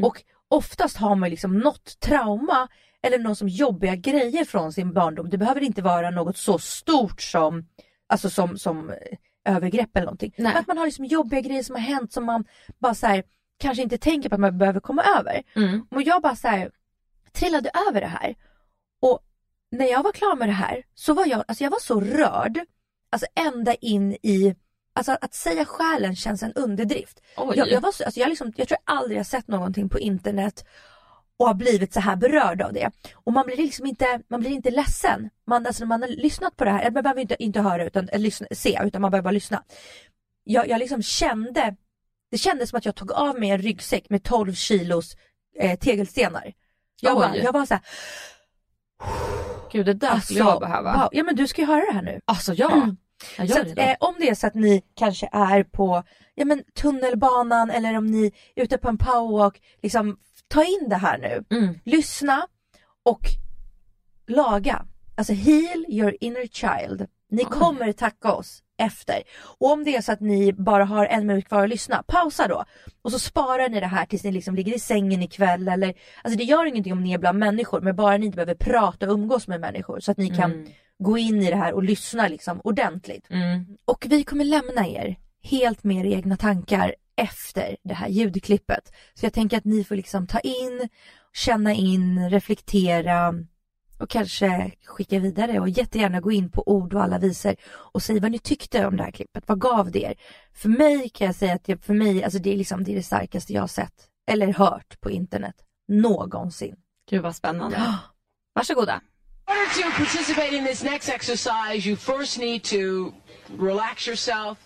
Och 0.03 0.23
oftast 0.49 0.97
har 0.97 1.15
man 1.15 1.30
liksom 1.30 1.60
något 1.60 1.99
trauma 1.99 2.67
eller 3.03 3.19
någon 3.19 3.36
som 3.36 3.47
jobbiga 3.47 3.95
grejer 3.95 4.45
från 4.45 4.73
sin 4.73 4.93
barndom. 4.93 5.29
Det 5.29 5.38
behöver 5.38 5.62
inte 5.62 5.81
vara 5.81 6.10
något 6.10 6.38
så 6.38 6.60
stort 6.60 7.21
som, 7.21 7.67
alltså 8.07 8.29
som, 8.29 8.57
som 8.57 8.89
eh, 8.89 8.95
övergrepp 9.55 9.97
eller 9.97 10.05
någonting. 10.05 10.33
Nej. 10.38 10.55
Att 10.55 10.67
man 10.67 10.77
har 10.77 10.86
liksom 10.86 11.05
jobbiga 11.05 11.41
grejer 11.41 11.63
som 11.63 11.75
har 11.75 11.81
hänt 11.81 12.13
som 12.13 12.25
man 12.25 12.45
bara 12.79 12.95
så 12.95 13.07
här, 13.07 13.23
kanske 13.60 13.83
inte 13.83 13.97
tänker 13.97 14.29
på 14.29 14.36
att 14.36 14.41
man 14.41 14.57
behöver 14.57 14.79
komma 14.79 15.03
över. 15.19 15.43
Mm. 15.55 15.88
Och 15.91 16.01
jag 16.01 16.21
bara 16.21 16.36
så 16.36 16.47
här, 16.47 16.71
trillade 17.33 17.71
över 17.89 18.01
det 18.01 18.07
här. 18.07 18.36
Och 18.99 19.19
när 19.71 19.86
jag 19.86 20.03
var 20.03 20.12
klar 20.12 20.36
med 20.36 20.49
det 20.49 20.53
här 20.53 20.83
så 20.95 21.13
var 21.13 21.25
jag, 21.25 21.43
alltså 21.47 21.63
jag 21.63 21.71
var 21.71 21.79
så 21.79 22.01
rörd. 22.01 22.60
Alltså 23.10 23.27
ända 23.36 23.73
in 23.73 24.12
i, 24.13 24.55
alltså 24.93 25.17
att 25.21 25.33
säga 25.33 25.65
själen 25.65 26.15
känns 26.15 26.43
en 26.43 26.53
underdrift. 26.53 27.21
Oj. 27.38 27.57
Jag, 27.57 27.71
jag, 27.71 27.81
var 27.81 27.91
så, 27.91 28.03
alltså 28.03 28.19
jag, 28.19 28.29
liksom, 28.29 28.53
jag 28.55 28.67
tror 28.67 28.77
jag 28.86 28.95
aldrig 28.95 29.19
har 29.19 29.23
sett 29.23 29.47
någonting 29.47 29.89
på 29.89 29.99
internet 29.99 30.65
och 31.39 31.47
har 31.47 31.54
blivit 31.54 31.93
så 31.93 32.00
här 32.00 32.15
berörd 32.15 32.62
av 32.62 32.73
det. 32.73 32.91
Och 33.13 33.34
man 33.34 33.45
blir 33.45 33.58
liksom 33.58 33.86
inte, 33.86 34.21
man 34.28 34.39
blir 34.39 34.52
inte 34.52 34.71
ledsen. 34.71 35.30
Man, 35.47 35.65
alltså 35.65 35.84
när 35.84 35.88
man 35.88 36.02
har 36.02 36.10
lyssnat 36.10 36.58
på 36.58 36.65
det 36.65 36.71
här, 36.71 36.91
man 36.91 37.04
behöver 37.04 37.21
inte, 37.21 37.43
inte 37.43 37.62
höra 37.62 37.86
utan 37.86 38.10
lyssna, 38.13 38.47
se 38.52 38.80
utan 38.84 39.02
man 39.02 39.12
behöver 39.12 39.23
bara 39.23 39.32
lyssna. 39.32 39.63
Jag, 40.43 40.69
jag 40.69 40.80
liksom 40.80 41.02
kände, 41.02 41.76
det 42.32 42.38
kändes 42.38 42.69
som 42.69 42.78
att 42.78 42.86
jag 42.86 42.95
tog 42.95 43.12
av 43.12 43.39
mig 43.39 43.50
en 43.50 43.62
ryggsäck 43.62 44.10
med 44.10 44.23
12 44.23 44.54
kilos 44.54 45.15
eh, 45.60 45.80
tegelstenar. 45.80 46.54
Jag, 47.02 47.15
bara, 47.15 47.38
jag 47.38 47.54
var 47.54 47.65
så 47.65 47.73
här, 47.73 47.84
Gud 49.71 49.86
det 49.86 49.93
där 49.93 50.19
skulle 50.19 50.39
jag 50.39 50.60
behöva. 50.60 50.97
wow. 50.97 51.10
Ja 51.12 51.23
men 51.23 51.36
du 51.36 51.47
ska 51.47 51.62
ju 51.62 51.67
höra 51.67 51.86
det 51.86 51.93
här 51.93 52.02
nu. 52.02 52.21
Alltså 52.26 52.54
ja. 52.54 52.71
Mm. 52.73 52.97
Så 53.50 53.62
att, 53.62 53.78
eh, 53.78 53.95
om 54.00 54.15
det 54.19 54.30
är 54.30 54.36
så 54.36 54.47
att 54.47 54.56
ni 54.56 54.84
kanske 54.95 55.30
är 55.32 55.63
på 55.63 56.04
ja, 56.36 56.45
men, 56.45 56.63
tunnelbanan 56.76 57.69
eller 57.69 57.97
om 57.97 58.08
ni 58.08 58.32
är 58.56 58.63
ute 58.63 58.78
på 58.78 58.89
en 58.89 58.97
powerwalk, 58.97 59.62
liksom, 59.82 60.17
ta 60.47 60.63
in 60.63 60.89
det 60.89 60.95
här 60.95 61.17
nu. 61.17 61.57
Mm. 61.57 61.79
Lyssna 61.83 62.47
och 63.03 63.21
laga. 64.27 64.86
Alltså 65.15 65.33
heal 65.33 65.86
your 65.89 66.15
inner 66.19 66.47
child. 66.47 67.07
Ni 67.29 67.43
kommer 67.43 67.91
tacka 67.91 68.33
oss 68.33 68.63
efter. 68.77 69.23
Och 69.60 69.71
om 69.71 69.83
det 69.83 69.95
är 69.95 70.01
så 70.01 70.12
att 70.12 70.19
ni 70.19 70.53
bara 70.53 70.86
har 70.86 71.05
en 71.05 71.27
minut 71.27 71.47
kvar 71.47 71.63
att 71.63 71.69
lyssna, 71.69 72.03
pausa 72.07 72.47
då. 72.47 72.65
Och 73.01 73.12
så 73.12 73.19
sparar 73.19 73.69
ni 73.69 73.79
det 73.79 73.88
här 73.88 74.05
tills 74.05 74.23
ni 74.23 74.31
liksom 74.31 74.55
ligger 74.55 74.75
i 74.75 74.79
sängen 74.79 75.23
ikväll 75.23 75.67
eller 75.67 75.93
Alltså 76.21 76.38
det 76.38 76.43
gör 76.43 76.65
ingenting 76.65 76.93
om 76.93 77.03
ni 77.03 77.13
är 77.13 77.17
bland 77.17 77.39
människor 77.39 77.81
men 77.81 77.95
bara 77.95 78.17
ni 78.17 78.25
inte 78.25 78.36
behöver 78.36 78.55
prata 78.55 79.07
och 79.07 79.13
umgås 79.13 79.47
med 79.47 79.62
människor 79.62 79.99
så 79.99 80.12
att 80.12 80.17
ni 80.17 80.29
kan 80.29 80.67
gå 80.99 81.17
in 81.17 81.41
i 81.41 81.49
det 81.49 81.55
här 81.55 81.73
och 81.73 81.83
lyssna 81.83 82.27
liksom 82.27 82.62
ordentligt. 82.63 83.25
Mm. 83.29 83.65
Och 83.86 84.05
vi 84.10 84.23
kommer 84.23 84.45
lämna 84.45 84.88
er 84.88 85.15
helt 85.43 85.83
med 85.83 86.05
era 86.05 86.15
egna 86.15 86.38
tankar 86.38 86.95
efter 87.17 87.77
det 87.84 87.93
här 87.93 88.08
ljudklippet. 88.08 88.91
Så 89.13 89.25
jag 89.25 89.34
tänker 89.34 89.58
att 89.58 89.65
ni 89.65 89.84
får 89.84 89.95
liksom 89.95 90.27
ta 90.27 90.39
in, 90.39 90.89
känna 91.34 91.73
in, 91.73 92.30
reflektera 92.30 93.34
och 93.97 94.10
kanske 94.10 94.71
skicka 94.86 95.19
vidare 95.19 95.60
och 95.60 95.69
jättegärna 95.69 96.19
gå 96.19 96.32
in 96.32 96.51
på 96.51 96.63
ord 96.67 96.93
och 96.93 97.03
alla 97.03 97.19
visor 97.19 97.56
och 97.65 98.03
säg 98.03 98.19
vad 98.19 98.32
ni 98.32 98.39
tyckte 98.39 98.86
om 98.86 98.97
det 98.97 99.03
här 99.03 99.12
klippet. 99.12 99.43
Vad 99.47 99.62
gav 99.62 99.91
det 99.91 100.03
er? 100.03 100.15
För 100.53 100.69
mig 100.69 101.10
kan 101.10 101.27
jag 101.27 101.36
säga 101.36 101.53
att 101.53 101.63
det, 101.63 101.86
för 101.86 101.93
mig, 101.93 102.23
alltså 102.23 102.39
det 102.39 102.53
är 102.53 102.58
liksom 102.58 102.84
det, 102.84 102.91
är 102.91 102.95
det 102.95 103.03
starkaste 103.03 103.53
jag 103.53 103.62
har 103.62 103.67
sett 103.67 104.08
eller 104.27 104.53
hört 104.53 104.99
på 105.01 105.12
internet 105.12 105.56
någonsin. 105.88 106.75
Gud 107.10 107.21
vad 107.21 107.36
spännande. 107.36 107.77
Varsågoda. 108.56 109.01
In 109.47 109.53
order 109.53 109.84
to 109.84 109.97
participate 109.97 110.53
in 110.53 110.65
this 110.65 110.84
next 110.84 111.10
exercise, 111.10 111.86
you 111.86 111.95
first 111.95 112.39
need 112.39 112.63
to 112.63 113.13
relax 113.58 114.08
yourself, 114.08 114.58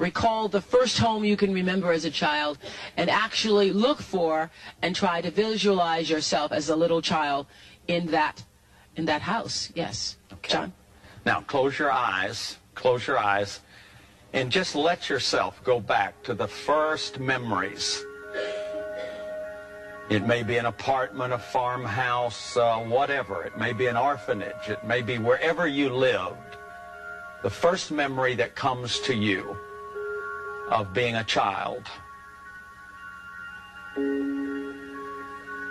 recall 0.00 0.48
the 0.48 0.60
first 0.60 0.98
home 0.98 1.24
you 1.24 1.36
can 1.36 1.52
remember 1.52 1.92
as 1.92 2.04
a 2.04 2.10
child, 2.10 2.58
and 2.96 3.08
actually 3.10 3.70
look 3.70 4.00
for 4.00 4.50
and 4.82 4.96
try 4.96 5.20
to 5.20 5.30
visualize 5.30 6.10
yourself 6.10 6.50
as 6.50 6.70
a 6.70 6.74
little 6.74 7.02
child 7.02 7.46
in 7.86 8.06
that 8.06 8.42
in 8.96 9.04
that 9.04 9.22
house. 9.22 9.70
Yes, 9.74 10.16
John. 10.42 10.72
Now 11.24 11.42
close 11.42 11.78
your 11.78 11.92
eyes, 11.92 12.56
close 12.74 13.06
your 13.06 13.18
eyes, 13.18 13.60
and 14.32 14.50
just 14.50 14.74
let 14.74 15.08
yourself 15.08 15.62
go 15.62 15.78
back 15.78 16.22
to 16.24 16.34
the 16.34 16.48
first 16.48 17.20
memories. 17.20 18.02
It 20.08 20.26
may 20.26 20.42
be 20.42 20.56
an 20.56 20.66
apartment, 20.66 21.32
a 21.32 21.38
farmhouse, 21.38 22.56
uh, 22.56 22.78
whatever. 22.78 23.44
It 23.44 23.56
may 23.56 23.72
be 23.72 23.86
an 23.86 23.96
orphanage. 23.96 24.68
It 24.68 24.82
may 24.82 25.02
be 25.02 25.18
wherever 25.18 25.68
you 25.68 25.90
lived. 25.90 26.56
The 27.42 27.50
first 27.50 27.92
memory 27.92 28.34
that 28.34 28.56
comes 28.56 28.98
to 29.00 29.14
you 29.14 29.56
of 30.70 30.92
being 30.92 31.16
a 31.16 31.24
child. 31.24 31.86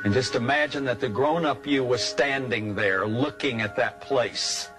And 0.03 0.13
just 0.13 0.35
imagine 0.35 0.85
that 0.85 0.99
the 0.99 1.09
grown 1.09 1.45
up 1.45 1.65
you 1.65 1.83
was 1.83 2.03
standing 2.03 2.75
there 2.75 3.05
looking 3.05 3.61
at 3.61 3.75
that 3.75 4.01
place. 4.01 4.69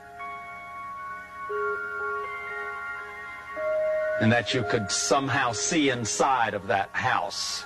And 4.20 4.30
that 4.30 4.52
you 4.52 4.62
could 4.62 4.90
somehow 4.90 5.52
see 5.52 5.90
inside 5.90 6.54
of 6.54 6.66
that 6.66 6.90
house. 6.92 7.64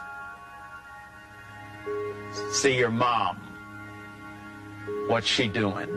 See 2.53 2.77
your 2.79 2.91
mom. 2.91 3.37
What's 5.09 5.27
she 5.27 5.49
doing? 5.49 5.89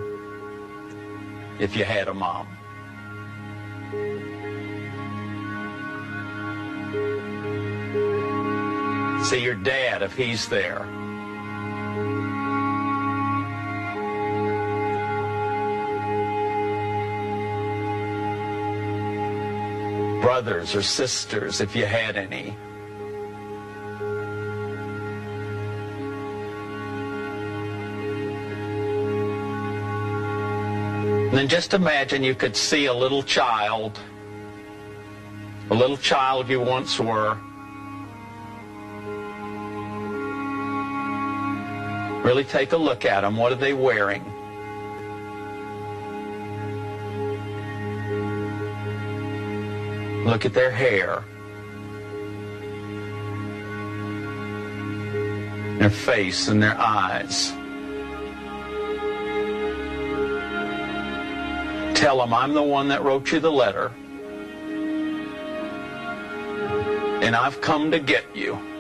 If 1.59 1.75
you 1.75 1.85
had 1.85 2.07
a 2.07 2.13
mom. 2.13 2.56
See 9.23 9.43
your 9.43 9.56
dad 9.56 10.01
if 10.01 10.15
he's 10.15 10.47
there. 10.47 10.86
brothers 20.27 20.75
or 20.75 20.84
sisters 20.84 21.62
if 21.62 21.75
you 21.75 21.86
had 21.86 22.15
any. 22.15 22.56
And 31.30 31.34
then 31.34 31.47
just 31.47 31.73
imagine 31.73 32.23
you 32.23 32.36
could 32.36 32.56
see 32.56 32.86
a 32.86 32.93
little 32.93 33.23
child, 33.23 33.99
a 35.71 35.73
little 35.73 35.97
child 35.97 36.49
you 36.49 36.62
once 36.62 36.99
were. 36.99 37.38
Really 42.27 42.43
take 42.43 42.73
a 42.73 42.77
look 42.77 43.05
at 43.05 43.21
them. 43.21 43.37
What 43.37 43.53
are 43.53 43.55
they 43.55 43.71
wearing? 43.71 44.21
Look 50.25 50.45
at 50.45 50.53
their 50.53 50.69
hair. 50.69 51.23
Their 55.79 55.89
face 55.89 56.49
and 56.49 56.61
their 56.61 56.77
eyes. 56.77 57.51
Tell 61.97 62.17
them 62.17 62.33
I'm 62.33 62.53
the 62.53 62.61
one 62.61 62.89
that 62.89 63.05
wrote 63.05 63.31
you 63.31 63.39
the 63.39 63.49
letter. 63.49 63.93
And 67.23 67.37
I've 67.37 67.61
come 67.61 67.89
to 67.91 67.99
get 67.99 68.25
you. 68.35 68.76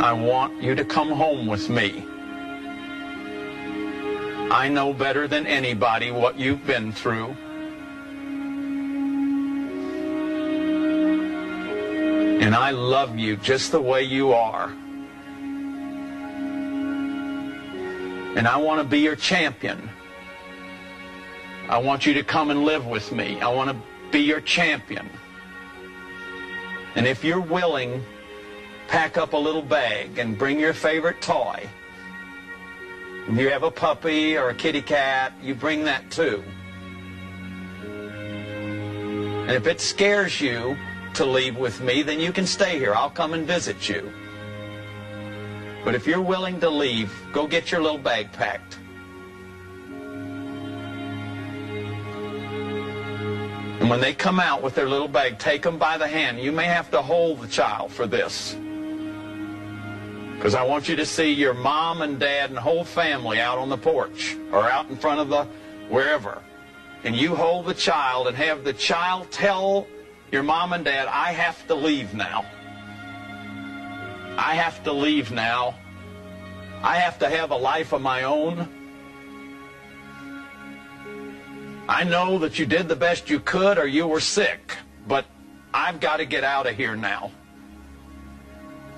I 0.00 0.14
want 0.14 0.62
you 0.62 0.74
to 0.74 0.84
come 0.84 1.10
home 1.10 1.46
with 1.46 1.68
me. 1.68 2.02
I 4.50 4.66
know 4.70 4.94
better 4.94 5.28
than 5.28 5.46
anybody 5.46 6.10
what 6.10 6.38
you've 6.38 6.66
been 6.66 6.90
through. 6.90 7.36
And 12.40 12.54
I 12.54 12.70
love 12.70 13.18
you 13.18 13.36
just 13.36 13.72
the 13.72 13.80
way 13.82 14.02
you 14.02 14.32
are. 14.32 14.70
And 18.36 18.48
I 18.48 18.56
want 18.56 18.80
to 18.80 18.88
be 18.88 19.00
your 19.00 19.16
champion. 19.16 19.90
I 21.68 21.76
want 21.76 22.06
you 22.06 22.14
to 22.14 22.22
come 22.22 22.50
and 22.50 22.64
live 22.64 22.86
with 22.86 23.12
me. 23.12 23.38
I 23.42 23.48
want 23.48 23.70
to 23.70 23.76
be 24.10 24.20
your 24.20 24.40
champion. 24.40 25.10
And 26.94 27.06
if 27.06 27.22
you're 27.22 27.38
willing, 27.38 28.02
pack 28.90 29.16
up 29.16 29.32
a 29.34 29.36
little 29.36 29.62
bag 29.62 30.18
and 30.18 30.36
bring 30.36 30.58
your 30.58 30.74
favorite 30.74 31.22
toy. 31.22 31.64
If 33.28 33.38
you 33.38 33.48
have 33.50 33.62
a 33.62 33.70
puppy 33.70 34.36
or 34.36 34.50
a 34.50 34.54
kitty 34.54 34.82
cat, 34.82 35.32
you 35.40 35.54
bring 35.54 35.84
that 35.84 36.10
too. 36.10 36.42
And 39.42 39.52
if 39.52 39.68
it 39.68 39.80
scares 39.80 40.40
you 40.40 40.76
to 41.14 41.24
leave 41.24 41.56
with 41.56 41.80
me, 41.80 42.02
then 42.02 42.18
you 42.18 42.32
can 42.32 42.46
stay 42.46 42.80
here. 42.80 42.92
I'll 42.92 43.10
come 43.10 43.32
and 43.32 43.46
visit 43.46 43.88
you. 43.88 44.12
But 45.84 45.94
if 45.94 46.08
you're 46.08 46.20
willing 46.20 46.58
to 46.58 46.68
leave, 46.68 47.12
go 47.32 47.46
get 47.46 47.70
your 47.70 47.80
little 47.80 47.96
bag 47.96 48.32
packed. 48.32 48.80
And 53.80 53.88
when 53.88 54.00
they 54.00 54.14
come 54.14 54.40
out 54.40 54.62
with 54.62 54.74
their 54.74 54.88
little 54.88 55.08
bag, 55.08 55.38
take 55.38 55.62
them 55.62 55.78
by 55.78 55.96
the 55.96 56.08
hand. 56.08 56.40
You 56.40 56.50
may 56.50 56.66
have 56.66 56.90
to 56.90 57.00
hold 57.00 57.40
the 57.40 57.48
child 57.48 57.92
for 57.92 58.08
this. 58.08 58.56
Because 60.40 60.54
I 60.54 60.62
want 60.62 60.88
you 60.88 60.96
to 60.96 61.04
see 61.04 61.30
your 61.34 61.52
mom 61.52 62.00
and 62.00 62.18
dad 62.18 62.48
and 62.48 62.58
whole 62.58 62.82
family 62.82 63.38
out 63.38 63.58
on 63.58 63.68
the 63.68 63.76
porch 63.76 64.38
or 64.52 64.70
out 64.70 64.88
in 64.88 64.96
front 64.96 65.20
of 65.20 65.28
the 65.28 65.44
wherever. 65.90 66.42
And 67.04 67.14
you 67.14 67.34
hold 67.34 67.66
the 67.66 67.74
child 67.74 68.26
and 68.26 68.34
have 68.34 68.64
the 68.64 68.72
child 68.72 69.30
tell 69.30 69.86
your 70.32 70.42
mom 70.42 70.72
and 70.72 70.82
dad, 70.82 71.08
I 71.08 71.32
have 71.32 71.66
to 71.66 71.74
leave 71.74 72.14
now. 72.14 72.46
I 74.38 74.54
have 74.54 74.82
to 74.84 74.92
leave 74.94 75.30
now. 75.30 75.74
I 76.82 76.96
have 76.96 77.18
to 77.18 77.28
have 77.28 77.50
a 77.50 77.56
life 77.56 77.92
of 77.92 78.00
my 78.00 78.22
own. 78.22 78.66
I 81.86 82.04
know 82.04 82.38
that 82.38 82.58
you 82.58 82.64
did 82.64 82.88
the 82.88 82.96
best 82.96 83.28
you 83.28 83.40
could 83.40 83.76
or 83.76 83.86
you 83.86 84.06
were 84.06 84.20
sick, 84.20 84.74
but 85.06 85.26
I've 85.74 86.00
got 86.00 86.16
to 86.16 86.24
get 86.24 86.44
out 86.44 86.66
of 86.66 86.76
here 86.76 86.96
now. 86.96 87.30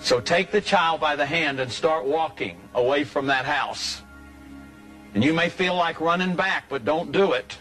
So 0.02 0.20
take 0.20 0.50
the 0.50 0.60
child 0.60 1.00
by 1.00 1.14
the 1.14 1.24
hand 1.24 1.60
and 1.60 1.70
start 1.70 2.04
walking 2.04 2.58
away 2.74 3.04
from 3.04 3.28
that 3.28 3.44
house. 3.44 4.02
And 5.14 5.22
you 5.22 5.32
may 5.32 5.48
feel 5.48 5.76
like 5.76 6.00
running 6.00 6.34
back, 6.34 6.64
but 6.68 6.84
don't 6.84 7.12
do 7.12 7.32
it. 7.32 7.56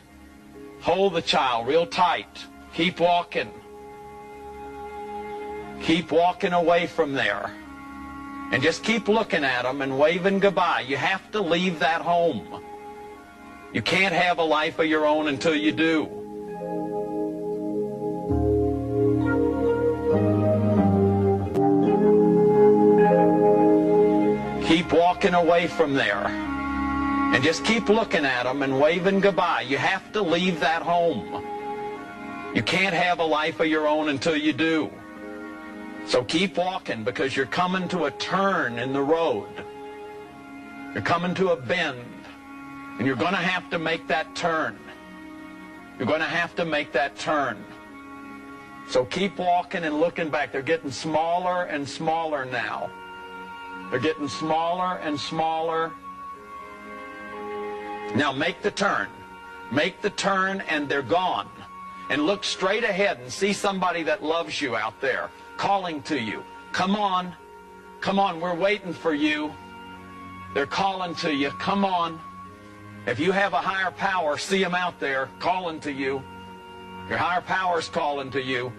Hold 0.81 1.13
the 1.13 1.21
child 1.21 1.67
real 1.67 1.85
tight. 1.85 2.43
Keep 2.73 2.99
walking. 2.99 3.51
Keep 5.83 6.11
walking 6.11 6.53
away 6.53 6.87
from 6.87 7.13
there. 7.13 7.51
And 8.51 8.63
just 8.63 8.83
keep 8.83 9.07
looking 9.07 9.43
at 9.43 9.61
them 9.61 9.83
and 9.83 9.99
waving 9.99 10.39
goodbye. 10.39 10.81
You 10.81 10.97
have 10.97 11.31
to 11.33 11.41
leave 11.41 11.77
that 11.79 12.01
home. 12.01 12.63
You 13.71 13.83
can't 13.83 14.13
have 14.13 14.39
a 14.39 14.43
life 14.43 14.79
of 14.79 14.87
your 14.87 15.05
own 15.05 15.27
until 15.27 15.55
you 15.55 15.71
do. 15.71 16.20
Walking 25.21 25.35
away 25.35 25.67
from 25.67 25.93
there. 25.93 26.27
And 26.27 27.43
just 27.43 27.63
keep 27.63 27.89
looking 27.89 28.25
at 28.25 28.43
them 28.43 28.63
and 28.63 28.81
waving 28.81 29.19
goodbye. 29.19 29.61
You 29.61 29.77
have 29.77 30.11
to 30.13 30.21
leave 30.21 30.59
that 30.61 30.81
home. 30.81 31.45
You 32.55 32.63
can't 32.63 32.95
have 32.95 33.19
a 33.19 33.23
life 33.23 33.59
of 33.59 33.67
your 33.67 33.87
own 33.87 34.09
until 34.09 34.35
you 34.35 34.51
do. 34.51 34.89
So 36.07 36.23
keep 36.23 36.57
walking 36.57 37.03
because 37.03 37.35
you're 37.35 37.45
coming 37.45 37.87
to 37.89 38.05
a 38.05 38.11
turn 38.11 38.79
in 38.79 38.93
the 38.93 39.01
road. 39.01 39.47
You're 40.95 41.03
coming 41.03 41.35
to 41.35 41.51
a 41.51 41.55
bend. 41.55 42.03
And 42.97 43.05
you're 43.05 43.15
going 43.15 43.33
to 43.33 43.37
have 43.37 43.69
to 43.69 43.77
make 43.77 44.07
that 44.07 44.35
turn. 44.35 44.75
You're 45.99 46.07
going 46.07 46.21
to 46.21 46.25
have 46.25 46.55
to 46.55 46.65
make 46.65 46.91
that 46.93 47.15
turn. 47.15 47.63
So 48.89 49.05
keep 49.05 49.37
walking 49.37 49.83
and 49.83 49.99
looking 49.99 50.29
back. 50.29 50.51
They're 50.51 50.63
getting 50.63 50.91
smaller 50.91 51.65
and 51.65 51.87
smaller 51.87 52.43
now. 52.45 52.89
They're 53.91 53.99
getting 53.99 54.29
smaller 54.29 54.99
and 54.99 55.19
smaller. 55.19 55.91
Now 58.15 58.31
make 58.31 58.61
the 58.61 58.71
turn. 58.71 59.09
Make 59.69 60.01
the 60.01 60.09
turn 60.09 60.61
and 60.69 60.87
they're 60.87 61.01
gone. 61.01 61.49
And 62.09 62.25
look 62.25 62.45
straight 62.45 62.85
ahead 62.85 63.19
and 63.19 63.31
see 63.31 63.51
somebody 63.51 64.03
that 64.03 64.23
loves 64.23 64.61
you 64.61 64.77
out 64.77 64.99
there 65.01 65.29
calling 65.57 66.01
to 66.03 66.19
you. 66.19 66.43
Come 66.71 66.95
on. 66.95 67.33
Come 67.99 68.17
on. 68.17 68.39
We're 68.39 68.55
waiting 68.55 68.93
for 68.93 69.13
you. 69.13 69.53
They're 70.53 70.65
calling 70.65 71.13
to 71.15 71.33
you. 71.33 71.51
Come 71.51 71.83
on. 71.83 72.19
If 73.05 73.19
you 73.19 73.33
have 73.33 73.53
a 73.53 73.57
higher 73.57 73.91
power, 73.91 74.37
see 74.37 74.63
them 74.63 74.75
out 74.75 74.99
there 74.99 75.29
calling 75.39 75.81
to 75.81 75.91
you. 75.91 76.23
Your 77.09 77.17
higher 77.17 77.41
power's 77.41 77.89
calling 77.89 78.31
to 78.31 78.41
you. 78.41 78.71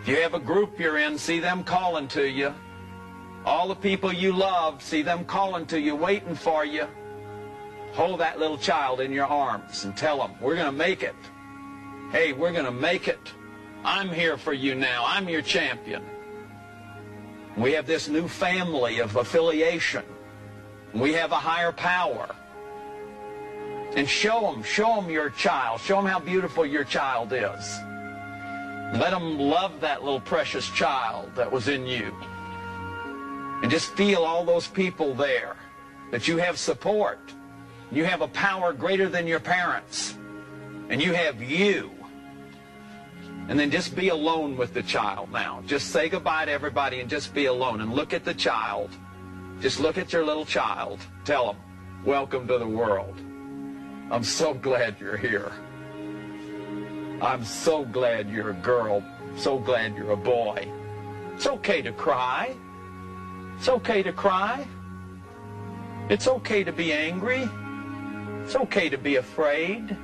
If 0.00 0.08
you 0.08 0.16
have 0.16 0.34
a 0.34 0.40
group 0.40 0.80
you're 0.80 0.98
in, 0.98 1.16
see 1.16 1.38
them 1.38 1.62
calling 1.62 2.08
to 2.08 2.28
you. 2.28 2.52
All 3.46 3.68
the 3.68 3.76
people 3.76 4.12
you 4.12 4.32
love, 4.32 4.82
see 4.82 5.02
them 5.02 5.24
calling 5.24 5.66
to 5.66 5.80
you, 5.80 5.94
waiting 5.94 6.34
for 6.34 6.64
you. 6.64 6.88
Hold 7.92 8.18
that 8.18 8.40
little 8.40 8.58
child 8.58 9.00
in 9.00 9.12
your 9.12 9.26
arms 9.26 9.84
and 9.84 9.96
tell 9.96 10.18
them, 10.18 10.32
we're 10.40 10.56
going 10.56 10.66
to 10.66 10.72
make 10.72 11.04
it. 11.04 11.14
Hey, 12.10 12.32
we're 12.32 12.50
going 12.50 12.64
to 12.64 12.72
make 12.72 13.06
it. 13.06 13.20
I'm 13.84 14.08
here 14.08 14.36
for 14.36 14.52
you 14.52 14.74
now. 14.74 15.04
I'm 15.06 15.28
your 15.28 15.42
champion. 15.42 16.04
We 17.56 17.72
have 17.72 17.86
this 17.86 18.08
new 18.08 18.26
family 18.26 18.98
of 18.98 19.14
affiliation. 19.14 20.04
We 20.92 21.12
have 21.12 21.30
a 21.30 21.36
higher 21.36 21.70
power. 21.70 22.34
And 23.94 24.08
show 24.08 24.40
them, 24.40 24.64
show 24.64 24.96
them 24.96 25.08
your 25.08 25.30
child. 25.30 25.80
Show 25.80 25.96
them 25.96 26.06
how 26.06 26.18
beautiful 26.18 26.66
your 26.66 26.84
child 26.84 27.32
is. 27.32 27.78
Let 28.98 29.10
them 29.10 29.38
love 29.38 29.80
that 29.80 30.02
little 30.02 30.20
precious 30.20 30.68
child 30.70 31.34
that 31.36 31.50
was 31.50 31.68
in 31.68 31.86
you. 31.86 32.12
And 33.62 33.70
just 33.70 33.94
feel 33.94 34.22
all 34.22 34.44
those 34.44 34.66
people 34.66 35.14
there, 35.14 35.56
that 36.10 36.28
you 36.28 36.36
have 36.36 36.58
support. 36.58 37.18
You 37.90 38.04
have 38.04 38.20
a 38.20 38.28
power 38.28 38.72
greater 38.72 39.08
than 39.08 39.26
your 39.26 39.40
parents. 39.40 40.16
And 40.88 41.02
you 41.02 41.14
have 41.14 41.42
you. 41.42 41.90
And 43.48 43.58
then 43.58 43.70
just 43.70 43.94
be 43.94 44.08
alone 44.08 44.56
with 44.56 44.74
the 44.74 44.82
child 44.82 45.30
now. 45.32 45.62
Just 45.66 45.88
say 45.90 46.08
goodbye 46.08 46.46
to 46.46 46.52
everybody 46.52 47.00
and 47.00 47.08
just 47.08 47.32
be 47.32 47.46
alone 47.46 47.80
and 47.80 47.92
look 47.92 48.12
at 48.12 48.24
the 48.24 48.34
child. 48.34 48.90
Just 49.60 49.80
look 49.80 49.98
at 49.98 50.12
your 50.12 50.24
little 50.24 50.44
child. 50.44 50.98
Tell 51.24 51.46
them, 51.46 51.56
welcome 52.04 52.46
to 52.48 52.58
the 52.58 52.66
world. 52.66 53.16
I'm 54.10 54.24
so 54.24 54.52
glad 54.52 55.00
you're 55.00 55.16
here. 55.16 55.52
I'm 57.22 57.44
so 57.44 57.84
glad 57.84 58.28
you're 58.30 58.50
a 58.50 58.54
girl. 58.54 59.02
So 59.36 59.58
glad 59.58 59.96
you're 59.96 60.12
a 60.12 60.16
boy. 60.16 60.68
It's 61.34 61.46
okay 61.46 61.82
to 61.82 61.92
cry. 61.92 62.54
It's 63.58 63.68
okay 63.68 64.02
to 64.02 64.12
cry. 64.12 64.66
It's 66.08 66.28
okay 66.28 66.62
to 66.62 66.72
be 66.72 66.92
angry. 66.92 67.48
It's 68.44 68.54
okay 68.54 68.88
to 68.88 68.98
be 68.98 69.16
afraid. 69.16 69.96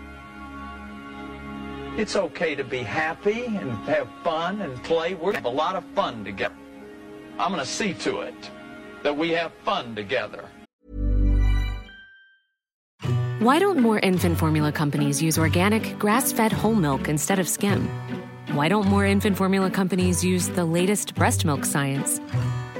It's 1.96 2.16
okay 2.16 2.55
to 2.55 2.64
be 2.64 2.78
happy 2.78 3.44
and 3.44 3.70
have 3.84 4.09
fun 4.24 4.62
and 4.62 4.82
play. 4.82 5.14
We're 5.14 5.32
going 5.32 5.34
to 5.34 5.38
have 5.40 5.44
a 5.44 5.48
lot 5.48 5.76
of 5.76 5.84
fun 5.94 6.24
together. 6.24 6.55
I'm 7.38 7.53
going 7.53 7.61
to 7.61 7.70
see 7.70 7.94
to 7.94 8.20
it 8.20 8.50
that 9.03 9.16
we 9.16 9.30
have 9.30 9.53
fun 9.64 9.94
together. 9.94 10.48
Why 13.40 13.59
don't 13.59 13.78
more 13.78 13.98
infant 13.98 14.38
formula 14.38 14.72
companies 14.72 15.20
use 15.20 15.36
organic, 15.36 15.98
grass 15.98 16.32
fed 16.32 16.53
whole 16.53 16.74
milk 16.74 17.09
instead 17.09 17.38
of 17.38 17.48
skim? 17.48 17.88
Why 18.53 18.68
don't 18.68 18.86
more 18.86 19.05
infant 19.05 19.36
formula 19.36 19.70
companies 19.70 20.24
use 20.24 20.48
the 20.48 20.64
latest 20.64 21.14
breast 21.14 21.44
milk 21.44 21.64
science? 21.64 22.20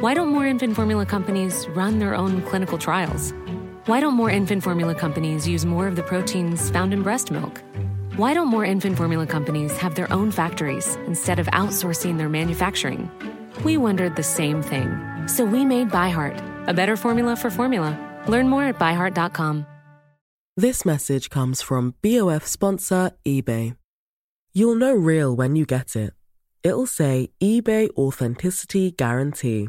Why 0.03 0.15
don't 0.15 0.31
more 0.31 0.49
infant 0.49 0.75
formula 0.75 1.07
companies 1.07 1.69
run 1.77 2.01
their 2.01 2.17
own 2.17 2.43
clinical 2.43 2.77
trials? 2.77 3.33
Why 3.87 4.01
don't 4.01 4.15
more 4.15 4.31
infant 4.31 4.65
formula 4.65 4.97
companies 4.97 5.47
use 5.47 5.65
more 5.65 5.87
of 5.87 5.95
the 5.95 6.03
proteins 6.03 6.71
found 6.71 6.93
in 6.93 7.05
breast 7.05 7.31
milk? 7.31 7.63
Why 8.17 8.35
don't 8.35 8.49
more 8.49 8.65
infant 8.65 8.97
formula 8.97 9.29
companies 9.29 9.77
have 9.77 9.95
their 9.95 10.13
own 10.13 10.33
factories 10.33 10.97
instead 11.07 11.39
of 11.39 11.47
outsourcing 11.53 12.19
their 12.19 12.29
manufacturing? 12.29 13.09
We 13.63 13.77
wondered 13.77 14.17
the 14.17 14.25
same 14.25 14.61
thing. 14.61 14.89
So 15.29 15.45
we 15.45 15.65
made 15.65 15.91
ByHeart, 15.91 16.67
a 16.67 16.75
better 16.75 16.97
formula 16.97 17.37
for 17.37 17.49
formula. 17.49 17.97
Learn 18.27 18.49
more 18.49 18.65
at 18.65 18.81
byheart.com. 18.81 19.67
This 20.57 20.85
message 20.85 21.31
comes 21.31 21.63
from 21.63 21.95
BOF 22.03 22.45
sponsor 22.45 23.13
eBay. 23.25 23.77
You'll 24.53 24.75
know 24.75 24.95
real 24.95 25.37
when 25.37 25.55
you 25.55 25.65
get 25.65 25.95
it. 25.95 26.13
It'll 26.65 26.87
say 26.87 27.31
eBay 27.41 27.89
Authenticity 27.97 28.91
Guarantee. 28.91 29.69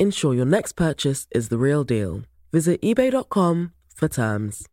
Ensure 0.00 0.32
your 0.32 0.46
next 0.46 0.74
purchase 0.74 1.26
is 1.32 1.48
the 1.48 1.58
real 1.58 1.82
deal. 1.82 2.22
Visit 2.52 2.80
eBay.com 2.82 3.72
for 3.96 4.06
terms. 4.06 4.64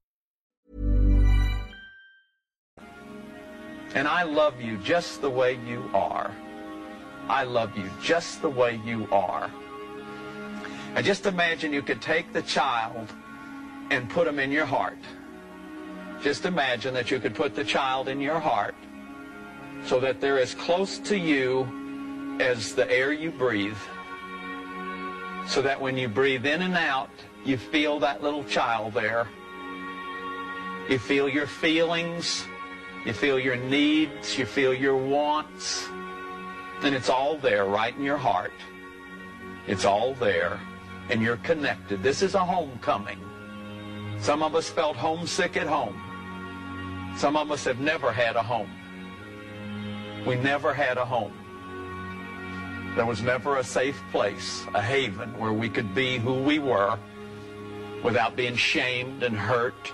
And 3.95 4.07
I 4.07 4.21
love 4.21 4.61
you 4.61 4.77
just 4.77 5.21
the 5.21 5.29
way 5.29 5.57
you 5.65 5.89
are. 5.95 6.29
I 7.27 7.43
love 7.43 7.75
you 7.75 7.89
just 8.03 8.43
the 8.43 8.49
way 8.49 8.79
you 8.85 9.07
are. 9.11 9.49
And 10.93 11.03
just 11.03 11.25
imagine 11.25 11.73
you 11.73 11.81
could 11.81 12.03
take 12.03 12.31
the 12.31 12.43
child 12.43 13.11
and 13.89 14.07
put 14.07 14.27
him 14.27 14.37
in 14.37 14.51
your 14.51 14.65
heart. 14.65 14.99
Just 16.21 16.45
imagine 16.45 16.93
that 16.93 17.09
you 17.09 17.19
could 17.19 17.33
put 17.33 17.55
the 17.55 17.63
child 17.63 18.09
in 18.09 18.21
your 18.21 18.39
heart 18.39 18.75
so 19.85 19.99
that 20.01 20.21
they're 20.21 20.39
as 20.39 20.53
close 20.53 20.99
to 20.99 21.17
you 21.17 22.37
as 22.39 22.75
the 22.75 22.89
air 22.91 23.11
you 23.11 23.31
breathe. 23.31 23.75
So 25.47 25.61
that 25.61 25.79
when 25.79 25.97
you 25.97 26.07
breathe 26.07 26.45
in 26.45 26.61
and 26.61 26.75
out, 26.75 27.09
you 27.43 27.57
feel 27.57 27.99
that 27.99 28.23
little 28.23 28.43
child 28.43 28.93
there. 28.93 29.27
You 30.89 30.99
feel 30.99 31.29
your 31.29 31.47
feelings. 31.47 32.45
You 33.05 33.13
feel 33.13 33.39
your 33.39 33.55
needs. 33.55 34.37
You 34.37 34.45
feel 34.45 34.73
your 34.73 34.97
wants. 34.97 35.87
And 36.81 36.95
it's 36.95 37.09
all 37.09 37.37
there 37.37 37.65
right 37.65 37.95
in 37.95 38.03
your 38.03 38.17
heart. 38.17 38.53
It's 39.67 39.85
all 39.85 40.15
there. 40.15 40.59
And 41.09 41.21
you're 41.21 41.37
connected. 41.37 42.01
This 42.01 42.23
is 42.23 42.33
a 42.33 42.43
homecoming. 42.43 43.19
Some 44.19 44.41
of 44.41 44.55
us 44.55 44.69
felt 44.69 44.95
homesick 44.95 45.55
at 45.57 45.67
home. 45.67 46.01
Some 47.17 47.37
of 47.37 47.51
us 47.51 47.63
have 47.65 47.79
never 47.79 48.11
had 48.11 48.35
a 48.35 48.43
home. 48.43 48.69
We 50.25 50.35
never 50.35 50.73
had 50.73 50.97
a 50.97 51.05
home. 51.05 51.33
There 52.95 53.05
was 53.05 53.21
never 53.21 53.57
a 53.57 53.63
safe 53.63 54.01
place, 54.13 54.65
a 54.73 54.81
haven 54.81 55.37
where 55.37 55.51
we 55.51 55.67
could 55.67 55.93
be 55.93 56.17
who 56.17 56.35
we 56.35 56.59
were 56.59 56.97
without 58.03 58.37
being 58.37 58.55
shamed 58.55 59.21
and 59.21 59.37
hurt. 59.37 59.91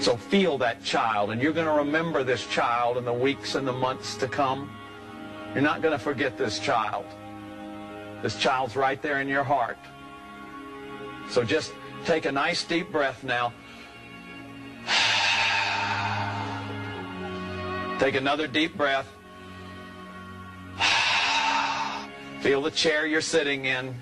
So 0.00 0.16
feel 0.16 0.56
that 0.58 0.82
child, 0.82 1.32
and 1.32 1.42
you're 1.42 1.52
going 1.52 1.66
to 1.66 1.72
remember 1.72 2.24
this 2.24 2.46
child 2.46 2.96
in 2.96 3.04
the 3.04 3.12
weeks 3.12 3.56
and 3.56 3.68
the 3.68 3.74
months 3.74 4.16
to 4.16 4.26
come. 4.26 4.70
You're 5.52 5.62
not 5.62 5.82
going 5.82 5.92
to 5.92 5.98
forget 5.98 6.38
this 6.38 6.58
child. 6.58 7.04
This 8.22 8.38
child's 8.38 8.74
right 8.74 9.02
there 9.02 9.20
in 9.20 9.28
your 9.28 9.44
heart. 9.44 9.76
So 11.28 11.44
just 11.44 11.74
take 12.06 12.24
a 12.24 12.32
nice 12.32 12.64
deep 12.64 12.90
breath 12.90 13.22
now. 13.22 13.52
Take 17.98 18.14
another 18.14 18.46
deep 18.46 18.76
breath. 18.76 19.17
Feel 22.40 22.62
the 22.62 22.70
chair 22.70 23.06
you're 23.06 23.20
sitting 23.20 23.64
in, 23.64 23.94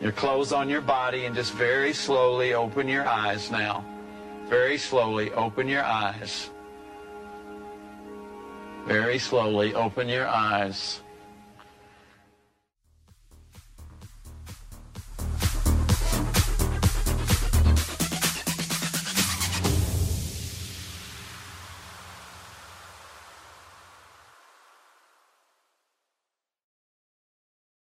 your 0.00 0.12
clothes 0.12 0.52
on 0.52 0.68
your 0.68 0.80
body, 0.82 1.24
and 1.24 1.34
just 1.34 1.52
very 1.54 1.92
slowly 1.92 2.52
open 2.52 2.88
your 2.88 3.08
eyes 3.08 3.50
now. 3.50 3.84
Very 4.48 4.76
slowly 4.76 5.32
open 5.32 5.66
your 5.66 5.82
eyes. 5.82 6.50
Very 8.86 9.18
slowly 9.18 9.74
open 9.74 10.08
your 10.08 10.26
eyes. 10.26 11.00